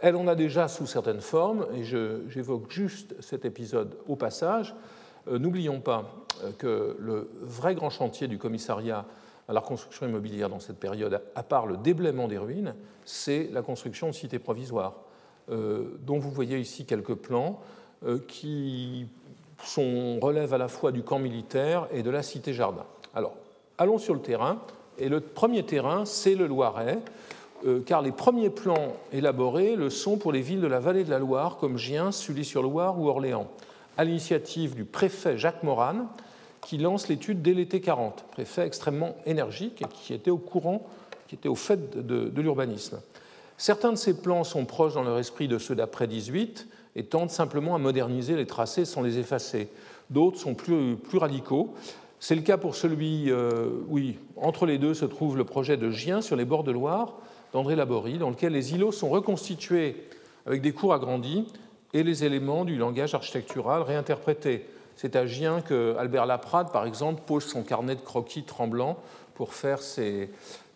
Elle 0.00 0.16
en 0.16 0.26
a 0.26 0.34
déjà 0.34 0.66
sous 0.66 0.86
certaines 0.86 1.20
formes, 1.20 1.66
et 1.72 1.84
j'évoque 1.84 2.68
juste 2.68 3.14
cet 3.20 3.44
épisode 3.44 3.96
au 4.08 4.16
passage. 4.16 4.74
Euh, 5.28 5.38
n'oublions 5.38 5.80
pas 5.80 6.10
que 6.58 6.96
le 6.98 7.30
vrai 7.42 7.76
grand 7.76 7.90
chantier 7.90 8.26
du 8.26 8.38
commissariat 8.38 9.04
à 9.46 9.52
la 9.52 9.60
reconstruction 9.60 10.08
immobilière 10.08 10.48
dans 10.48 10.58
cette 10.58 10.80
période, 10.80 11.22
à 11.36 11.42
part 11.44 11.66
le 11.66 11.76
déblaiement 11.76 12.26
des 12.26 12.38
ruines, 12.38 12.74
c'est 13.04 13.48
la 13.52 13.62
construction 13.62 14.08
de 14.08 14.12
cités 14.12 14.38
provisoires, 14.38 14.94
dont 15.48 16.18
vous 16.18 16.30
voyez 16.30 16.58
ici 16.58 16.86
quelques 16.86 17.14
plans 17.14 17.60
qui 18.28 19.08
son 19.64 20.18
relève 20.20 20.54
à 20.54 20.58
la 20.58 20.68
fois 20.68 20.92
du 20.92 21.02
camp 21.02 21.18
militaire 21.18 21.86
et 21.92 22.02
de 22.02 22.10
la 22.10 22.22
cité-jardin. 22.22 22.84
Alors, 23.14 23.34
allons 23.78 23.98
sur 23.98 24.14
le 24.14 24.20
terrain. 24.20 24.60
Et 24.98 25.08
le 25.08 25.20
premier 25.20 25.64
terrain, 25.64 26.04
c'est 26.04 26.34
le 26.34 26.46
Loiret, 26.46 26.98
euh, 27.66 27.80
car 27.80 28.02
les 28.02 28.12
premiers 28.12 28.50
plans 28.50 28.94
élaborés 29.12 29.76
le 29.76 29.90
sont 29.90 30.18
pour 30.18 30.32
les 30.32 30.42
villes 30.42 30.60
de 30.60 30.66
la 30.66 30.80
vallée 30.80 31.04
de 31.04 31.10
la 31.10 31.18
Loire, 31.18 31.56
comme 31.56 31.78
Gien, 31.78 32.12
Sully-sur-Loire 32.12 32.98
ou 32.98 33.08
Orléans, 33.08 33.48
à 33.96 34.04
l'initiative 34.04 34.74
du 34.74 34.84
préfet 34.84 35.38
Jacques 35.38 35.62
Morane, 35.62 36.06
qui 36.60 36.76
lance 36.76 37.08
l'étude 37.08 37.40
dès 37.40 37.54
l'été 37.54 37.80
40, 37.80 38.24
préfet 38.32 38.66
extrêmement 38.66 39.16
énergique 39.24 39.80
et 39.82 39.86
qui 39.86 40.12
était 40.12 40.30
au 40.30 40.36
courant, 40.36 40.86
qui 41.26 41.34
était 41.34 41.48
au 41.48 41.54
fait 41.54 41.96
de 41.96 42.40
l'urbanisme. 42.40 43.00
Certains 43.60 43.92
de 43.92 43.96
ces 43.96 44.14
plans 44.14 44.42
sont 44.42 44.64
proches 44.64 44.94
dans 44.94 45.02
leur 45.02 45.18
esprit 45.18 45.46
de 45.46 45.58
ceux 45.58 45.74
d'après 45.74 46.06
18, 46.06 46.66
et 46.96 47.04
tentent 47.04 47.30
simplement 47.30 47.74
à 47.74 47.78
moderniser 47.78 48.36
les 48.36 48.46
tracés 48.46 48.84
sans 48.84 49.02
les 49.02 49.18
effacer. 49.18 49.68
D'autres 50.10 50.38
sont 50.38 50.54
plus, 50.54 50.96
radicaux. 51.14 51.74
C'est 52.18 52.34
le 52.34 52.42
cas 52.42 52.58
pour 52.58 52.74
celui, 52.74 53.30
euh, 53.30 53.70
oui, 53.88 54.18
entre 54.36 54.66
les 54.66 54.78
deux 54.78 54.94
se 54.94 55.04
trouve 55.04 55.36
le 55.36 55.44
projet 55.44 55.76
de 55.76 55.90
Gien 55.90 56.20
sur 56.20 56.36
les 56.36 56.44
bords 56.44 56.64
de 56.64 56.72
Loire 56.72 57.14
d'André 57.52 57.76
Laborie, 57.76 58.18
dans 58.18 58.30
lequel 58.30 58.52
les 58.52 58.74
îlots 58.74 58.92
sont 58.92 59.08
reconstitués 59.08 59.96
avec 60.46 60.62
des 60.62 60.72
cours 60.72 60.94
agrandis 60.94 61.46
et 61.92 62.02
les 62.02 62.24
éléments 62.24 62.64
du 62.64 62.76
langage 62.76 63.14
architectural 63.14 63.82
réinterprétés. 63.82 64.66
C'est 64.96 65.16
à 65.16 65.26
Gien 65.26 65.60
que 65.60 65.96
Albert 65.98 66.26
Laprade, 66.26 66.70
par 66.72 66.86
exemple, 66.86 67.22
pose 67.26 67.44
son 67.44 67.62
carnet 67.62 67.94
de 67.94 68.00
croquis 68.00 68.42
tremblant 68.42 68.98
pour 69.34 69.54
faire 69.54 69.80
ses, 69.80 70.28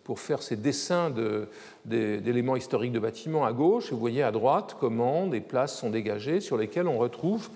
pour 0.03 0.19
faire 0.19 0.41
ces 0.41 0.55
dessins 0.55 1.11
d'éléments 1.85 2.55
historiques 2.55 2.91
de 2.91 2.99
bâtiments 2.99 3.45
à 3.45 3.53
gauche. 3.53 3.91
vous 3.91 3.99
voyez 3.99 4.23
à 4.23 4.31
droite 4.31 4.75
comment 4.79 5.27
des 5.27 5.41
places 5.41 5.77
sont 5.77 5.89
dégagées 5.89 6.39
sur 6.39 6.57
lesquelles 6.57 6.87
on 6.87 6.97
retrouve 6.97 7.49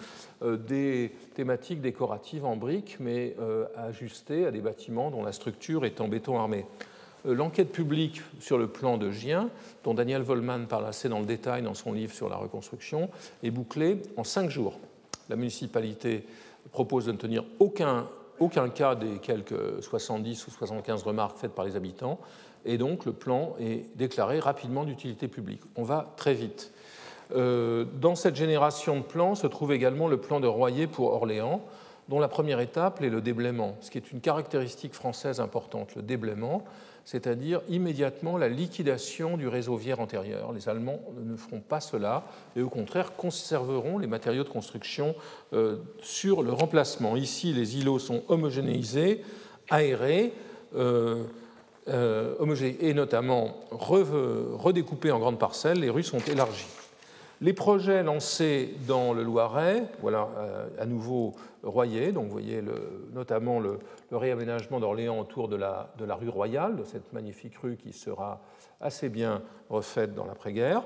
euh, 0.44 0.56
des 0.56 1.12
thématiques 1.34 1.82
décoratives 1.82 2.46
en 2.46 2.56
briques, 2.56 2.98
mais 3.00 3.36
euh, 3.40 3.66
ajustées 3.76 4.46
à 4.46 4.52
des 4.52 4.62
bâtiments 4.62 5.10
dont 5.10 5.24
la 5.24 5.32
structure 5.32 5.84
est 5.84 6.00
en 6.00 6.08
béton 6.08 6.38
armé. 6.38 6.66
Euh, 7.26 7.34
l'enquête 7.34 7.72
publique 7.72 8.22
sur 8.40 8.58
le 8.58 8.68
plan 8.68 8.98
de 8.98 9.12
Gien, 9.12 9.50
dont 9.84 9.94
Daniel 9.94 10.22
Volman 10.22 10.68
parle 10.68 10.86
assez 10.86 11.10
dans 11.10 11.20
le 11.20 11.26
détail 11.26 11.64
dans 11.64 11.74
son 11.74 11.92
livre 11.92 12.14
sur 12.14 12.30
la 12.30 12.36
reconstruction, 12.36 13.10
est 13.44 13.52
bouclée 13.52 14.02
en 14.16 14.24
cinq 14.24 14.50
jours. 14.50 14.80
La 15.28 15.36
municipalité 15.36 16.24
propose 16.72 17.06
de 17.06 17.12
ne 17.12 17.18
tenir 17.18 17.44
aucun 17.60 18.06
aucun 18.40 18.70
cas 18.70 18.96
des 18.96 19.18
quelques 19.18 19.84
70 19.84 20.48
ou 20.48 20.52
75 20.52 21.04
remarques 21.04 21.38
faites 21.38 21.52
par 21.52 21.66
les 21.66 21.76
habitants, 21.76 22.20
et 22.66 22.78
donc 22.78 23.06
le 23.06 23.14
plan 23.14 23.56
est 23.60 23.86
déclaré 23.96 24.40
rapidement 24.40 24.84
d'utilité 24.84 25.28
publique. 25.28 25.62
On 25.76 25.84
va 25.84 26.14
très 26.18 26.34
vite. 26.34 26.72
Euh, 27.36 27.86
dans 28.00 28.16
cette 28.16 28.36
génération 28.36 28.98
de 28.98 29.04
plans 29.04 29.36
se 29.36 29.48
trouve 29.48 29.72
également 29.72 30.08
le 30.08 30.18
plan 30.18 30.40
de 30.40 30.48
Royer 30.48 30.88
pour 30.88 31.14
Orléans, 31.14 31.62
dont 32.08 32.20
la 32.20 32.28
première 32.28 32.60
étape 32.60 33.02
est 33.04 33.10
le 33.10 33.22
déblaiement, 33.22 33.78
ce 33.82 33.92
qui 33.92 34.00
est 34.00 34.12
une 34.12 34.20
caractéristique 34.20 34.94
française 34.94 35.40
importante, 35.40 35.96
le 35.96 36.02
déblaiement 36.02 36.64
c'est-à-dire 37.10 37.62
immédiatement 37.70 38.38
la 38.38 38.50
liquidation 38.50 39.36
du 39.36 39.48
réseau 39.48 39.76
viaire 39.76 40.00
antérieur. 40.00 40.54
Les 40.54 40.70
Allemands 40.70 41.00
ne 41.26 41.36
feront 41.36 41.60
pas 41.60 41.80
cela 41.80 42.24
et 42.56 42.62
au 42.62 42.70
contraire 42.70 43.16
conserveront 43.16 43.98
les 43.98 44.06
matériaux 44.06 44.44
de 44.44 44.50
construction 44.50 45.16
euh, 45.54 45.78
sur 46.04 46.44
le 46.44 46.54
remplacement. 46.54 47.16
Ici, 47.16 47.52
les 47.52 47.80
îlots 47.80 47.98
sont 47.98 48.22
homogénéisés, 48.28 49.24
aérés, 49.72 50.34
euh, 50.76 51.24
euh, 51.90 52.56
et 52.80 52.94
notamment 52.94 53.56
redécoupés 53.72 55.12
en 55.12 55.20
grandes 55.20 55.40
parcelles, 55.40 55.80
les 55.80 55.90
rues 55.90 56.04
sont 56.04 56.20
élargies. 56.20 56.68
Les 57.42 57.54
projets 57.54 58.04
lancés 58.04 58.76
dans 58.86 59.14
le 59.14 59.24
Loiret, 59.24 59.86
voilà 60.02 60.28
à 60.78 60.86
nouveau 60.86 61.36
Royer, 61.64 62.12
donc 62.12 62.26
vous 62.26 62.32
voyez 62.32 62.62
notamment 63.14 63.60
le, 63.60 63.80
réaménagement 64.12 64.80
d'Orléans 64.80 65.20
autour 65.20 65.48
de 65.48 65.56
la, 65.56 65.90
rue 66.00 66.30
Royale, 66.30 66.78
de 66.78 66.84
cette 66.84 67.12
magnifique 67.14 67.58
rue 67.58 67.76
qui 67.76 67.94
sera 67.94 68.42
assez 68.82 69.10
bien 69.10 69.42
refaite 69.70 70.16
dans 70.16 70.26
l'après-guerre. 70.26 70.84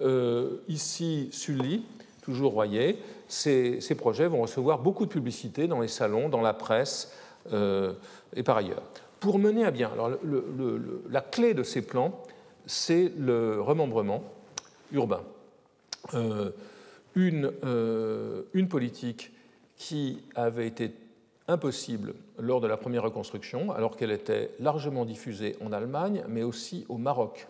Euh, 0.00 0.62
ici, 0.68 1.28
Sully, 1.30 1.84
toujours 2.22 2.52
Royer. 2.52 2.98
Ces, 3.28 3.80
ces, 3.80 3.94
projets 3.94 4.26
vont 4.26 4.42
recevoir 4.42 4.78
beaucoup 4.78 5.04
de 5.04 5.10
publicité 5.10 5.66
dans 5.66 5.80
les 5.80 5.88
salons, 5.88 6.28
dans 6.28 6.40
la 6.40 6.54
presse 6.54 7.12
euh, 7.52 7.92
et 8.34 8.42
par 8.42 8.56
ailleurs. 8.56 8.82
Pour 9.24 9.38
mener 9.38 9.64
à 9.64 9.70
bien, 9.70 9.90
alors 9.90 10.10
la 11.08 11.20
clé 11.22 11.54
de 11.54 11.62
ces 11.62 11.80
plans, 11.80 12.20
c'est 12.66 13.10
le 13.16 13.58
remembrement 13.58 14.22
urbain. 14.92 15.22
Euh, 16.12 16.50
une, 17.14 17.50
euh, 17.64 18.42
une, 18.52 18.68
politique 18.68 19.32
qui 19.78 20.18
avait 20.34 20.66
été 20.66 20.92
impossible 21.48 22.12
lors 22.38 22.60
de 22.60 22.66
la 22.66 22.76
première 22.76 23.04
reconstruction, 23.04 23.72
alors 23.72 23.96
qu'elle 23.96 24.10
était 24.10 24.50
largement 24.60 25.06
diffusée 25.06 25.56
en 25.64 25.72
Allemagne, 25.72 26.22
mais 26.28 26.42
aussi 26.42 26.84
au 26.90 26.98
Maroc. 26.98 27.48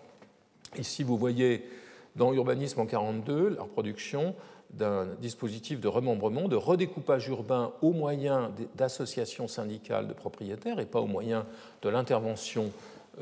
Ici, 0.79 1.03
vous 1.03 1.19
voyez 1.19 1.69
dans 2.15 2.33
Urbanisme 2.33 2.79
en 2.79 2.85
1942, 2.85 3.49
la 3.49 3.63
reproduction 3.63 4.37
d'un 4.79 5.07
dispositif 5.21 5.81
de 5.81 5.89
remembrement, 5.89 6.49
de 6.49 6.57
redécoupage 6.57 7.29
urbain 7.29 7.73
au 7.83 7.93
moyen 7.93 8.51
d'associations 8.75 9.49
syndicales 9.49 10.09
de 10.09 10.13
propriétaires 10.13 10.81
et 10.81 10.87
pas 10.87 11.01
au 11.01 11.07
moyen 11.07 11.47
de 11.83 11.89
l'intervention 11.89 12.71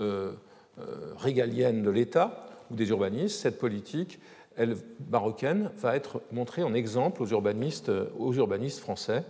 euh, 0.00 0.32
euh, 0.78 1.12
régalienne 1.18 1.82
de 1.82 1.90
l'État 1.90 2.46
ou 2.70 2.74
des 2.74 2.88
urbanistes. 2.88 3.40
Cette 3.40 3.58
politique 3.58 4.18
elle, 4.56 4.76
marocaine 5.10 5.70
va 5.78 5.96
être 5.96 6.22
montrée 6.32 6.62
en 6.62 6.74
exemple 6.74 7.22
aux 7.22 7.26
urbanistes, 7.26 7.90
urbanistes 8.18 8.80
français 8.80 9.24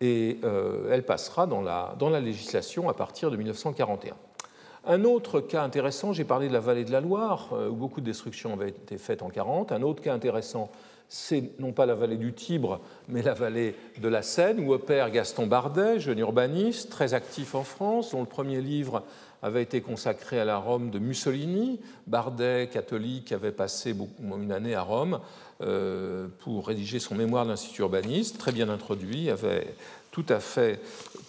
et 0.00 0.38
euh, 0.44 0.90
elle 0.90 1.04
passera 1.04 1.46
dans 1.46 1.60
la, 1.60 1.94
dans 1.98 2.08
la 2.08 2.20
législation 2.20 2.88
à 2.88 2.94
partir 2.94 3.30
de 3.30 3.36
1941. 3.36 4.14
Un 4.86 5.04
autre 5.04 5.40
cas 5.40 5.62
intéressant, 5.62 6.14
j'ai 6.14 6.24
parlé 6.24 6.48
de 6.48 6.54
la 6.54 6.60
vallée 6.60 6.86
de 6.86 6.92
la 6.92 7.02
Loire, 7.02 7.50
où 7.70 7.74
beaucoup 7.74 8.00
de 8.00 8.06
destructions 8.06 8.54
avaient 8.54 8.70
été 8.70 8.96
faites 8.96 9.22
en 9.22 9.28
40. 9.28 9.72
Un 9.72 9.82
autre 9.82 10.00
cas 10.00 10.14
intéressant, 10.14 10.70
c'est 11.12 11.58
non 11.58 11.72
pas 11.72 11.86
la 11.86 11.96
vallée 11.96 12.16
du 12.16 12.32
Tibre, 12.32 12.80
mais 13.08 13.20
la 13.20 13.34
vallée 13.34 13.74
de 14.00 14.08
la 14.08 14.22
Seine, 14.22 14.60
où 14.60 14.72
opère 14.72 15.10
Gaston 15.10 15.48
Bardet, 15.48 15.98
jeune 15.98 16.20
urbaniste, 16.20 16.88
très 16.88 17.14
actif 17.14 17.56
en 17.56 17.64
France, 17.64 18.12
dont 18.12 18.20
le 18.20 18.26
premier 18.26 18.60
livre 18.60 19.02
avait 19.42 19.62
été 19.62 19.80
consacré 19.80 20.38
à 20.38 20.44
la 20.44 20.58
Rome 20.58 20.90
de 20.90 21.00
Mussolini. 21.00 21.80
Bardet, 22.06 22.68
catholique, 22.72 23.32
avait 23.32 23.50
passé 23.50 23.92
une 24.22 24.52
année 24.52 24.76
à 24.76 24.82
Rome 24.82 25.18
euh, 25.62 26.28
pour 26.44 26.68
rédiger 26.68 27.00
son 27.00 27.16
mémoire 27.16 27.44
d'institut 27.44 27.82
urbaniste, 27.82 28.38
très 28.38 28.52
bien 28.52 28.68
introduit, 28.68 29.30
avait 29.30 29.66
tout 30.12 30.26
à 30.28 30.38
fait 30.38 30.80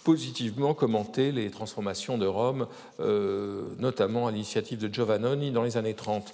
positivement 0.04 0.74
commenté 0.74 1.32
les 1.32 1.50
transformations 1.50 2.18
de 2.18 2.26
Rome, 2.26 2.68
euh, 3.00 3.62
notamment 3.80 4.28
à 4.28 4.30
l'initiative 4.30 4.78
de 4.78 4.92
Giovannoni 4.92 5.50
dans 5.50 5.64
les 5.64 5.76
années 5.76 5.94
30. 5.94 6.32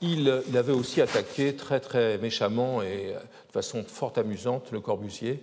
Il, 0.00 0.30
avait 0.54 0.72
aussi 0.72 1.00
attaqué 1.00 1.56
très 1.56 1.80
très 1.80 2.18
méchamment 2.18 2.82
et 2.82 3.14
de 3.14 3.52
façon 3.52 3.82
fort 3.82 4.12
amusante 4.16 4.70
le 4.70 4.80
Corbusier, 4.80 5.42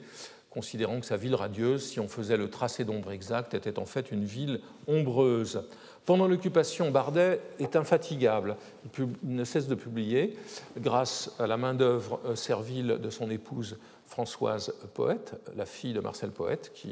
considérant 0.50 1.02
que 1.02 1.06
sa 1.06 1.18
ville 1.18 1.36
radieuse, 1.36 1.84
si 1.84 2.00
on 2.00 2.08
faisait 2.08 2.38
le 2.38 2.50
tracé 2.50 2.86
d'ombre 2.86 3.12
exact, 3.12 3.54
était 3.54 3.78
en 3.80 3.86
fait 3.86 4.12
une 4.12 4.24
ville 4.24 4.62
ombreuse. 4.88 5.62
Pendant 6.06 6.28
l'occupation, 6.28 6.92
Bardet 6.92 7.42
est 7.60 7.76
infatigable. 7.76 8.56
Il 8.98 9.10
ne 9.24 9.44
cesse 9.44 9.68
de 9.68 9.76
publier, 9.76 10.38
grâce 10.78 11.32
à 11.40 11.48
la 11.48 11.58
main-d'œuvre 11.58 12.22
euh, 12.26 12.36
servile 12.36 13.00
de 13.02 13.10
son 13.10 13.30
épouse 13.32 13.78
Françoise 14.06 14.74
Poète, 14.94 15.34
la 15.58 15.66
fille 15.66 15.94
de 15.94 16.00
Marcel 16.00 16.30
Poète, 16.30 16.72
euh, 16.86 16.90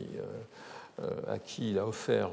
euh, 1.01 1.09
à 1.27 1.37
qui 1.37 1.71
il 1.71 1.79
a 1.79 1.87
offert 1.87 2.31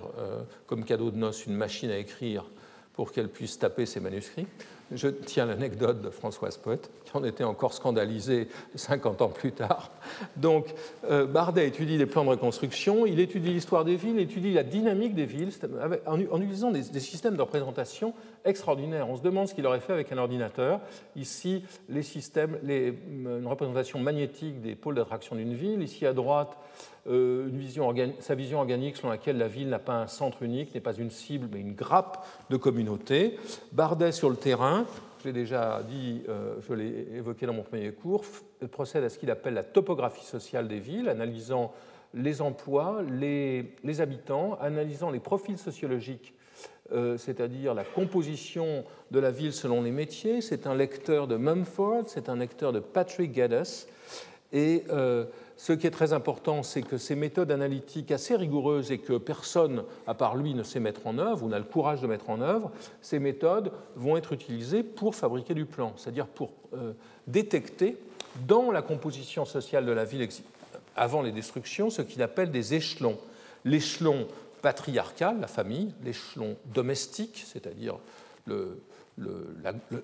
comme 0.66 0.84
cadeau 0.84 1.10
de 1.10 1.16
noces 1.16 1.46
une 1.46 1.54
machine 1.54 1.90
à 1.90 1.98
écrire 1.98 2.46
pour 2.94 3.12
qu'elle 3.12 3.28
puisse 3.28 3.58
taper 3.58 3.86
ses 3.86 4.00
manuscrits. 4.00 4.46
Je 4.92 5.08
tiens 5.08 5.46
l'anecdote 5.46 6.00
de 6.00 6.10
Françoise 6.10 6.56
Poète, 6.56 6.90
qui 7.04 7.16
en 7.16 7.22
était 7.22 7.44
encore 7.44 7.74
scandalisée 7.74 8.48
50 8.74 9.22
ans 9.22 9.28
plus 9.28 9.52
tard. 9.52 9.90
Donc, 10.36 10.74
euh, 11.08 11.26
Bardet 11.26 11.68
étudie 11.68 11.96
les 11.96 12.06
plans 12.06 12.24
de 12.24 12.30
reconstruction, 12.30 13.06
il 13.06 13.20
étudie 13.20 13.50
l'histoire 13.50 13.84
des 13.84 13.94
villes, 13.94 14.16
il 14.16 14.22
étudie 14.22 14.52
la 14.52 14.64
dynamique 14.64 15.14
des 15.14 15.26
villes, 15.26 15.50
en, 16.06 16.40
utilisant 16.40 16.72
des, 16.72 16.82
systèmes 17.00 17.36
de 17.36 17.42
représentation 17.42 18.14
extraordinaires. 18.44 19.08
On 19.08 19.16
se 19.16 19.22
demande 19.22 19.46
ce 19.48 19.54
qu'il 19.54 19.66
aurait 19.66 19.80
fait 19.80 19.92
avec 19.92 20.10
un 20.10 20.18
ordinateur. 20.18 20.80
Ici, 21.14 21.64
les 21.88 22.02
systèmes, 22.02 22.58
les, 22.64 22.88
une 23.08 23.46
représentation 23.46 24.00
magnétique 24.00 24.60
des 24.60 24.74
pôles 24.74 24.96
d'attraction 24.96 25.36
d'une 25.36 25.54
ville. 25.54 25.82
Ici, 25.82 26.04
à 26.04 26.12
droite, 26.12 26.56
euh, 26.99 26.99
vision 27.10 27.94
sa 28.20 28.34
vision 28.34 28.58
organique 28.58 28.96
selon 28.96 29.10
laquelle 29.10 29.38
la 29.38 29.48
ville 29.48 29.68
n'a 29.68 29.78
pas 29.78 29.94
un 29.94 30.06
centre 30.06 30.42
unique, 30.42 30.74
n'est 30.74 30.80
pas 30.80 30.94
une 30.94 31.10
cible, 31.10 31.48
mais 31.52 31.60
une 31.60 31.74
grappe 31.74 32.26
de 32.50 32.56
communautés. 32.56 33.38
Bardet 33.72 34.12
sur 34.12 34.30
le 34.30 34.36
terrain, 34.36 34.86
je 35.20 35.28
l'ai 35.28 35.32
déjà 35.32 35.82
dit, 35.82 36.22
euh, 36.28 36.54
je 36.66 36.72
l'ai 36.72 37.08
évoqué 37.14 37.46
dans 37.46 37.52
mon 37.52 37.62
premier 37.62 37.92
cours, 37.92 38.24
procède 38.70 39.04
à 39.04 39.08
ce 39.08 39.18
qu'il 39.18 39.30
appelle 39.30 39.54
la 39.54 39.64
topographie 39.64 40.24
sociale 40.24 40.68
des 40.68 40.78
villes, 40.78 41.08
analysant 41.08 41.72
les 42.14 42.40
emplois, 42.40 43.02
les, 43.08 43.74
les 43.84 44.00
habitants, 44.00 44.56
analysant 44.60 45.10
les 45.10 45.20
profils 45.20 45.58
sociologiques 45.58 46.34
euh, 46.92 47.16
c'est-à-dire 47.16 47.72
la 47.72 47.84
composition 47.84 48.84
de 49.12 49.20
la 49.20 49.30
ville 49.30 49.52
selon 49.52 49.80
les 49.80 49.92
métiers. 49.92 50.40
C'est 50.40 50.66
un 50.66 50.74
lecteur 50.74 51.28
de 51.28 51.36
Mumford, 51.36 52.04
c'est 52.08 52.28
un 52.28 52.34
lecteur 52.34 52.72
de 52.72 52.80
Patrick 52.80 53.32
Geddes. 53.32 53.86
Et 54.52 54.82
ce 55.60 55.74
qui 55.74 55.86
est 55.86 55.90
très 55.90 56.14
important, 56.14 56.62
c'est 56.62 56.80
que 56.80 56.96
ces 56.96 57.14
méthodes 57.14 57.50
analytiques 57.50 58.12
assez 58.12 58.34
rigoureuses 58.34 58.90
et 58.90 58.96
que 58.96 59.18
personne, 59.18 59.84
à 60.06 60.14
part 60.14 60.34
lui, 60.34 60.54
ne 60.54 60.62
sait 60.62 60.80
mettre 60.80 61.06
en 61.06 61.18
œuvre 61.18 61.44
ou 61.44 61.50
n'a 61.50 61.58
le 61.58 61.66
courage 61.66 62.00
de 62.00 62.06
mettre 62.06 62.30
en 62.30 62.40
œuvre, 62.40 62.70
ces 63.02 63.18
méthodes 63.18 63.70
vont 63.94 64.16
être 64.16 64.32
utilisées 64.32 64.82
pour 64.82 65.14
fabriquer 65.14 65.52
du 65.52 65.66
plan, 65.66 65.92
c'est-à-dire 65.98 66.28
pour 66.28 66.52
euh, 66.72 66.94
détecter 67.26 67.98
dans 68.48 68.70
la 68.70 68.80
composition 68.80 69.44
sociale 69.44 69.84
de 69.84 69.92
la 69.92 70.06
ville 70.06 70.26
avant 70.96 71.20
les 71.20 71.30
destructions 71.30 71.90
ce 71.90 72.00
qu'il 72.00 72.22
appelle 72.22 72.50
des 72.50 72.72
échelons. 72.72 73.18
L'échelon 73.66 74.28
patriarcal, 74.62 75.40
la 75.42 75.46
famille, 75.46 75.92
l'échelon 76.02 76.56
domestique, 76.72 77.44
c'est-à-dire 77.46 77.98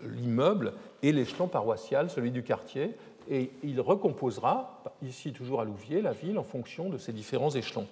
l'immeuble, 0.05 0.75
et 1.03 1.13
l'échelon 1.13 1.49
paroissial, 1.49 2.11
celui 2.11 2.31
du 2.31 2.43
quartier, 2.43 2.95
et 3.31 3.51
il 3.63 3.81
recomposera, 3.81 4.83
ici 5.03 5.33
toujours 5.33 5.61
à 5.61 5.65
Louviers, 5.65 6.03
la 6.03 6.13
ville 6.13 6.39
en 6.39 6.45
fonction 6.45 6.89
de 6.89 6.99
ces 6.99 7.13
différents 7.13 7.51
échelons. 7.51 7.87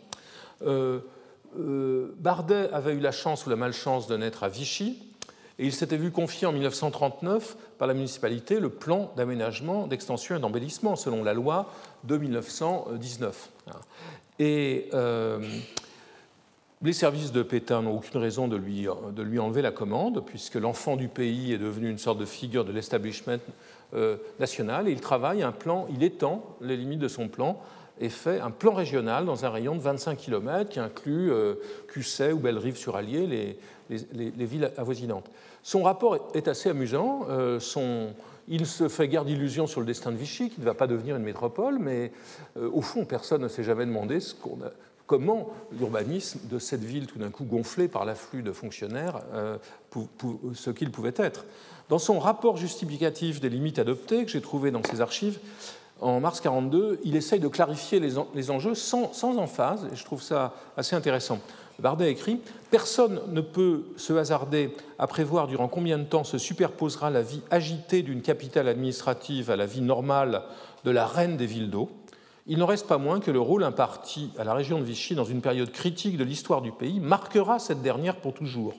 Euh, 0.63 1.01
euh, 1.59 2.15
Bardet 2.19 2.69
avait 2.73 2.95
eu 2.95 3.01
la 3.01 3.13
chance 3.13 3.47
ou 3.47 3.51
la 3.51 3.57
malchance 3.57 4.07
de 4.07 4.17
naître 4.17 4.43
à 4.43 4.49
Vichy, 4.49 4.99
et 5.59 5.67
il 5.67 5.73
s'était 5.73 5.97
vu 5.97 6.11
confier 6.11 6.47
en 6.49 6.53
1939 6.53 7.57
par 7.79 7.87
la 7.87 7.95
municipalité 7.95 8.59
le 8.59 8.71
plan 8.71 9.13
d'aménagement, 9.17 9.87
d'extension 9.87 10.37
et 10.37 10.41
d'embellissement 10.41 10.97
selon 10.97 11.23
la 11.23 11.33
loi 11.33 11.73
de 12.03 12.17
1919. 12.17 13.51
Et 14.41 14.89
euh, 14.95 15.39
les 16.85 16.93
services 16.93 17.33
de 17.33 17.43
Pétain 17.43 17.83
n'ont 17.83 17.97
aucune 17.97 18.21
raison 18.21 18.47
de 18.47 18.57
lui, 18.57 19.39
enlever 19.39 19.63
la 19.63 19.71
commande, 19.71 20.23
puisque 20.25 20.57
l'enfant 20.57 20.97
du 20.97 21.09
pays 21.09 21.53
est 21.53 21.59
devenu 21.59 21.89
une 21.89 21.99
sorte 21.99 22.19
de 22.19 22.27
figure 22.27 22.65
de 22.65 22.73
l'establishment 22.73 23.39
euh, 23.95 24.17
national 24.39 24.89
et 24.89 24.93
il 24.93 25.01
travaille 25.01 25.43
un 25.43 25.53
plan, 25.53 25.87
il 25.91 26.03
étend 26.03 26.45
les 26.61 26.77
limites 26.77 27.01
de 27.01 27.09
son 27.09 27.29
plan 27.29 27.59
et 28.01 28.09
fait 28.09 28.41
un 28.41 28.51
plan 28.51 28.75
régional 28.75 29.25
dans 29.25 29.45
un 29.45 29.51
rayon 29.51 29.77
de 29.77 29.81
25 29.81 30.19
km 30.19 30.69
qui 30.69 30.81
inclut 30.81 31.31
euh, 31.31 31.55
Cusset 31.89 32.33
ou 32.33 32.39
Bellerive-sur-Allier, 32.39 33.57
les, 33.89 34.47
villes 34.47 34.71
avoisinantes. 34.77 35.31
Son 35.63 35.85
rapport 35.85 36.33
est 36.35 36.49
assez 36.49 36.69
amusant. 36.69 37.27
Euh, 37.31 37.61
il 38.47 38.67
se 38.67 38.89
fait 38.89 39.09
guère 39.09 39.25
d'illusions 39.25 39.67
sur 39.67 39.81
le 39.81 39.87
destin 39.87 40.11
de 40.11 40.17
Vichy, 40.17 40.51
qui 40.51 40.61
ne 40.61 40.67
va 40.67 40.75
pas 40.75 40.87
devenir 40.87 41.17
une 41.17 41.23
métropole, 41.23 41.79
mais 41.79 42.13
au 42.57 42.83
fond, 42.83 43.07
personne 43.07 43.41
ne 43.41 43.49
s'est 43.49 43.65
jamais 43.65 43.87
demandé 43.87 44.21
ce 44.21 44.35
a, 44.35 44.71
comment 45.07 45.49
l'urbanisme 45.79 46.41
de 46.51 46.59
cette 46.59 46.83
ville, 46.83 47.07
tout 47.07 47.19
d'un 47.19 47.31
coup 47.31 47.45
gonflée 47.45 47.89
par 47.89 48.05
l'afflux 48.05 48.43
de 48.43 48.53
fonctionnaires, 48.53 49.21
ce 50.55 50.71
qu'il 50.71 50.91
pouvait 50.91 51.15
être. 51.17 51.45
Dans 51.89 51.99
son 51.99 52.19
rapport 52.19 52.57
justificatif 52.57 53.41
des 53.41 53.51
limites 53.51 53.79
adoptées, 53.79 54.25
que 54.25 54.31
j'ai 54.31 54.41
trouvé 54.41 54.71
dans 54.71 54.83
ses 54.83 55.01
archives, 55.01 55.39
en 56.01 56.21
mars 56.21 56.41
1942, 56.45 57.01
il 57.05 57.17
essaye 57.17 57.41
de 57.41 57.49
clarifier 57.49 58.01
les 58.01 58.51
enjeux 58.51 58.75
sans, 58.75 59.13
sans 59.13 59.37
emphase, 59.37 59.87
et 59.93 59.97
je 59.97 60.05
trouve 60.05 60.23
ça 60.23 60.55
assez 60.77 60.97
intéressant. 60.97 61.39
Bardet 61.79 62.11
écrit 62.11 62.41
Personne 62.71 63.21
ne 63.29 63.41
peut 63.41 63.85
se 63.97 64.13
hasarder 64.13 64.75
à 64.99 65.07
prévoir 65.07 65.47
durant 65.47 65.69
combien 65.69 65.99
de 65.99 66.05
temps 66.05 66.25
se 66.25 66.39
superposera 66.39 67.11
la 67.11 67.23
vie 67.23 67.43
agitée 67.51 68.03
d'une 68.03 68.23
capitale 68.23 68.69
administrative 68.69 69.51
à 69.51 69.57
la 69.57 69.67
vie 69.67 69.81
normale 69.81 70.43
de 70.85 70.91
la 70.91 71.07
reine 71.07 71.37
des 71.37 71.47
villes 71.47 71.71
d'eau. 71.71 71.91
Il 72.47 72.59
n'en 72.59 72.67
reste 72.67 72.87
pas 72.87 72.99
moins 72.99 73.21
que 73.21 73.31
le 73.31 73.41
rôle 73.41 73.65
imparti 73.65 74.31
à 74.39 74.45
la 74.45 74.53
région 74.53 74.79
de 74.79 74.85
Vichy 74.85 75.15
dans 75.15 75.25
une 75.25 75.41
période 75.41 75.73
critique 75.73 76.19
de 76.19 76.25
l'histoire 76.25 76.61
du 76.61 76.73
pays 76.73 77.01
marquera 77.01 77.59
cette 77.59 77.81
dernière 77.81 78.17
pour 78.17 78.35
toujours. 78.35 78.75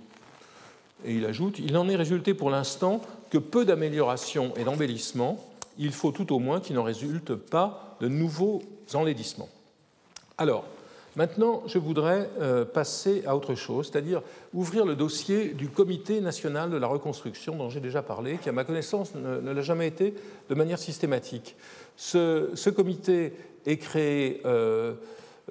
Et 1.03 1.16
il 1.16 1.26
ajoute 1.26 1.57
Il 1.59 1.74
n'en 1.74 1.89
est 1.89 1.95
résulté 1.95 2.36
pour 2.36 2.51
l'instant 2.51 3.01
que 3.32 3.39
peu 3.39 3.66
d'améliorations 3.66 4.53
et 4.55 4.63
d'embellissements. 4.63 5.43
Il 5.80 5.91
faut 5.91 6.11
tout 6.11 6.32
au 6.32 6.39
moins 6.39 6.59
qu'il 6.59 6.76
n'en 6.76 6.84
résulte 6.84 7.34
pas 7.34 7.97
de 8.01 8.07
nouveaux 8.07 8.61
enlaidissements. 8.93 9.49
Alors, 10.38 10.66
maintenant, 11.16 11.63
je 11.66 11.80
voudrais 11.80 12.30
euh, 12.39 12.66
passer 12.66 13.24
à 13.26 13.36
autre 13.36 13.55
chose, 13.55 13.89
c'est-à-dire 13.91 14.22
ouvrir 14.53 14.86
le 14.86 14.95
dossier 14.95 15.49
du 15.49 15.70
Comité 15.70 16.22
national 16.22 16.70
de 16.70 16.78
la 16.78 16.88
reconstruction 16.88 17.55
dont 17.55 17.70
j'ai 17.70 17.80
déjà 17.80 18.03
parlé, 18.03 18.38
qui, 18.38 18.47
à 18.47 18.51
ma 18.51 18.63
connaissance, 18.63 19.16
ne, 19.16 19.51
l'a 19.51 19.61
jamais 19.61 19.88
été 19.88 20.13
de 20.49 20.55
manière 20.55 20.80
systématique. 20.80 21.55
Ce, 21.97 22.70
comité 22.70 23.34
est 23.66 23.78
créé. 23.78 24.41
Euh, 24.45 24.93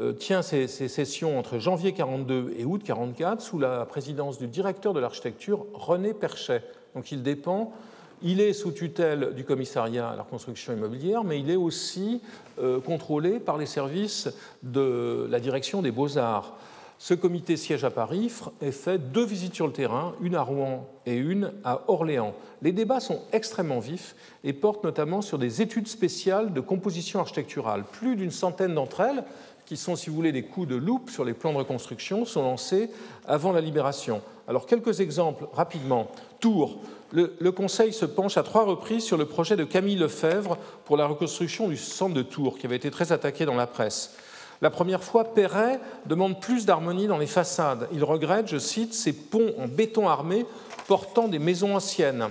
euh, 0.01 0.13
tient 0.13 0.43
ses, 0.43 0.67
sessions 0.67 1.39
entre 1.39 1.61
janvier 1.61 1.93
42 1.93 2.55
et 2.59 2.65
août 2.65 2.83
44 2.85 3.41
sous 3.41 3.61
la 3.61 3.87
présidence 3.87 4.39
du 4.39 4.49
directeur 4.49 4.93
de 4.93 4.99
l'architecture 4.99 5.67
René 5.73 6.15
Perchet. 6.15 6.65
Donc 6.97 7.13
il 7.13 7.23
dépend, 7.23 7.73
il 8.21 8.41
est 8.41 8.55
sous 8.55 8.73
tutelle 8.73 9.35
du 9.37 9.45
commissariat 9.45 10.09
à 10.09 10.17
la 10.17 10.23
reconstruction 10.23 10.73
immobilière, 10.73 11.23
mais 11.23 11.39
il 11.39 11.49
est 11.49 11.57
aussi 11.57 12.21
euh, 12.59 12.81
contrôlé 12.81 13.39
par 13.39 13.57
les 13.57 13.67
services 13.67 14.29
de 14.65 15.29
la 15.31 15.39
direction 15.39 15.81
des 15.81 15.93
beaux-arts. 15.93 16.57
Ce 17.05 17.13
comité 17.13 17.59
siège 17.59 17.85
à 17.85 17.91
Paris 17.91 18.33
et 18.63 18.73
fait 18.73 18.97
deux 18.97 19.27
visites 19.27 19.55
sur 19.55 19.67
le 19.67 19.75
terrain, 19.75 20.15
une 20.23 20.35
à 20.35 20.41
Rouen 20.41 20.89
et 21.05 21.17
une 21.17 21.53
à 21.63 21.83
Orléans. 21.89 22.33
Les 22.63 22.73
débats 22.73 22.99
sont 22.99 23.21
extrêmement 23.31 23.79
vifs 23.79 24.17
et 24.43 24.55
portent 24.55 24.85
notamment 24.85 25.21
sur 25.21 25.37
des 25.37 25.61
études 25.61 25.87
spéciales 25.87 26.55
de 26.55 26.63
composition 26.63 27.21
architecturale. 27.21 27.85
Plus 27.85 28.17
d'une 28.17 28.31
centaine 28.31 28.75
d'entre 28.75 29.01
elles, 29.01 29.23
qui 29.67 29.77
sont, 29.77 29.97
si 29.97 30.09
vous 30.09 30.17
voulez, 30.17 30.33
des 30.33 30.45
coups 30.45 30.67
de 30.67 30.77
loupe 30.77 31.11
sur 31.11 31.27
les 31.27 31.35
plans 31.35 31.53
de 31.53 31.59
reconstruction, 31.59 32.25
sont 32.25 32.41
lancées 32.41 32.89
avant 33.27 33.53
la 33.53 33.61
libération. 33.61 34.23
Alors, 34.49 34.65
quelques 34.65 35.01
exemples 35.01 35.47
rapidement. 35.53 36.11
Tours. 36.41 36.79
Le, 37.13 37.37
le, 37.39 37.53
Conseil 37.53 37.93
se 37.93 38.07
penche 38.07 38.39
à 38.39 38.43
trois 38.43 38.65
reprises 38.65 39.05
sur 39.05 39.19
le 39.19 39.27
projet 39.27 39.57
de 39.57 39.65
Camille 39.65 39.97
Lefebvre 39.97 40.57
pour 40.87 40.97
la 40.97 41.05
reconstruction 41.05 41.69
du 41.69 41.77
centre 41.77 42.15
de 42.15 42.23
Tours, 42.23 42.57
qui 42.57 42.65
avait 42.65 42.77
été 42.77 42.91
très 42.91 43.13
attaqué 43.13 43.45
dans 43.45 43.57
la 43.57 43.67
presse. 43.67 44.17
La 44.63 44.71
première 44.71 45.03
fois, 45.03 45.25
Perret 45.25 45.81
demande 46.07 46.41
plus 46.41 46.67
d'harmonie 46.67 47.07
dans 47.07 47.19
les 47.19 47.27
façades. 47.27 47.89
Il 47.93 48.05
regrette, 48.05 48.49
je 48.49 48.59
cite, 48.59 48.95
ces 48.95 49.13
ponts 49.13 49.53
en 49.59 49.67
béton 49.67 50.09
armé 50.09 50.47
portant 50.87 51.29
des 51.29 51.39
maisons 51.39 51.75
anciennes. 51.77 52.29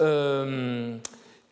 Euh, 0.00 0.96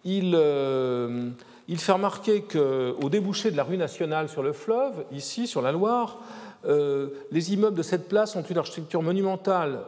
il, 0.05 0.35
euh, 0.35 1.31
il, 1.69 1.79
fait 1.79 1.93
remarquer 1.93 2.43
qu'au 2.43 3.09
débouché 3.09 3.51
de 3.51 3.57
la 3.57 3.65
rue 3.65 3.79
nationale 3.79 4.29
sur 4.29 4.43
le 4.43 4.53
fleuve, 4.53 5.05
ici 5.13 5.47
sur 5.47 5.63
la 5.63 5.73
Loire, 5.73 6.19
euh, 6.67 7.09
les 7.31 7.53
immeubles 7.53 7.77
de 7.77 7.83
cette 7.83 8.09
place 8.09 8.37
ont 8.37 8.43
une 8.43 8.59
architecture 8.59 9.03
monumentale, 9.03 9.81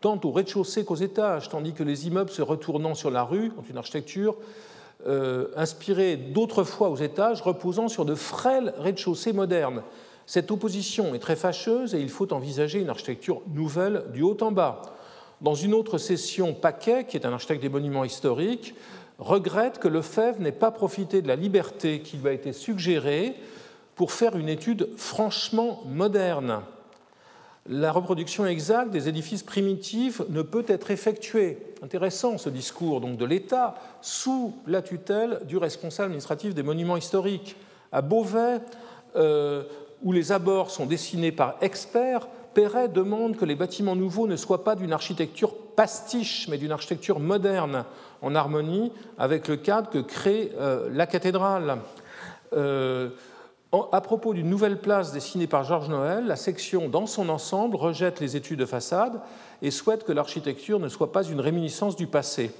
tant 0.00 0.20
au 0.24 0.30
rez-de-chaussée 0.30 0.84
qu'aux 0.84 0.96
étages, 0.96 1.48
tandis 1.48 1.72
que 1.72 1.82
les 1.82 2.06
immeubles 2.06 2.30
se 2.30 2.42
retournant 2.42 2.94
sur 2.94 3.10
la 3.10 3.22
rue 3.22 3.52
ont 3.58 3.64
une 3.68 3.78
architecture 3.78 4.36
euh, 5.06 5.48
inspiré 5.56 6.16
d'autrefois 6.16 6.90
aux 6.90 6.96
étages, 6.96 7.42
reposant 7.42 7.88
sur 7.88 8.04
de 8.04 8.14
frêles 8.14 8.74
rez-de-chaussée 8.78 9.32
modernes. 9.32 9.82
Cette 10.26 10.50
opposition 10.50 11.14
est 11.14 11.18
très 11.18 11.36
fâcheuse 11.36 11.94
et 11.94 12.00
il 12.00 12.08
faut 12.08 12.32
envisager 12.32 12.80
une 12.80 12.90
architecture 12.90 13.42
nouvelle 13.52 14.04
du 14.12 14.22
haut 14.22 14.36
en 14.40 14.52
bas. 14.52 14.82
Dans 15.40 15.54
une 15.54 15.74
autre 15.74 15.98
session, 15.98 16.54
Paquet, 16.54 17.04
qui 17.04 17.16
est 17.16 17.26
un 17.26 17.32
architecte 17.32 17.62
des 17.62 17.68
monuments 17.68 18.04
historiques, 18.04 18.74
regrette 19.18 19.78
que 19.78 19.88
Lefebvre 19.88 20.40
n'ait 20.40 20.52
pas 20.52 20.70
profité 20.70 21.22
de 21.22 21.28
la 21.28 21.36
liberté 21.36 22.00
qui 22.00 22.16
lui 22.16 22.28
a 22.28 22.32
été 22.32 22.52
suggérée 22.52 23.34
pour 23.94 24.12
faire 24.12 24.36
une 24.36 24.48
étude 24.48 24.88
franchement 24.96 25.82
moderne 25.86 26.60
la 27.68 27.92
reproduction 27.92 28.46
exacte 28.46 28.90
des 28.90 29.08
édifices 29.08 29.42
primitifs 29.42 30.22
ne 30.28 30.42
peut 30.42 30.64
être 30.66 30.90
effectuée. 30.90 31.58
Intéressant 31.82 32.38
ce 32.38 32.48
discours 32.48 33.00
donc 33.00 33.16
de 33.16 33.24
l'État 33.24 33.74
sous 34.00 34.54
la 34.66 34.82
tutelle 34.82 35.40
du 35.46 35.56
responsable 35.56 36.06
administratif 36.06 36.54
des 36.54 36.62
monuments 36.62 36.96
historiques. 36.96 37.56
À 37.92 38.02
Beauvais, 38.02 38.60
euh, 39.16 39.64
où 40.02 40.12
les 40.12 40.32
abords 40.32 40.70
sont 40.70 40.86
dessinés 40.86 41.32
par 41.32 41.56
experts, 41.60 42.28
Perret 42.54 42.88
demande 42.88 43.36
que 43.36 43.44
les 43.44 43.54
bâtiments 43.54 43.94
nouveaux 43.94 44.26
ne 44.26 44.36
soient 44.36 44.64
pas 44.64 44.74
d'une 44.74 44.92
architecture 44.92 45.54
pastiche, 45.76 46.48
mais 46.48 46.58
d'une 46.58 46.72
architecture 46.72 47.20
moderne, 47.20 47.84
en 48.22 48.34
harmonie 48.34 48.92
avec 49.18 49.48
le 49.48 49.56
cadre 49.56 49.90
que 49.90 49.98
crée 49.98 50.52
euh, 50.58 50.88
la 50.92 51.06
cathédrale. 51.06 51.78
Euh, 52.52 53.10
à 53.72 54.00
propos 54.00 54.34
d'une 54.34 54.50
nouvelle 54.50 54.80
place 54.80 55.12
dessinée 55.12 55.46
par 55.46 55.62
Georges 55.62 55.88
Noël, 55.88 56.26
la 56.26 56.36
section 56.36 56.88
dans 56.88 57.06
son 57.06 57.28
ensemble 57.28 57.76
rejette 57.76 58.18
les 58.18 58.36
études 58.36 58.58
de 58.58 58.66
façade 58.66 59.20
et 59.62 59.70
souhaite 59.70 60.04
que 60.04 60.12
l'architecture 60.12 60.80
ne 60.80 60.88
soit 60.88 61.12
pas 61.12 61.22
une 61.22 61.40
réminiscence 61.40 61.94
du 61.94 62.08
passé 62.08 62.50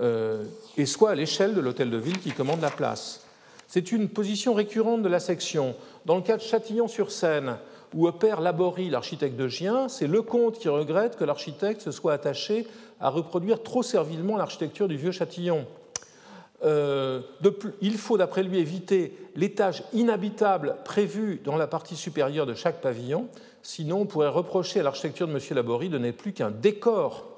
euh, 0.00 0.44
et 0.76 0.84
soit 0.84 1.10
à 1.10 1.14
l'échelle 1.14 1.54
de 1.54 1.60
l'hôtel 1.60 1.90
de 1.90 1.96
ville 1.96 2.18
qui 2.18 2.32
commande 2.32 2.60
la 2.60 2.70
place. 2.70 3.22
C'est 3.68 3.90
une 3.90 4.08
position 4.08 4.52
récurrente 4.52 5.02
de 5.02 5.08
la 5.08 5.20
section. 5.20 5.74
Dans 6.04 6.16
le 6.16 6.22
cas 6.22 6.36
de 6.36 6.42
Châtillon-sur-Seine, 6.42 7.56
où 7.94 8.06
opère 8.06 8.40
Laborie, 8.40 8.90
l'architecte 8.90 9.36
de 9.36 9.48
Gien, 9.48 9.88
c'est 9.88 10.06
Lecomte 10.06 10.58
qui 10.58 10.68
regrette 10.68 11.16
que 11.16 11.24
l'architecte 11.24 11.80
se 11.80 11.90
soit 11.90 12.12
attaché 12.12 12.66
à 13.00 13.08
reproduire 13.08 13.62
trop 13.62 13.82
servilement 13.82 14.36
l'architecture 14.36 14.88
du 14.88 14.96
vieux 14.96 15.12
Châtillon. 15.12 15.66
Euh, 16.64 17.20
il 17.80 17.98
faut, 17.98 18.16
d'après 18.16 18.42
lui, 18.42 18.58
éviter 18.58 19.16
l'étage 19.36 19.84
inhabitable 19.92 20.76
prévu 20.84 21.40
dans 21.44 21.56
la 21.56 21.66
partie 21.66 21.96
supérieure 21.96 22.46
de 22.46 22.54
chaque 22.54 22.80
pavillon, 22.80 23.28
sinon 23.62 24.02
on 24.02 24.06
pourrait 24.06 24.28
reprocher 24.28 24.80
à 24.80 24.82
l'architecture 24.82 25.28
de 25.28 25.32
M. 25.32 25.40
Laborie 25.50 25.88
de 25.88 25.98
n'être 25.98 26.16
plus 26.16 26.32
qu'un 26.32 26.50
décor. 26.50 27.30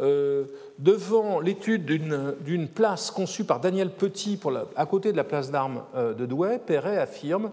Euh, 0.00 0.46
devant 0.80 1.38
l'étude 1.38 1.84
d'une 1.86 2.68
place 2.68 3.12
conçue 3.12 3.44
par 3.44 3.60
Daniel 3.60 3.90
Petit 3.90 4.40
à 4.74 4.86
côté 4.86 5.12
de 5.12 5.16
la 5.16 5.22
place 5.22 5.52
d'armes 5.52 5.84
euh, 5.94 6.14
de 6.14 6.26
Douai, 6.26 6.58
Perret 6.58 6.98
affirme 6.98 7.52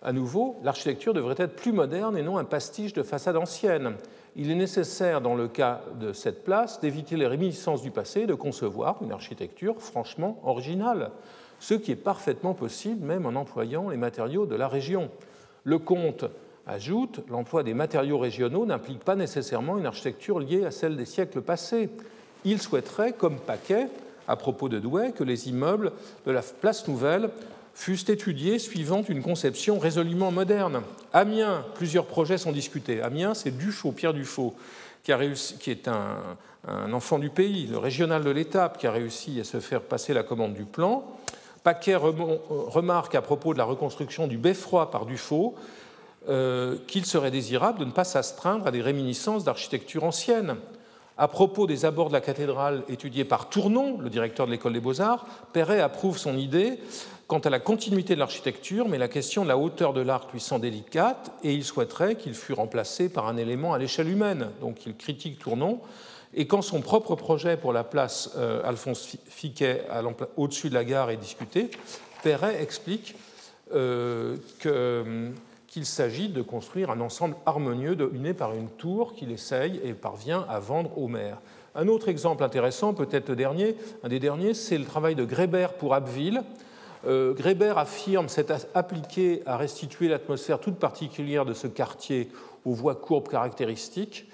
à 0.00 0.12
nouveau 0.12 0.60
l'architecture 0.62 1.12
devrait 1.12 1.34
être 1.38 1.56
plus 1.56 1.72
moderne 1.72 2.16
et 2.16 2.22
non 2.22 2.38
un 2.38 2.44
pastiche 2.44 2.92
de 2.92 3.02
façade 3.02 3.36
ancienne 3.36 3.94
il 4.36 4.50
est 4.50 4.54
nécessaire, 4.56 5.22
dans 5.22 5.34
le 5.34 5.48
cas 5.48 5.80
de 5.98 6.12
cette 6.12 6.44
place, 6.44 6.78
d'éviter 6.80 7.16
les 7.16 7.26
réminiscences 7.26 7.82
du 7.82 7.90
passé 7.90 8.22
et 8.22 8.26
de 8.26 8.34
concevoir 8.34 8.98
une 9.02 9.12
architecture 9.12 9.80
franchement 9.80 10.38
originale, 10.44 11.10
ce 11.58 11.72
qui 11.72 11.90
est 11.90 11.96
parfaitement 11.96 12.52
possible 12.52 13.04
même 13.04 13.24
en 13.24 13.30
employant 13.30 13.88
les 13.88 13.96
matériaux 13.96 14.44
de 14.44 14.54
la 14.54 14.68
région. 14.68 15.10
Le 15.64 15.78
comte 15.78 16.26
ajoute 16.66 17.20
l'emploi 17.30 17.62
des 17.62 17.72
matériaux 17.72 18.18
régionaux 18.18 18.66
n'implique 18.66 19.04
pas 19.04 19.16
nécessairement 19.16 19.78
une 19.78 19.86
architecture 19.86 20.38
liée 20.38 20.66
à 20.66 20.70
celle 20.70 20.96
des 20.96 21.06
siècles 21.06 21.40
passés. 21.40 21.88
Il 22.44 22.60
souhaiterait, 22.60 23.12
comme 23.12 23.38
Paquet, 23.38 23.88
à 24.28 24.36
propos 24.36 24.68
de 24.68 24.78
Douai, 24.78 25.12
que 25.12 25.24
les 25.24 25.48
immeubles 25.48 25.92
de 26.26 26.30
la 26.30 26.42
place 26.42 26.88
nouvelle 26.88 27.30
fussent 27.76 28.08
étudiés 28.08 28.58
suivant 28.58 29.02
une 29.06 29.22
conception 29.22 29.78
résolument 29.78 30.32
moderne. 30.32 30.80
Amiens, 31.12 31.62
plusieurs 31.74 32.06
projets 32.06 32.38
sont 32.38 32.50
discutés. 32.50 33.02
Amiens, 33.02 33.34
c'est 33.34 33.56
Dufaux, 33.56 33.92
Pierre 33.92 34.14
Dufaux, 34.14 34.54
qui, 35.04 35.12
est 35.12 35.86
un, 35.86 36.92
enfant 36.92 37.18
du 37.18 37.28
pays, 37.28 37.66
le 37.66 37.76
régional 37.76 38.24
de 38.24 38.30
l'étape, 38.30 38.78
qui 38.78 38.86
a 38.86 38.92
réussi 38.92 39.38
à 39.40 39.44
se 39.44 39.60
faire 39.60 39.82
passer 39.82 40.14
la 40.14 40.22
commande 40.22 40.54
du 40.54 40.64
plan. 40.64 41.04
Paquet 41.64 41.96
remarque 41.96 43.14
à 43.14 43.20
propos 43.20 43.52
de 43.52 43.58
la 43.58 43.64
reconstruction 43.64 44.26
du 44.26 44.38
beffroi 44.38 44.90
par 44.90 45.04
Dufaux 45.04 45.54
euh, 46.30 46.76
qu'il 46.88 47.04
serait 47.04 47.30
désirable 47.30 47.78
de 47.78 47.84
ne 47.84 47.90
pas 47.90 48.04
s'astreindre 48.04 48.66
à 48.66 48.70
des 48.70 48.80
réminiscences 48.80 49.44
d'architecture 49.44 50.02
ancienne. 50.02 50.56
À 51.18 51.28
propos 51.28 51.66
des 51.66 51.84
abords 51.84 52.08
de 52.08 52.14
la 52.14 52.20
cathédrale 52.20 52.82
étudiés 52.88 53.24
par 53.24 53.48
Tournon, 53.48 53.98
le 53.98 54.10
directeur 54.10 54.46
de 54.46 54.52
l'école 54.52 54.72
des 54.72 54.80
beaux-arts, 54.80 55.26
Perret 55.52 55.80
approuve 55.80 56.18
son 56.18 56.36
idée 56.36 56.78
quant 57.26 57.38
à 57.40 57.50
la 57.50 57.58
continuité 57.58 58.14
de 58.14 58.20
l'architecture, 58.20 58.88
mais 58.88 58.98
la 58.98 59.08
question 59.08 59.42
de 59.42 59.48
la 59.48 59.58
hauteur 59.58 59.92
de 59.92 60.00
l'arc 60.00 60.32
lui 60.32 60.40
semble 60.40 60.62
délicate 60.62 61.32
et 61.42 61.52
il 61.52 61.64
souhaiterait 61.64 62.16
qu'il 62.16 62.34
fût 62.34 62.52
remplacé 62.52 63.08
par 63.08 63.26
un 63.26 63.36
élément 63.36 63.74
à 63.74 63.78
l'échelle 63.78 64.08
humaine. 64.08 64.50
Donc 64.60 64.86
il 64.86 64.96
critique 64.96 65.38
Tournon. 65.38 65.80
Et 66.34 66.46
quand 66.46 66.62
son 66.62 66.80
propre 66.82 67.16
projet 67.16 67.56
pour 67.56 67.72
la 67.72 67.82
place 67.82 68.30
euh, 68.36 68.60
Alphonse 68.64 69.16
Fiquet 69.26 69.84
au-dessus 70.36 70.68
de 70.68 70.74
la 70.74 70.84
gare 70.84 71.10
est 71.10 71.16
discuté, 71.16 71.70
Perret 72.22 72.62
explique 72.62 73.16
euh, 73.74 74.36
euh, 74.66 75.30
qu'il 75.66 75.86
s'agit 75.86 76.28
de 76.28 76.42
construire 76.42 76.90
un 76.90 77.00
ensemble 77.00 77.36
harmonieux 77.46 77.96
dominé 77.96 78.34
par 78.34 78.54
une 78.54 78.68
tour 78.68 79.14
qu'il 79.14 79.32
essaye 79.32 79.80
et 79.82 79.94
parvient 79.94 80.46
à 80.48 80.60
vendre 80.60 80.96
au 80.98 81.08
maire. 81.08 81.38
Un 81.74 81.88
autre 81.88 82.08
exemple 82.08 82.42
intéressant, 82.44 82.94
peut-être 82.94 83.32
dernier, 83.32 83.76
un 84.02 84.08
des 84.08 84.20
derniers, 84.20 84.54
c'est 84.54 84.78
le 84.78 84.84
travail 84.84 85.14
de 85.14 85.24
Grébert 85.24 85.74
pour 85.74 85.94
Abbeville, 85.94 86.42
euh, 87.06 87.34
Gréber 87.34 87.74
affirme 87.76 88.28
s'être 88.28 88.66
appliqué 88.74 89.42
à 89.46 89.56
restituer 89.56 90.08
l'atmosphère 90.08 90.60
toute 90.60 90.78
particulière 90.78 91.44
de 91.44 91.54
ce 91.54 91.66
quartier 91.66 92.30
aux 92.64 92.72
voies 92.72 92.94
courbes 92.94 93.28
caractéristiques, 93.28 94.26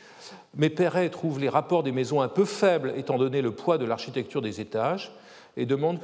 mais 0.55 0.71
Perret 0.71 1.11
trouve 1.11 1.41
les 1.41 1.49
rapports 1.49 1.83
des 1.83 1.93
maisons 1.93 2.21
un 2.21 2.29
peu 2.29 2.45
faibles 2.45 2.93
étant 2.97 3.19
donné 3.19 3.43
le 3.43 3.53
poids 3.53 3.79
de 3.79 3.85
l'architecture 3.85 4.43
des 4.43 4.61
étages 4.61 5.13
et 5.57 5.67
demande 5.67 5.99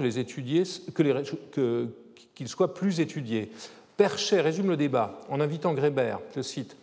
qu'ils 2.35 2.49
soient 2.49 2.75
plus 2.75 3.01
étudiés. 3.01 3.51
Perchet 3.97 4.41
résume 4.41 4.69
le 4.69 4.77
débat 4.77 5.19
en 5.29 5.41
invitant 5.41 5.75
Grébert, 5.75 6.21
je 6.37 6.43
cite, 6.43 6.77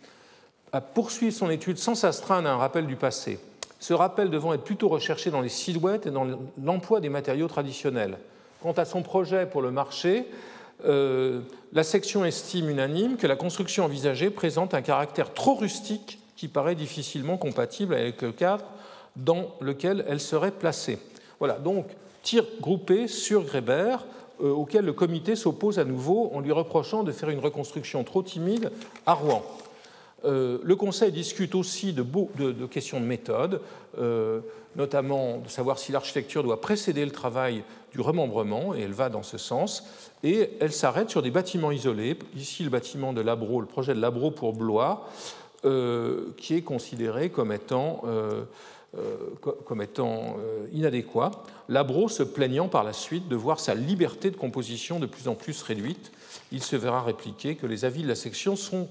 à 0.72 0.80
poursuivre 0.80 1.34
son 1.34 1.50
étude 1.50 1.78
sans 1.78 1.94
s'astreindre 1.94 2.48
à 2.48 2.52
un 2.52 2.56
rappel 2.56 2.86
du 2.86 2.96
passé. 2.96 3.38
Ce 3.78 3.94
rappel 3.94 4.30
devant 4.30 4.52
être 4.52 4.64
plutôt 4.64 4.88
recherché 4.88 5.30
dans 5.30 5.40
les 5.40 5.48
silhouettes 5.48 6.06
et 6.06 6.10
dans 6.10 6.26
l'emploi 6.62 7.00
des 7.00 7.08
matériaux 7.08 7.48
traditionnels. 7.48 8.18
Quant 8.62 8.72
à 8.72 8.84
son 8.84 9.02
projet 9.02 9.46
pour 9.46 9.62
le 9.62 9.70
marché, 9.70 10.26
euh, 10.84 11.40
la 11.72 11.82
section 11.82 12.24
estime 12.24 12.70
unanime 12.70 13.16
que 13.16 13.26
la 13.26 13.36
construction 13.36 13.84
envisagée 13.84 14.30
présente 14.30 14.74
un 14.74 14.82
caractère 14.82 15.34
trop 15.34 15.54
rustique 15.54 16.18
qui 16.36 16.48
paraît 16.48 16.74
difficilement 16.74 17.36
compatible 17.36 17.94
avec 17.94 18.22
le 18.22 18.32
cadre 18.32 18.64
dans 19.16 19.54
lequel 19.60 20.04
elle 20.08 20.20
serait 20.20 20.50
placée. 20.50 20.98
Voilà, 21.38 21.54
donc 21.54 21.86
tir 22.22 22.44
groupé 22.60 23.08
sur 23.08 23.44
Grébert, 23.44 24.04
euh, 24.42 24.50
auquel 24.50 24.84
le 24.84 24.92
comité 24.92 25.36
s'oppose 25.36 25.78
à 25.78 25.84
nouveau 25.84 26.30
en 26.34 26.40
lui 26.40 26.52
reprochant 26.52 27.04
de 27.04 27.12
faire 27.12 27.30
une 27.30 27.40
reconstruction 27.40 28.04
trop 28.04 28.22
timide 28.22 28.70
à 29.06 29.14
Rouen. 29.14 29.42
le 30.24 30.74
Conseil 30.74 31.12
discute 31.12 31.54
aussi 31.54 31.92
de 31.92 32.66
questions 32.66 33.00
de 33.00 33.06
méthode, 33.06 33.60
notamment 34.74 35.38
de 35.38 35.48
savoir 35.48 35.78
si 35.78 35.92
l'architecture 35.92 36.42
doit 36.42 36.60
précéder 36.60 37.04
le 37.04 37.12
travail 37.12 37.62
remembrement, 38.00 38.74
et 38.74 38.80
elle 38.80 38.92
va 38.92 39.08
dans 39.08 39.22
ce 39.22 39.38
sens, 39.38 39.84
et 40.22 40.50
elle 40.60 40.72
s'arrête 40.72 41.10
sur 41.10 41.22
des 41.22 41.30
bâtiments 41.30 41.70
isolés. 41.70 42.18
Ici, 42.36 42.64
le 42.64 42.70
bâtiment 42.70 43.12
de 43.12 43.20
Labro, 43.20 43.60
le 43.60 43.66
projet 43.66 43.94
de 43.94 44.00
Labro 44.00 44.30
pour 44.30 44.52
Blois, 44.52 45.08
euh, 45.64 46.34
qui 46.36 46.54
est 46.54 46.62
considéré 46.62 47.30
comme 47.30 47.50
étant, 47.50 48.02
euh, 48.04 48.44
euh, 48.98 49.16
comme 49.64 49.82
étant 49.82 50.36
inadéquat. 50.72 51.30
Labro 51.68 52.08
se 52.08 52.22
plaignant 52.22 52.68
par 52.68 52.84
la 52.84 52.92
suite 52.92 53.26
de 53.28 53.36
voir 53.36 53.58
sa 53.58 53.74
liberté 53.74 54.30
de 54.30 54.36
composition 54.36 55.00
de 55.00 55.06
plus 55.06 55.28
en 55.28 55.34
plus 55.34 55.62
réduite, 55.62 56.12
il 56.52 56.62
se 56.62 56.76
verra 56.76 57.02
répliquer 57.02 57.56
que 57.56 57.66
les 57.66 57.84
avis 57.84 58.02
de 58.02 58.08
la 58.08 58.14
section 58.14 58.54
sont 58.54 58.88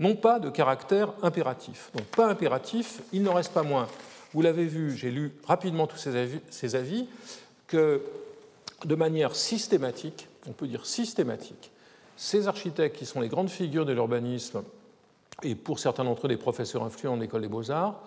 non 0.00 0.16
pas 0.16 0.40
de 0.40 0.50
caractère 0.50 1.12
impératif. 1.22 1.90
Donc 1.94 2.06
pas 2.06 2.28
impératif, 2.28 3.02
il 3.12 3.22
n'en 3.22 3.34
reste 3.34 3.52
pas 3.52 3.62
moins. 3.62 3.86
Vous 4.32 4.42
l'avez 4.42 4.64
vu, 4.64 4.96
j'ai 4.96 5.10
lu 5.10 5.32
rapidement 5.46 5.86
tous 5.86 5.98
ces 5.98 6.16
avis, 6.16 6.40
ces 6.50 6.74
avis, 6.74 7.06
que 7.66 8.02
de 8.84 8.94
manière 8.94 9.34
systématique, 9.34 10.28
on 10.48 10.52
peut 10.52 10.66
dire 10.66 10.86
systématique, 10.86 11.70
ces 12.16 12.48
architectes 12.48 12.96
qui 12.96 13.06
sont 13.06 13.20
les 13.20 13.28
grandes 13.28 13.50
figures 13.50 13.86
de 13.86 13.92
l'urbanisme, 13.92 14.62
et 15.42 15.54
pour 15.54 15.78
certains 15.78 16.04
d'entre 16.04 16.26
eux 16.26 16.28
des 16.28 16.36
professeurs 16.36 16.82
influents 16.82 17.14
en 17.14 17.20
école 17.20 17.42
des 17.42 17.48
beaux-arts, 17.48 18.02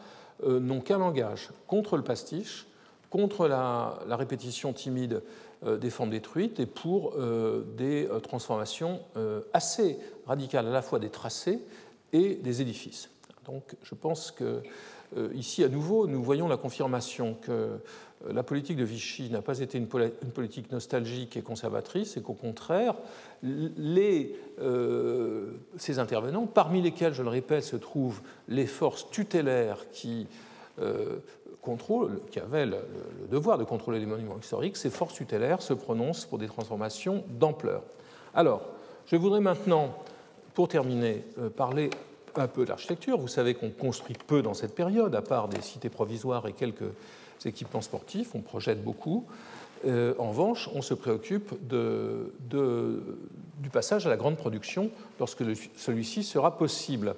euh, 0.45 0.59
n'ont 0.59 0.82
qu'un 0.82 0.97
langage 0.97 1.49
contre 1.67 1.97
le 1.97 2.03
pastiche, 2.03 2.67
contre 3.09 3.47
la, 3.47 3.99
répétition 4.09 4.74
timide 4.74 5.21
euh, 5.65 5.78
des 5.78 5.89
formes 5.89 6.09
détruites 6.09 6.59
et 6.59 6.65
pour 6.65 7.13
euh, 7.15 7.63
des 7.78 8.09
transformations 8.24 9.01
assez 9.53 9.99
radicales 10.26 10.67
à 10.67 10.71
la 10.71 10.82
fois 10.82 10.99
des 10.99 11.09
tracés 11.09 11.59
et 12.11 12.36
des 12.36 12.61
édifices. 12.61 13.09
Donc 13.45 13.76
je 13.84 13.95
pense 13.95 14.32
que 14.32 14.61
ici 15.34 15.63
à 15.63 15.69
nouveau 15.69 16.07
nous 16.07 16.24
voyons 16.24 16.47
la 16.47 16.57
confirmation 16.57 17.36
que 17.36 17.80
la 18.32 18.43
politique 18.43 18.78
de 18.78 18.84
Vichy 18.84 19.30
n'a 19.30 19.41
pas 19.41 19.59
été 19.59 19.78
une, 19.78 19.88
politique 19.88 20.71
nostalgique 20.71 21.36
et 21.36 21.41
conservatrice, 21.41 22.17
et 22.17 22.21
qu'au 22.21 22.34
contraire, 22.34 22.95
euh, 24.59 25.51
ces 25.78 25.99
intervenants, 25.99 26.45
parmi 26.45 26.82
lesquels, 26.82 27.13
je 27.13 27.24
le 27.24 27.30
répète, 27.30 27.63
se 27.63 27.76
trouvent 27.76 28.21
les 28.47 28.67
forces 28.67 29.09
tutélaires 29.09 29.86
qui 29.91 30.28
euh, 30.80 31.17
qui 32.30 32.39
avaient 32.39 32.65
le, 32.65 32.78
devoir 33.32 33.57
de 33.57 33.63
contrôler 33.63 33.99
les 33.99 34.05
monuments 34.05 34.38
historiques, 34.38 34.76
ces 34.76 34.89
forces 34.89 35.13
tutélaires 35.13 35.61
se 35.61 35.74
prononcent 35.74 36.26
pour 36.26 36.38
des 36.38 36.47
transformations 36.47 37.24
d'ampleur. 37.39 37.84
Alors, 38.36 38.63
je 39.05 39.15
voudrais 39.15 39.39
maintenant, 39.39 39.95
pour 40.53 40.67
terminer, 40.67 41.24
euh, 41.39 41.49
parler 41.49 41.89
un 42.36 42.47
peu 42.47 42.65
d'architecture. 42.65 43.17
Vous 43.17 43.28
savez 43.28 43.53
qu'on 43.53 43.69
construit 43.69 44.17
peu 44.28 44.41
dans 44.41 44.53
cette 44.53 44.76
période, 44.76 45.15
à 45.15 45.21
part 45.21 45.47
des 45.47 45.61
cités 45.61 45.89
provisoires 45.89 46.47
et 46.47 46.53
quelques 46.53 46.84
équipements 47.49 47.81
sportifs, 47.81 48.35
on 48.35 48.41
projette 48.41 48.83
beaucoup. 48.83 49.25
Euh, 49.85 50.13
en 50.17 50.29
revanche, 50.29 50.69
on 50.73 50.81
se 50.81 50.93
préoccupe 50.93 51.53
du 51.69 53.69
passage 53.71 54.07
à 54.07 54.09
la 54.09 54.17
grande 54.17 54.37
production 54.37 54.89
lorsque 55.19 55.43
celui-ci 55.75 56.23
sera 56.23 56.57
possible. 56.57 57.15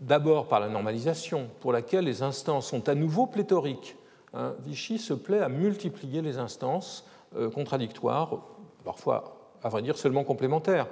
D'abord 0.00 0.48
par 0.48 0.60
la 0.60 0.68
normalisation, 0.68 1.48
pour 1.60 1.72
laquelle 1.72 2.04
les 2.04 2.22
instances 2.22 2.68
sont 2.68 2.88
à 2.88 2.94
nouveau 2.94 3.26
pléthoriques. 3.26 3.96
Hein. 4.32 4.54
Vichy 4.64 4.98
se 4.98 5.14
plaît 5.14 5.40
à 5.40 5.48
multiplier 5.48 6.22
les 6.22 6.38
instances 6.38 7.06
euh, 7.36 7.50
contradictoires, 7.50 8.38
parfois, 8.84 9.52
à 9.62 9.68
vrai 9.68 9.82
dire, 9.82 9.96
seulement 9.96 10.24
complémentaires. 10.24 10.86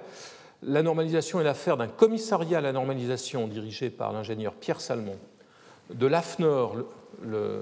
La 0.63 0.83
normalisation 0.83 1.41
est 1.41 1.45
l'affaire 1.45 1.77
d'un 1.77 1.89
commissariat 1.89 2.59
à 2.59 2.61
la 2.61 2.73
normalisation 2.73 3.49
dirigé 3.49 3.91
par 3.91 4.13
l'ingénieur 4.13 4.55
Pierre 4.55 4.81
Salmon, 4.81 5.17
de 5.93 6.07
l'AFNOR, 6.07 6.77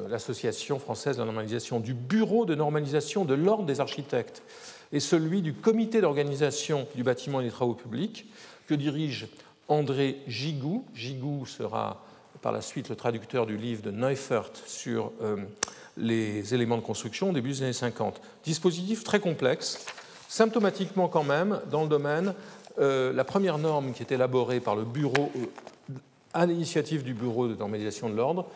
l'Association 0.08 0.78
française 0.78 1.16
de 1.16 1.20
la 1.20 1.26
normalisation, 1.26 1.80
du 1.80 1.94
Bureau 1.94 2.44
de 2.44 2.54
normalisation 2.54 3.24
de 3.24 3.34
l'Ordre 3.34 3.64
des 3.64 3.80
architectes 3.80 4.42
et 4.92 5.00
celui 5.00 5.42
du 5.42 5.52
Comité 5.52 6.00
d'organisation 6.00 6.86
du 6.94 7.02
bâtiment 7.02 7.40
et 7.40 7.44
des 7.44 7.50
travaux 7.50 7.74
publics 7.74 8.26
que 8.66 8.74
dirige 8.74 9.28
André 9.68 10.18
Gigou. 10.26 10.84
Gigou 10.94 11.46
sera 11.46 12.04
par 12.42 12.52
la 12.52 12.60
suite 12.60 12.88
le 12.88 12.96
traducteur 12.96 13.46
du 13.46 13.56
livre 13.56 13.82
de 13.82 13.90
Neufert 13.90 14.50
sur 14.66 15.12
euh, 15.22 15.36
les 15.96 16.54
éléments 16.54 16.76
de 16.76 16.82
construction 16.82 17.30
au 17.30 17.32
début 17.32 17.50
des 17.50 17.62
années 17.62 17.72
50. 17.72 18.20
Dispositif 18.44 19.04
très 19.04 19.20
complexe, 19.20 19.84
symptomatiquement 20.28 21.08
quand 21.08 21.24
même 21.24 21.60
dans 21.70 21.82
le 21.82 21.88
domaine, 21.88 22.34
euh, 22.78 23.12
la 23.12 23.24
première 23.24 23.58
norme 23.58 23.92
qui 23.92 24.02
est 24.02 24.12
élaborée 24.12 24.60
par 24.60 24.76
le 24.76 24.84
bureau, 24.84 25.30
euh, 25.36 25.94
à 26.32 26.46
l'initiative 26.46 27.02
du 27.02 27.12
Bureau 27.12 27.48
de 27.48 27.54
normalisation 27.54 28.08
de 28.08 28.14
l'ordre, 28.14 28.46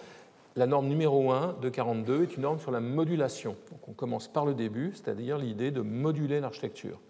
la 0.57 0.67
norme 0.67 0.87
numéro 0.87 1.31
1 1.33 1.57
de 1.61 1.69
42 1.69 2.23
est 2.23 2.37
une 2.37 2.43
norme 2.43 2.61
sur 2.61 2.71
la 2.71 2.81
modulation. 2.81 3.57
On 3.89 3.93
commence 3.93 4.29
par 4.29 4.47
le 4.47 4.55
début, 4.55 4.93
c'est-à-dire 4.95 5.39
l'idée 5.39 5.71
de 5.71 5.81
moduler 5.81 6.41
l'architecture. 6.41 7.01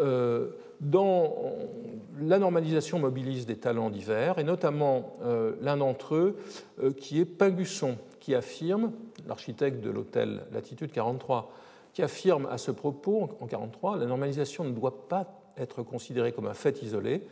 Euh, 0.00 0.50
la 2.20 2.38
normalisation 2.38 2.98
mobilise 2.98 3.46
des 3.46 3.56
talents 3.56 3.90
divers, 3.90 4.38
et 4.38 4.44
notamment 4.44 5.16
euh, 5.22 5.54
l'un 5.60 5.76
d'entre 5.78 6.14
eux 6.14 6.36
euh, 6.82 6.92
qui 6.92 7.18
est 7.18 7.24
Pingusson, 7.24 7.96
qui 8.20 8.34
affirme, 8.34 8.92
l'architecte 9.26 9.80
de 9.80 9.90
l'hôtel 9.90 10.42
Latitude 10.52 10.92
43, 10.92 11.50
qui 11.94 12.02
affirme 12.02 12.46
à 12.50 12.58
ce 12.58 12.70
propos 12.70 13.16
en 13.16 13.26
1943, 13.26 13.96
la 13.96 14.06
normalisation 14.06 14.64
ne 14.64 14.70
doit 14.70 15.08
pas 15.08 15.26
être 15.56 15.82
considérée 15.82 16.32
comme 16.32 16.46
un 16.46 16.54
fait 16.54 16.82
isolé, 16.82 17.22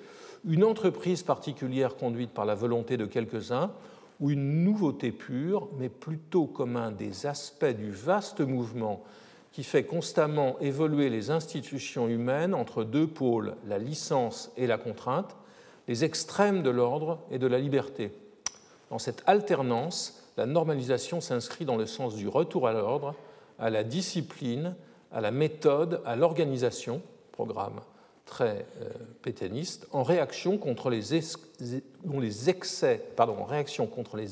une 0.45 0.65
entreprise 0.65 1.23
particulière 1.23 1.97
conduite 1.97 2.31
par 2.31 2.47
la 2.47 2.55
volonté 2.55 2.97
de 2.97 3.07
quelques-uns 3.07 3.71
ou 4.21 4.31
une 4.31 4.65
nouveauté 4.65 5.13
pure, 5.13 5.69
mais 5.79 5.89
plutôt 5.89 6.47
comme 6.47 6.77
un 6.77 6.91
des 6.91 7.27
aspects 7.27 7.65
du 7.65 7.91
vaste 7.91 8.41
mouvement 8.41 9.03
qui 9.53 9.65
fait 9.65 9.85
constamment 9.85 10.59
évoluer 10.61 11.09
les 11.09 11.31
institutions 11.31 12.09
humaines 12.09 12.55
entre 12.55 12.85
deux 12.85 13.07
pôles, 13.07 13.55
la 13.67 13.79
licence 13.79 14.53
et 14.57 14.67
la 14.67 14.79
contrainte, 14.79 15.37
les 15.89 16.05
extrêmes 16.05 16.63
de 16.63 16.71
l'ordre 16.71 17.21
et 17.31 17.39
de 17.39 17.47
la 17.47 17.59
liberté. 17.59 18.13
Dans 18.91 18.99
cette 18.99 19.23
alternance, 19.27 20.23
la 20.37 20.47
normalisation 20.47 21.21
s'inscrit 21.21 21.65
dans 21.65 21.77
le 21.77 21.87
sens 21.87 22.17
du 22.17 22.29
retour 22.29 22.69
à 22.69 22.73
l'ordre, 22.73 23.15
à 23.59 23.71
la 23.71 23.85
discipline, 23.85 24.75
à 25.13 25.21
la 25.21 25.31
méthode, 25.31 26.03
à 26.05 26.17
l'organisation, 26.17 27.01
programme 27.33 27.81
très 28.27 28.67
euh, 28.83 28.91
en 29.93 30.03
réaction 30.03 30.59
contre 30.59 30.91
les, 30.91 31.15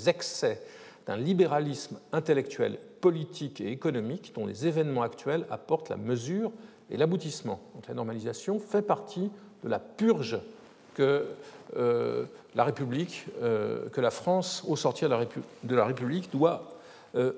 excès, 0.09 0.63
d'un 1.07 1.17
libéralisme 1.17 1.99
intellectuel, 2.13 2.79
politique 3.01 3.61
et 3.61 3.71
économique 3.71 4.33
dont 4.35 4.47
les 4.47 4.67
événements 4.67 5.03
actuels 5.03 5.47
apportent 5.51 5.89
la 5.89 5.97
mesure 5.97 6.51
et 6.91 6.97
l'aboutissement. 6.97 7.61
Donc 7.75 7.87
la 7.89 7.95
normalisation 7.95 8.59
fait 8.59 8.83
partie 8.83 9.31
de 9.63 9.69
la 9.69 9.79
purge 9.79 10.39
que 10.95 11.27
euh, 11.77 12.25
la 12.55 12.65
République, 12.65 13.27
euh, 13.43 13.89
que 13.91 14.01
la 14.01 14.11
France, 14.11 14.65
au 14.67 14.77
sortir 14.77 15.09
de 15.09 15.75
la, 15.75 15.85
République, 15.85 16.31
doit 16.31 16.71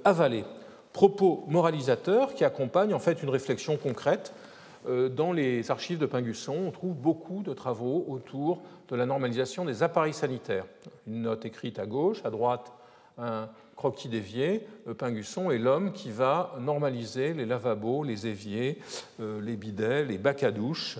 avaler. 0.05 0.45
Propos 0.93 1.45
moralisateurs 1.49 2.33
qui 2.33 2.45
accompagnent 2.45 2.95
en 2.95 2.99
fait 2.99 3.23
une 3.23 3.29
réflexion 3.29 3.77
concrète 3.77 4.33
euh, 4.33 4.46
dans 4.87 5.33
les 5.33 5.71
archives 5.71 5.99
de 5.99 6.07
Pingusson, 6.07 6.57
on 6.69 6.71
trouve 6.71 6.95
beaucoup 6.95 7.43
de 7.43 7.53
travaux 7.53 8.05
autour 8.09 8.63
de 8.89 8.97
la 8.97 9.07
normalisation 9.07 9.65
des 9.65 9.83
appareils 9.83 10.15
sanitaires. 10.15 10.67
Une 11.07 11.23
note 11.23 11.45
écrite 11.45 11.79
à 11.79 11.87
gauche, 11.87 12.25
à 12.25 12.31
droite, 12.31 12.73
un 13.19 13.49
croquis 13.77 14.09
d'évier. 14.09 14.67
Euh, 14.89 14.95
Pingusson 14.95 15.51
est 15.51 15.59
l'homme 15.59 15.93
qui 15.93 16.11
va 16.11 16.55
normaliser 16.61 17.35
les 17.35 17.47
lavabos, 17.47 18.05
les 18.05 18.27
éviers, 18.27 18.79
euh, 19.21 19.41
les 19.41 19.57
bidets, 19.57 20.05
les 20.05 20.19
bacs 20.19 20.43
à 20.43 20.51
douche. 20.51 20.99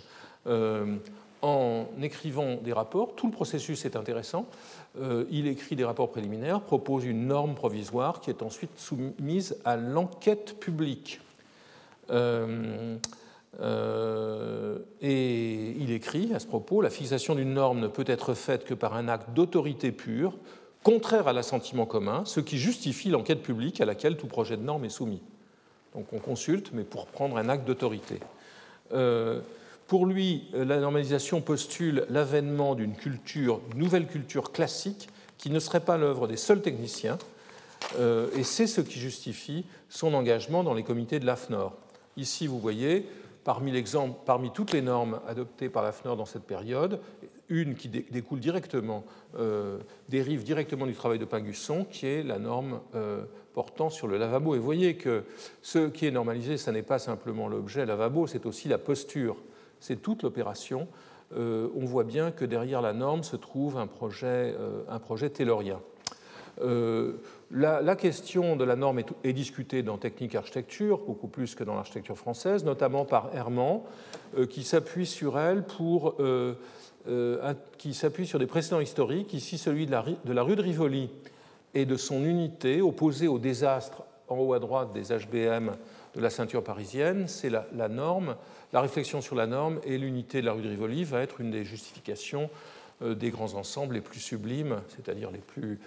En 1.43 1.87
écrivant 2.01 2.57
des 2.57 2.73
rapports, 2.73 3.15
tout 3.15 3.27
le 3.27 3.33
processus 3.33 3.85
est 3.85 3.97
intéressant. 3.97 4.47
Il 5.31 5.49
écrit 5.49 5.77
des 5.77 5.85
rapports 5.85 6.11
préliminaires, 6.11 6.61
propose 6.61 7.05
une 7.05 7.27
norme 7.27 7.55
provisoire 7.55 8.21
qui 8.21 8.31
est 8.31 8.43
ensuite 8.43 8.79
soumise 8.79 9.59
à 9.65 9.77
l'enquête 9.77 10.59
publique. 10.59 11.21
Euh, 12.11 12.97
et 13.61 15.75
il 15.79 15.91
écrit 15.91 16.33
à 16.35 16.39
ce 16.39 16.47
propos 16.47 16.83
La 16.83 16.91
fixation 16.91 17.35
d'une 17.35 17.55
norme 17.55 17.81
ne 17.81 17.89
peut 17.89 18.05
être 18.07 18.35
faite 18.35 18.65
que 18.65 18.75
par 18.75 18.95
un 18.95 19.09
acte 19.09 19.31
d'autorité 19.35 19.93
pure, 19.93 20.35
contraire 20.83 21.27
à 21.27 21.33
l'assentiment 21.33 21.87
commun, 21.87 22.25
ce 22.27 22.41
qui 22.41 22.59
justifie 22.59 23.09
l'enquête 23.09 23.43
publique 23.43 23.81
à 23.81 23.85
laquelle 23.85 24.17
tout 24.17 24.27
projet 24.27 24.57
de 24.57 24.63
norme 24.63 24.85
est 24.85 24.91
soumis. 24.91 25.23
Donc 25.95 26.13
on 26.13 26.19
consulte, 26.19 26.71
mais 26.73 26.85
pour 26.85 27.07
prendre 27.07 27.39
un 27.39 27.49
acte 27.49 27.67
d'autorité. 27.67 28.21
Euh, 28.93 29.41
pour 29.87 30.07
lui, 30.07 30.49
la 30.53 30.79
normalisation 30.79 31.41
postule 31.41 32.07
l'avènement 32.11 32.75
d'une 32.75 32.95
culture, 32.95 33.61
nouvelle 33.75 34.07
culture 34.07 34.53
classique, 34.53 35.09
qui 35.39 35.51
ne 35.51 35.59
serait 35.59 35.81
pas 35.81 35.97
l'œuvre 35.97 36.29
des 36.29 36.37
seuls 36.37 36.61
techniciens, 36.61 37.19
euh, 37.99 38.29
et 38.37 38.43
c'est 38.43 38.67
ce 38.67 38.81
qui 38.81 38.99
justifie 38.99 39.65
son 39.89 40.15
engagement 40.15 40.65
dans 40.65 40.75
les 40.75 40.83
comités 40.83 41.19
de 41.19 41.27
l'AFNOR. 41.27 41.73
Ici, 42.17 42.47
vous 42.47 42.59
voyez 42.59 43.07
parmi, 43.47 44.51
toutes 44.53 44.73
les 44.73 44.83
normes 44.83 45.21
adoptées 45.29 45.69
par 45.69 45.85
la 45.85 45.93
FNOR 45.93 46.17
dans 46.17 46.25
cette 46.25 46.43
période, 46.43 47.01
une 47.49 47.77
qui 47.77 47.89
découle 47.89 48.41
directement, 48.41 49.05
euh, 49.39 49.79
dérive 50.09 50.43
directement 50.43 50.85
du 50.85 50.95
travail 50.95 51.21
de 51.21 51.25
Pingusson, 51.25 51.85
qui 51.89 52.07
est 52.07 52.25
la 52.25 52.41
norme 52.41 52.81
euh, 52.97 53.23
portant 53.55 53.89
sur 53.89 54.09
le 54.09 54.19
lavabo. 54.19 54.57
Et 54.57 54.59
vous 54.59 54.65
voyez 54.65 54.97
que 54.97 55.23
ce 55.63 55.87
qui 55.89 56.07
est 56.07 56.11
normalisé, 56.11 56.57
ce 56.57 56.73
n'est 56.73 56.83
pas 56.83 56.99
simplement 56.99 57.47
l'objet 57.47 57.87
lavabo, 57.87 58.27
c'est 58.27 58.47
aussi 58.47 58.69
la 58.69 58.79
posture, 58.79 59.37
c'est 59.79 60.03
toute 60.03 60.25
l'opération. 60.25 60.89
Euh, 61.37 61.69
on 61.77 61.85
voit 61.85 62.05
bien 62.05 62.33
que 62.33 62.45
derrière 62.45 62.83
la 62.83 62.93
norme 62.95 63.23
se 63.23 63.37
trouve 63.37 63.79
un 63.79 63.87
projet, 63.87 64.57
un. 64.89 65.01
La, 67.53 67.95
question 67.95 68.57
de 68.57 68.65
la 68.65 68.75
norme 68.75 69.01
est, 69.25 69.33
discutée 69.33 69.83
dans 69.83 69.99
technique 69.99 70.35
architecture, 70.35 70.99
beaucoup 70.99 71.29
plus 71.29 71.55
que 71.55 71.63
dans 71.63 71.75
l'architecture 71.75 72.19
française, 72.19 72.65
notamment 72.65 73.05
par 73.05 73.31
Herman, 73.35 73.83
qui 74.51 74.65
s'appuie 74.65 75.07
sur 75.07 75.39
elle 75.39 75.63
pour 75.63 76.17
euh, 77.09 77.55
qui 77.79 77.95
s'appuie 77.95 78.27
sur 78.27 78.41
des 78.41 78.49
précédents 78.49 78.81
historiques, 78.81 79.33
ici 79.33 79.59
celui 79.59 79.87
de 79.87 79.93
la, 79.93 80.01
rue 80.43 80.57
de 80.57 80.63
Rivoli 80.63 81.09
et 81.73 81.85
de 81.85 81.97
son 81.97 82.25
unité 82.25 82.83
opposée 82.83 83.29
au 83.29 83.39
désastre 83.39 84.03
en 84.27 84.39
haut 84.39 84.55
à 84.55 84.59
droite 84.59 84.93
des 84.93 85.17
HBM 85.17 85.77
de 86.17 86.21
la 86.21 86.31
ceinture 86.31 86.65
parisienne, 86.65 87.29
c'est 87.29 87.49
la, 87.49 87.89
norme, 87.89 88.35
la 88.73 88.81
réflexion 88.81 89.21
sur 89.21 89.37
la 89.37 89.47
norme 89.47 89.79
et 89.85 89.99
l'unité 89.99 90.41
de 90.41 90.47
la 90.47 90.53
rue 90.53 90.63
de 90.63 90.69
Rivoli 90.69 91.05
va 91.05 91.21
être 91.21 91.41
une 91.41 91.53
des 91.53 91.65
justifications 91.65 92.51
euh, 93.03 93.15
des 93.15 93.31
grands 93.31 93.55
ensembles 93.55 93.95
les 93.95 94.01
plus 94.01 94.21
sublimes, 94.21 94.81
c'est-à-dire 94.89 95.31
les 95.31 95.39
plus, 95.39 95.75
euh, 95.75 95.79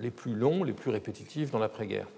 les 0.00 0.10
plus 0.10 0.34
longs, 0.34 0.64
les 0.64 0.72
plus 0.72 0.90
répétitifs 0.90 1.50
dans 1.50 1.58
l'après-guerre. 1.58 2.08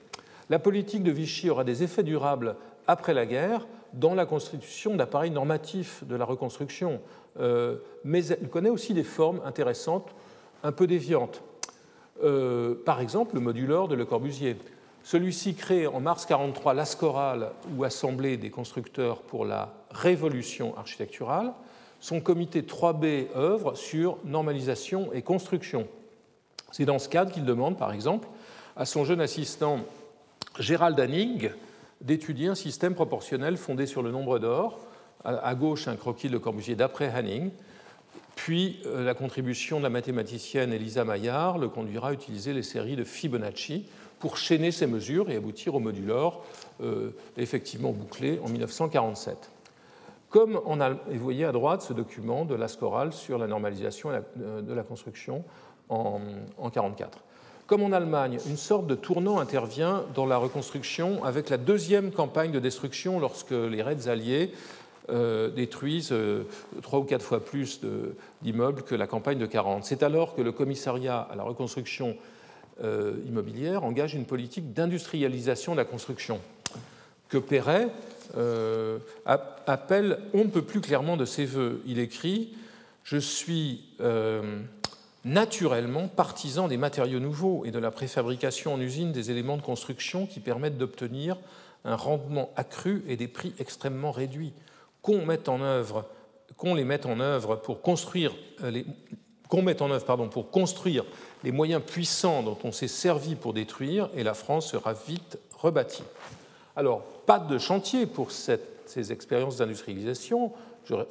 La 0.49 0.59
politique 0.59 1.05
de 1.05 1.13
Vichy 1.13 1.49
aura 1.49 1.63
des 1.63 1.83
effets 1.83 2.03
durables 2.03 2.57
après 2.87 3.15
la 3.15 3.27
guerre 3.27 3.67
dans 3.93 4.15
la 4.15 4.27
constitution 4.27 4.97
d'appareils 4.97 5.31
normatifs 5.31 6.05
de 6.05 6.17
la 6.17 6.25
reconstruction, 6.25 7.01
euh, 7.39 7.77
mais 8.05 8.27
elle 8.27 8.49
connaît 8.49 8.71
aussi 8.71 8.95
des 8.95 9.05
formes 9.05 9.41
intéressantes, 9.45 10.15
un 10.63 10.73
peu 10.73 10.87
déviantes. 10.87 11.43
Euh, 12.23 12.75
par 12.85 13.01
exemple, 13.01 13.35
le 13.37 13.41
moduleur 13.41 13.89
de 13.89 13.95
Le 13.95 14.05
Corbusier. 14.05 14.57
Celui-ci 15.03 15.55
crée 15.55 15.87
en 15.87 16.01
mars 16.01 16.25
1943 16.25 16.75
l'ASCORAL, 16.75 17.53
ou 17.77 17.85
Assemblée 17.85 18.37
des 18.37 18.51
constructeurs 18.51 19.23
pour 19.23 19.45
la 19.45 19.73
révolution 19.91 20.77
architecturale. 20.77 21.53
Son 22.01 22.21
comité 22.21 22.63
3B 22.63 23.29
œuvre 23.37 23.75
sur 23.75 24.19
normalisation 24.25 25.13
et 25.13 25.23
construction. 25.23 25.87
C'est 26.73 26.85
dans 26.85 26.99
ce 26.99 27.09
cadre 27.09 27.33
qu'il 27.33 27.45
demande, 27.45 27.79
par 27.79 27.93
exemple, 27.93 28.29
à 28.77 28.85
son 28.85 29.05
jeune 29.05 29.21
assistant 29.21 29.81
Gérald 30.59 30.99
Hanning 30.99 31.51
d'étudier 32.01 32.49
un 32.49 32.55
système 32.55 32.95
proportionnel 32.95 33.57
fondé 33.57 33.87
sur 33.87 34.03
le 34.03 34.11
nombre 34.11 34.39
d'or 34.39 34.79
à 35.25 35.55
gauche 35.55 35.87
un 35.87 35.97
croquis 35.97 36.31
de 36.31 36.39
Corbusier 36.39 36.75
d'après 36.77 37.13
Hanning, 37.15 37.51
puis 38.37 38.81
euh, 38.87 39.05
la 39.05 39.15
contribution 39.15 39.79
de 39.79 39.83
la 39.83 39.91
mathématicienne 39.91 40.73
Elisa 40.73 41.05
Maillard 41.05 41.59
le 41.59 41.69
conduira 41.69 42.09
à 42.09 42.13
utiliser 42.13 42.55
les 42.55 42.63
séries 42.63 42.97
de 42.97 43.05
Fibonacci 43.05 43.85
pour 44.19 44.39
chaîner 44.39 44.71
ces 44.71 44.87
mesures 44.87 45.31
et 45.31 45.37
aboutir 45.37 45.75
au 45.75 45.81
modulor 45.81 46.45
euh, 46.83 47.11
effectivement 47.37 47.93
bouclé 47.93 48.41
en 48.43 48.49
1947. 48.49 49.51
Comme 50.31 50.61
on 50.65 50.81
a, 50.81 50.91
vous 50.91 51.19
voyez 51.19 51.45
à 51.45 51.53
droite 51.53 51.83
ce 51.83 51.93
document 51.93 52.45
de 52.45 52.55
l'Ascoral 52.55 53.13
sur 53.13 53.37
la 53.37 53.47
normalisation 53.47 54.11
euh, 54.11 54.63
de 54.63 54.73
la 54.73 54.85
construction 54.85 55.45
en 55.91 56.19
1944. 56.19 57.19
Comme 57.67 57.83
en 57.83 57.93
Allemagne, 57.93 58.39
une 58.49 58.57
sorte 58.57 58.89
de 58.89 58.97
tournant 58.97 59.39
intervient 59.39 60.05
dans 60.15 60.27
la 60.27 60.39
reconstruction 60.39 61.23
avec 61.23 61.51
la 61.51 61.57
deuxième 61.57 62.11
campagne 62.11 62.51
de 62.51 62.59
destruction 62.59 63.21
lorsque 63.21 63.53
les 63.53 63.83
raids 63.83 64.09
alliés 64.09 64.51
euh, 65.09 65.51
détruisent 65.51 66.13
euh, 66.13 66.45
trois 66.83 66.99
ou 66.99 67.05
quatre 67.05 67.25
fois 67.25 67.45
plus 67.45 67.81
d'immeubles 68.43 68.83
que 68.83 68.95
la 68.95 69.07
campagne 69.07 69.39
de 69.39 69.47
40. 69.47 69.85
C'est 69.85 70.03
alors 70.03 70.35
que 70.35 70.43
le 70.43 70.53
commissariat 70.53 71.21
à 71.21 71.37
la 71.37 71.43
reconstruction 71.43 72.17
euh, 72.83 73.15
immobilière 73.27 73.85
engage 73.85 74.15
une 74.15 74.25
politique 74.25 74.73
d'industrialisation 74.73 75.73
de 75.73 75.79
la 75.79 75.85
construction 75.85 76.41
que 77.29 77.39
Perret 77.39 77.89
appelle 79.67 80.19
on 80.35 80.45
ne 80.45 80.51
peut 80.51 80.63
plus 80.63 80.81
clairement 80.81 81.17
de 81.17 81.25
ses 81.25 81.45
voeux. 81.45 81.83
Il 81.87 81.99
écrit 81.99 82.53
Je 83.05 83.17
suis 83.17 83.85
naturellement 85.25 86.09
partisan 86.09 86.69
des 86.69 86.77
matériaux 86.77 87.21
nouveaux 87.21 87.65
et 87.65 87.71
de 87.71 87.79
la 87.79 87.91
préfabrication 87.91 88.75
en 88.75 88.81
usine 88.81 89.13
des 89.13 89.31
éléments 89.31 89.57
de 89.57 89.63
construction 89.63 90.27
qui 90.27 90.41
permettent 90.41 90.79
d'obtenir 90.79 91.37
un 91.85 91.97
rendement 91.97 92.51
accru 92.57 93.05
et 93.07 93.17
des 93.17 93.29
prix 93.29 93.55
extrêmement 93.59 94.13
réduits 94.13 94.53
qu'on 95.03 95.25
mette 95.25 95.49
en 95.49 95.61
œuvre, 95.61 96.07
qu'on 96.57 96.75
les 96.75 96.85
mette 96.85 97.07
en 97.07 97.21
œuvre 97.21 97.57
pour 97.57 97.81
construire 97.81 98.35
euh, 98.63 98.71
les, 98.71 98.87
qu'on 99.49 99.63
mette 99.63 99.83
en 99.83 99.91
œuvre 99.91 100.05
pardon, 100.05 100.29
pour 100.29 100.51
construire 100.51 101.05
les 101.43 101.53
moyens 101.53 101.83
puissants 101.83 102.43
dont 102.43 102.59
on 102.65 102.73
s'est 102.73 102.89
servi 102.89 103.35
pour 103.35 103.53
détruire, 103.53 104.09
et 104.15 104.23
la 104.23 104.35
France 104.35 104.71
sera 104.71 104.93
vite 104.93 105.39
rebâtie. 105.55 106.05
Alors, 106.77 107.03
pas 107.27 107.39
de 107.39 107.59
chantier 107.59 108.07
pour 108.07 108.31
ces 108.31 109.13
expériences 109.13 109.57
d'industrialisation. 109.57 110.53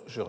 Je, 0.07 0.21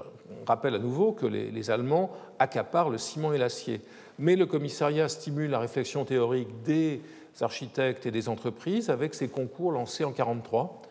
rappelle 0.47 0.75
à 0.75 0.79
nouveau 0.79 1.13
que 1.13 1.27
les, 1.27 1.71
Allemands 1.71 2.11
accaparent 2.39 2.91
le 2.91 2.99
ciment 2.99 3.33
et 3.33 3.39
l'acier. 3.39 3.81
Mais 4.19 4.37
le 4.37 4.47
commissariat 4.47 5.09
stimule 5.09 5.51
la 5.51 5.59
réflexion 5.59 6.05
théorique 6.05 6.63
des 6.63 7.01
architectes 7.41 8.07
et 8.07 8.11
des 8.11 8.29
entreprises 8.29 8.91
avec 8.91 9.15
ses 9.15 9.29
concours 9.29 9.73
lancés 9.73 10.05
en 10.05 10.11
1943 10.11 10.83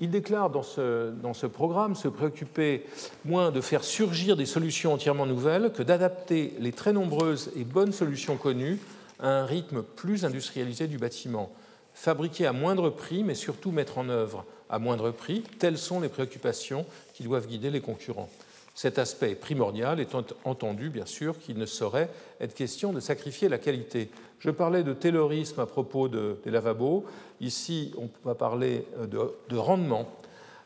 il, 0.00 0.10
déclare 0.10 0.50
dans 0.50 0.62
ce, 0.62 1.46
programme 1.46 1.94
se 1.94 2.08
préoccuper 2.08 2.84
moins 3.24 3.50
de 3.50 3.60
faire 3.60 3.84
surgir 3.84 4.36
des 4.36 4.46
solutions 4.46 4.92
entièrement 4.92 5.26
nouvelles 5.26 5.72
que 5.72 5.82
d'adapter 5.82 6.54
les 6.58 6.72
très 6.72 6.92
nombreuses 6.92 7.52
et 7.56 7.64
bonnes 7.64 7.92
solutions 7.92 8.36
connues 8.36 8.78
à 9.20 9.28
un 9.28 9.44
rythme 9.44 9.82
plus 9.82 10.24
industrialisé 10.24 10.86
du 10.86 10.98
bâtiment. 10.98 11.52
Fabriquer 11.94 12.46
à 12.46 12.52
moindre 12.52 12.90
prix, 12.90 13.22
mais 13.22 13.34
surtout 13.34 13.70
mettre 13.70 13.98
en 13.98 14.08
œuvre 14.08 14.44
à 14.70 14.78
moindre 14.78 15.10
prix, 15.10 15.42
telles 15.58 15.78
sont 15.78 16.00
les 16.00 16.08
préoccupations 16.08 16.86
qui 17.12 17.24
doivent 17.24 17.46
guider 17.46 17.70
les 17.70 17.80
concurrents. 17.80 18.30
Cet 18.74 18.98
aspect 18.98 19.34
primordial, 19.34 20.00
étant 20.00 20.24
entendu, 20.44 20.90
bien 20.90 21.06
sûr, 21.06 21.38
qu'il 21.38 21.58
ne 21.58 21.66
saurait 21.66 22.08
être 22.40 22.54
question 22.54 22.92
de 22.92 23.00
sacrifier 23.00 23.48
la 23.48 23.58
qualité. 23.58 24.08
Je 24.38 24.50
parlais 24.50 24.82
de 24.82 24.94
taylorisme 24.94 25.60
à 25.60 25.66
propos 25.66 26.08
de, 26.08 26.38
des 26.44 26.50
lavabos. 26.50 27.04
Ici, 27.40 27.92
on 27.98 28.08
va 28.24 28.34
parler 28.34 28.86
de, 29.06 29.56
rendement, 29.56 30.08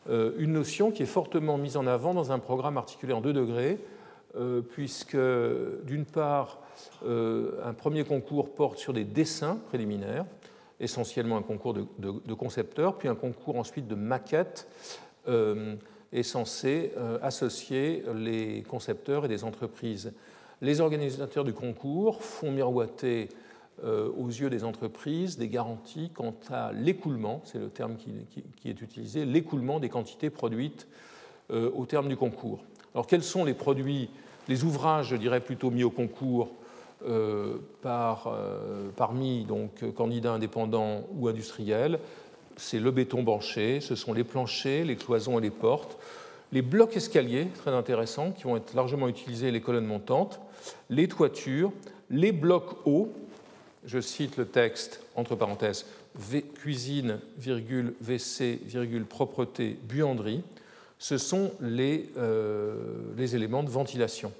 euh, 0.09 0.31
une 0.37 0.53
notion 0.53 0.91
qui 0.91 1.03
est 1.03 1.07
fortement 1.07 1.57
mise 1.57 1.75
en 1.75 1.87
avant 1.87 2.13
dans 2.13 2.31
un 2.31 2.39
programme 2.39 2.77
articulé 2.77 3.11
en 3.11 3.21
deux 3.21 3.33
degrés, 3.33 3.79
euh, 4.37 4.61
puisque, 4.61 5.17
d'une 5.83 6.05
part, 6.05 6.59
euh, 7.05 7.59
un 7.65 7.73
premier 7.73 8.03
concours 8.03 8.53
porte 8.53 8.77
sur 8.77 8.93
des 8.93 9.03
dessins 9.03 9.57
préliminaires, 9.67 10.25
essentiellement 10.79 11.37
un 11.37 11.41
concours 11.41 11.73
de, 11.73 12.33
concepteurs, 12.33 12.97
puis 12.97 13.07
un 13.07 13.15
concours 13.15 13.57
ensuite 13.57 13.87
de 13.87 13.95
maquettes 13.95 14.67
est 16.15 16.23
censé 16.23 16.93
euh, 16.97 17.17
associer 17.21 18.03
les 18.15 18.63
concepteurs 18.63 19.25
et 19.25 19.27
les 19.27 19.43
entreprises. 19.43 20.13
Les 20.61 20.79
organisateurs 20.79 21.43
du 21.43 21.53
concours 21.53 22.23
font 22.23 22.51
miroiter 22.51 23.29
euh, 23.83 24.09
aux 24.17 24.27
yeux 24.27 24.49
des 24.49 24.63
entreprises 24.63 25.37
des 25.37 25.49
garanties 25.49 26.09
quant 26.13 26.33
à 26.49 26.71
l'écoulement, 26.71 27.41
c'est 27.43 27.59
le 27.59 27.69
terme 27.69 27.97
qui, 27.97 28.69
est 28.69 28.81
utilisé, 28.81 29.25
l'écoulement 29.25 29.81
des 29.81 29.89
quantités 29.89 30.29
produites 30.29 30.87
euh, 31.51 31.69
au 31.75 31.85
terme 31.85 32.07
du 32.07 32.15
concours. 32.15 32.63
Alors 32.93 33.05
quels 33.05 33.23
sont 33.23 33.43
les 33.43 33.53
produits, 33.53 34.09
les 34.47 34.63
ouvrages, 34.63 35.09
je 35.09 35.17
dirais 35.17 35.41
plutôt 35.41 35.71
mis 35.71 35.83
au 35.83 35.91
concours 35.91 36.51
par, 37.81 38.35
parmi 38.95 39.45
donc, 39.45 39.83
candidats 39.95 40.33
indépendants 40.33 41.03
ou 41.15 41.27
industriels 41.27 41.99
c'est 42.57 42.79
le 42.79 42.91
béton 42.91 43.23
banché, 43.23 43.81
ce 43.81 43.95
sont 43.95 44.13
les 44.13 44.23
planchers, 44.23 44.85
les 44.85 44.95
cloisons 44.95 45.39
et 45.39 45.41
les 45.41 45.49
portes, 45.49 45.97
les 46.51 46.61
blocs 46.61 46.95
escaliers, 46.95 47.47
très 47.55 47.71
intéressants, 47.71 48.31
qui 48.31 48.43
vont 48.43 48.57
être 48.57 48.73
largement 48.73 49.07
utilisés, 49.07 49.51
les 49.51 49.61
colonnes 49.61 49.85
montantes, 49.85 50.39
les 50.89 51.07
toitures, 51.07 51.71
les 52.09 52.31
blocs 52.31 52.77
hauts, 52.85 53.11
je 53.85 53.99
cite 53.99 54.37
le 54.37 54.45
texte, 54.45 55.01
entre 55.15 55.35
parenthèses, 55.35 55.85
cuisine, 56.55 57.19
virgule, 57.37 57.93
WC, 58.01 58.61
virgule, 58.65 59.05
propreté, 59.05 59.77
buanderie, 59.83 60.43
ce 60.97 61.17
sont 61.17 61.51
les, 61.59 62.09
euh, 62.17 62.75
les 63.17 63.35
éléments 63.35 63.63
de 63.63 63.69
ventilation. 63.69 64.31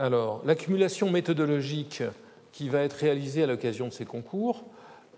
Alors, 0.00 0.40
l'accumulation 0.46 1.10
méthodologique 1.10 2.02
qui 2.52 2.70
va 2.70 2.80
être 2.80 2.94
réalisée 2.94 3.42
à 3.42 3.46
l'occasion 3.46 3.86
de 3.86 3.92
ces 3.92 4.06
concours, 4.06 4.64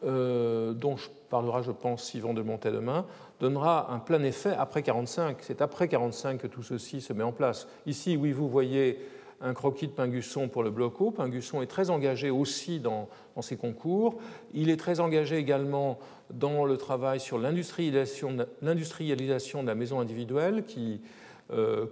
euh, 0.04 0.72
dont 0.72 0.96
je 0.96 1.08
parlera, 1.30 1.62
je 1.62 1.70
pense, 1.70 2.12
Yvan 2.14 2.34
de 2.34 2.42
Montet 2.42 2.72
demain, 2.72 3.06
donnera 3.38 3.92
un 3.92 4.00
plein 4.00 4.24
effet 4.24 4.52
après 4.58 4.82
45. 4.82 5.36
C'est 5.42 5.62
après 5.62 5.86
45 5.86 6.38
que 6.38 6.48
tout 6.48 6.64
ceci 6.64 7.00
se 7.00 7.12
met 7.12 7.22
en 7.22 7.30
place. 7.30 7.68
Ici, 7.86 8.16
oui, 8.16 8.32
vous 8.32 8.48
voyez 8.48 8.98
un 9.40 9.54
croquis 9.54 9.86
de 9.86 9.92
Pingusson 9.92 10.48
pour 10.48 10.64
le 10.64 10.70
bloco. 10.70 11.12
Pingusson 11.12 11.62
est 11.62 11.68
très 11.68 11.90
engagé 11.90 12.30
aussi 12.30 12.80
dans, 12.80 13.08
dans 13.36 13.42
ses 13.42 13.56
concours. 13.56 14.16
Il 14.52 14.68
est 14.68 14.76
très 14.76 14.98
engagé 14.98 15.36
également 15.36 16.00
dans 16.30 16.64
le 16.64 16.76
travail 16.76 17.20
sur 17.20 17.38
l'industrialisation 17.38 18.32
de 18.32 19.68
la 19.68 19.74
maison 19.76 20.00
individuelle 20.00 20.64
qui 20.66 21.00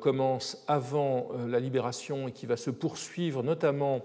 commence 0.00 0.62
avant 0.68 1.28
euh, 1.34 1.48
la 1.48 1.60
libération 1.60 2.28
et 2.28 2.32
qui 2.32 2.46
va 2.46 2.56
se 2.56 2.70
poursuivre 2.70 3.42
notamment 3.42 4.02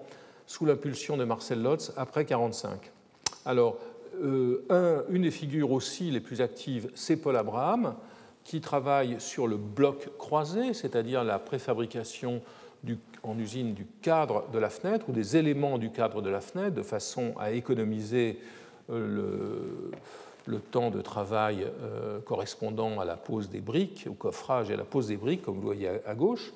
sous 0.48 0.66
l'impulsion 0.66 1.18
de 1.18 1.24
Marcel 1.24 1.62
Lotz 1.62 1.94
après 1.98 2.22
1945. 2.22 2.92
Alors, 3.46 3.78
euh, 4.22 5.04
une 5.10 5.24
des 5.24 5.32
figures 5.32 5.72
aussi 5.72 6.12
les 6.12 6.20
plus 6.20 6.42
actives, 6.42 6.90
c'est 6.94 7.18
Paul 7.18 7.36
Abraham, 7.38 7.96
qui 8.44 8.62
travaille 8.62 9.16
sur 9.20 9.48
le 9.48 9.58
bloc 9.58 10.10
croisé, 10.18 10.74
c'est-à-dire 10.74 11.24
la 11.24 11.40
préfabrication 11.40 12.42
en 13.24 13.40
usine 13.40 13.74
du 13.74 13.88
cadre 14.02 14.46
de 14.54 14.60
la 14.60 14.70
fenêtre 14.70 15.10
ou 15.10 15.12
des 15.12 15.38
éléments 15.38 15.80
du 15.80 15.90
cadre 15.90 16.22
de 16.22 16.30
la 16.30 16.42
fenêtre, 16.42 16.76
de 16.76 16.84
façon 16.84 17.34
à 17.40 17.52
économiser 17.52 18.40
le, 18.90 19.92
le 20.46 20.60
temps 20.60 20.92
de 20.92 21.02
travail 21.02 21.66
euh, 21.82 22.20
correspondant 22.22 23.00
à 23.00 23.06
la 23.06 23.18
pose 23.18 23.50
des 23.50 23.62
briques, 23.62 24.08
au 24.10 24.14
coffrage 24.14 24.70
et 24.70 24.74
à 24.74 24.78
la 24.78 24.84
pose 24.84 25.08
des 25.08 25.18
briques, 25.18 25.44
comme 25.44 25.56
vous 25.56 25.62
voyez 25.62 25.90
à, 26.06 26.16
gauche. 26.16 26.54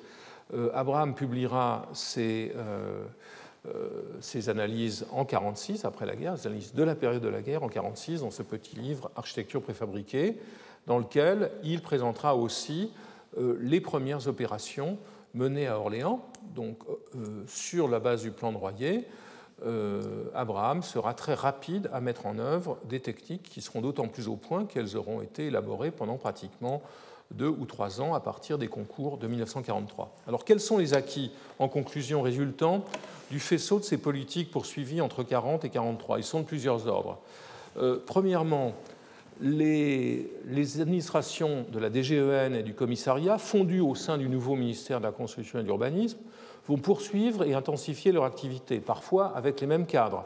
Euh, 0.54 0.70
Abraham 0.74 1.16
publiera 1.16 1.88
ses, 1.94 2.52
euh, 2.56 3.04
ses 4.20 4.50
analyses 4.50 5.04
en 5.12 5.26
1946, 5.26 5.86
après 5.86 6.06
la 6.06 6.16
guerre, 6.16 6.36
les 6.36 6.48
analyses 6.48 6.74
de 6.74 6.84
la 6.84 6.96
période 6.96 7.22
de 7.22 7.28
la 7.28 7.42
guerre 7.42 7.64
en 7.64 7.68
1946, 7.68 8.22
dans 8.22 8.32
ce 8.32 8.44
petit 8.44 8.76
livre 8.76 9.12
Architecture 9.16 9.62
préfabriquée, 9.62 10.38
dans 10.88 11.00
lequel 11.00 11.52
il 11.64 11.82
présentera 11.82 12.36
aussi 12.36 12.92
les 13.38 13.80
premières 13.80 14.28
opérations 14.28 14.98
menées 15.36 15.68
à 15.68 15.78
Orléans, 15.78 16.26
donc 16.56 16.80
sur 17.46 17.88
la 17.88 18.00
base 18.00 18.24
du 18.24 18.32
plan 18.32 18.52
de 18.52 18.58
Royer, 18.58 19.06
Abraham 20.34 20.84
sera 20.84 21.14
très 21.14 21.34
rapide 21.34 21.90
à 21.94 22.02
mettre 22.02 22.26
en 22.26 22.40
œuvre 22.40 22.78
des 22.86 23.00
techniques 23.00 23.44
qui 23.44 23.62
seront 23.62 23.82
d'autant 23.82 24.08
plus 24.08 24.28
au 24.28 24.36
point 24.36 24.66
qu'elles 24.66 24.96
auront 24.96 25.22
été 25.22 25.48
élaborées 25.48 25.92
pendant 25.92 26.18
pratiquement 26.18 26.82
deux 27.32 27.48
ou 27.48 27.66
trois 27.66 28.02
ans 28.02 28.14
à 28.14 28.20
partir 28.20 28.58
des 28.58 28.68
concours 28.68 29.18
de 29.18 29.28
1943. 29.28 30.16
Alors 30.28 30.46
quels 30.46 30.60
sont 30.60 30.78
les 30.78 30.94
acquis 30.94 31.32
en 31.60 31.68
conclusion 31.68 32.22
résultant 32.22 32.84
du 33.30 33.40
faisceau 33.40 33.80
de 33.80 33.84
ces 33.84 33.98
politiques 33.98 34.52
poursuivies 34.52 35.02
entre 35.02 35.24
40 35.24 35.66
et 35.66 35.70
43 35.70 36.20
Ils 36.20 36.24
sont 36.24 36.42
de 36.42 36.46
plusieurs 36.46 36.88
ordres. 36.88 37.20
Euh, 37.78 38.00
premièrement, 38.04 38.74
les, 39.42 40.32
les, 40.46 40.82
administrations 40.82 41.66
de 41.72 41.80
la 41.80 41.90
DGEN 41.90 42.56
et 42.56 42.64
du 42.64 42.74
commissariat, 42.74 43.38
fondues 43.38 43.80
au 43.80 43.96
sein 43.96 44.18
du 44.18 44.28
nouveau 44.28 44.56
ministère 44.56 45.00
de 45.00 45.06
la 45.06 45.12
Construction 45.12 45.60
et 45.60 45.62
de 45.62 45.68
l'Urbanisme, 45.68 46.18
vont 46.70 46.78
poursuivre 46.78 47.44
et 47.44 47.56
intensifier 47.56 48.12
leur 48.12 48.26
activité, 48.26 48.80
parfois 48.80 49.34
avec 49.36 49.60
les 49.60 49.66
mêmes 49.66 49.88
cadres. 49.88 50.24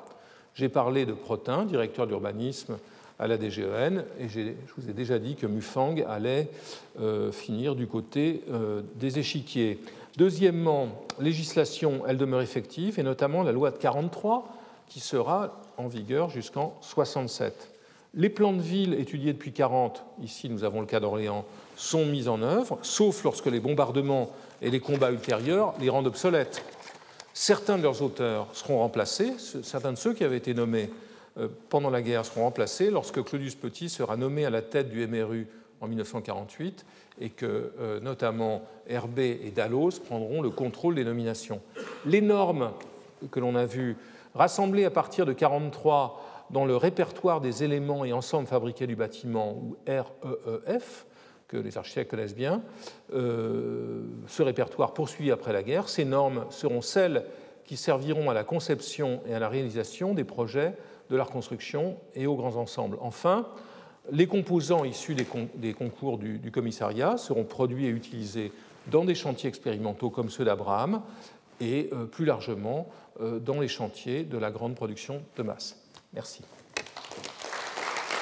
J'ai 0.55 0.67
parlé 0.67 1.05
de 1.05 1.13
Protin, 1.13 1.63
directeur 1.63 2.05
d'urbanisme 2.05 2.77
à 3.17 3.27
la 3.27 3.37
DGEN, 3.37 4.03
et 4.19 4.27
je 4.27 4.51
vous 4.77 4.89
ai 4.89 4.93
déjà 4.93 5.19
dit 5.19 5.35
que 5.35 5.47
Mufang 5.47 5.95
allait 6.05 6.49
euh, 6.99 7.31
finir 7.31 7.75
du 7.75 7.87
côté 7.87 8.43
euh, 8.51 8.81
des 8.95 9.19
échiquiers. 9.19 9.79
Deuxièmement, 10.17 10.89
législation, 11.17 12.01
elle 12.07 12.17
demeure 12.17 12.41
effective, 12.41 12.99
et 12.99 13.03
notamment 13.03 13.41
la 13.43 13.53
loi 13.53 13.71
de 13.71 13.77
43, 13.77 14.45
qui 14.89 14.99
sera 14.99 15.61
en 15.77 15.87
vigueur 15.87 16.29
jusqu'en 16.29 16.75
67. 16.81 17.71
Les 18.15 18.29
plans 18.29 18.53
de 18.53 18.61
ville 18.61 18.93
étudiés 18.95 19.31
depuis 19.31 19.53
40, 19.53 20.03
ici 20.21 20.49
nous 20.49 20.65
avons 20.65 20.81
le 20.81 20.87
cas 20.87 20.99
d'Orléans, 20.99 21.45
sont 21.77 22.05
mis 22.05 22.27
en 22.27 22.41
œuvre, 22.41 22.77
sauf 22.81 23.23
lorsque 23.23 23.47
les 23.47 23.61
bombardements 23.61 24.29
et 24.63 24.71
les 24.71 24.79
combats 24.79 25.11
ultérieurs 25.11 25.75
les 25.79 25.89
rendent 25.89 26.07
obsolètes. 26.07 26.63
Certains 27.33 27.77
de 27.77 27.83
leurs 27.83 28.01
auteurs 28.01 28.47
seront 28.53 28.79
remplacés, 28.79 29.33
certains 29.37 29.91
de 29.91 29.97
ceux 29.97 30.13
qui 30.13 30.23
avaient 30.23 30.37
été 30.37 30.53
nommés 30.53 30.89
euh, 31.37 31.47
pendant 31.69 31.89
la 31.89 32.01
guerre 32.01 32.25
seront 32.25 32.43
remplacés 32.43 32.89
lorsque 32.89 33.21
Claudius 33.23 33.55
Petit 33.55 33.89
sera 33.89 34.17
nommé 34.17 34.45
à 34.45 34.49
la 34.49 34.61
tête 34.61 34.89
du 34.89 35.05
MRU 35.05 35.47
en 35.81 35.87
1948 35.87 36.85
et 37.19 37.29
que 37.29 37.73
euh, 37.79 37.99
notamment 37.99 38.61
Herbé 38.87 39.41
et 39.43 39.51
Dalloz 39.51 39.99
prendront 39.99 40.41
le 40.41 40.49
contrôle 40.49 40.95
des 40.95 41.03
nominations. 41.03 41.61
Les 42.05 42.21
normes 42.21 42.71
que 43.31 43.39
l'on 43.39 43.55
a 43.55 43.65
vues, 43.65 43.97
rassemblées 44.35 44.85
à 44.85 44.91
partir 44.91 45.25
de 45.25 45.31
1943 45.31 46.47
dans 46.51 46.65
le 46.65 46.75
répertoire 46.75 47.41
des 47.41 47.63
éléments 47.63 48.05
et 48.05 48.13
ensembles 48.13 48.47
fabriqués 48.47 48.87
du 48.87 48.95
bâtiment, 48.95 49.53
ou 49.53 49.75
REEF, 49.87 51.05
que 51.53 51.57
les 51.57 51.77
architectes 51.77 52.09
connaissent 52.09 52.35
bien. 52.35 52.63
Euh, 53.13 54.01
ce 54.27 54.41
répertoire 54.41 54.93
poursuit 54.93 55.31
après 55.31 55.53
la 55.53 55.61
guerre. 55.61 55.87
Ces 55.87 56.03
normes 56.03 56.45
seront 56.49 56.81
celles 56.81 57.25
qui 57.63 57.77
serviront 57.77 58.29
à 58.29 58.33
la 58.33 58.43
conception 58.43 59.21
et 59.27 59.35
à 59.35 59.39
la 59.39 59.49
réalisation 59.49 60.15
des 60.15 60.23
projets 60.23 60.73
de 61.09 61.15
la 61.15 61.23
reconstruction 61.23 61.97
et 62.15 62.25
aux 62.25 62.35
grands 62.35 62.55
ensembles. 62.55 62.97
Enfin, 63.01 63.47
les 64.11 64.25
composants 64.25 64.83
issus 64.83 65.15
des, 65.15 65.73
concours 65.73 66.17
du, 66.17 66.51
commissariat 66.51 67.17
seront 67.17 67.43
produits 67.43 67.85
et 67.85 67.89
utilisés 67.89 68.51
dans 68.87 69.05
des 69.05 69.15
chantiers 69.15 69.47
expérimentaux 69.47 70.09
comme 70.09 70.29
ceux 70.29 70.43
d'Abraham 70.43 71.01
et 71.61 71.89
euh, 71.93 72.05
plus 72.05 72.25
largement 72.25 72.89
euh, 73.21 73.39
dans 73.39 73.59
les 73.59 73.67
chantiers 73.67 74.23
de 74.23 74.37
la 74.37 74.49
grande 74.49 74.75
production 74.75 75.21
de 75.37 75.43
masse. 75.43 75.77
Merci. 76.13 76.41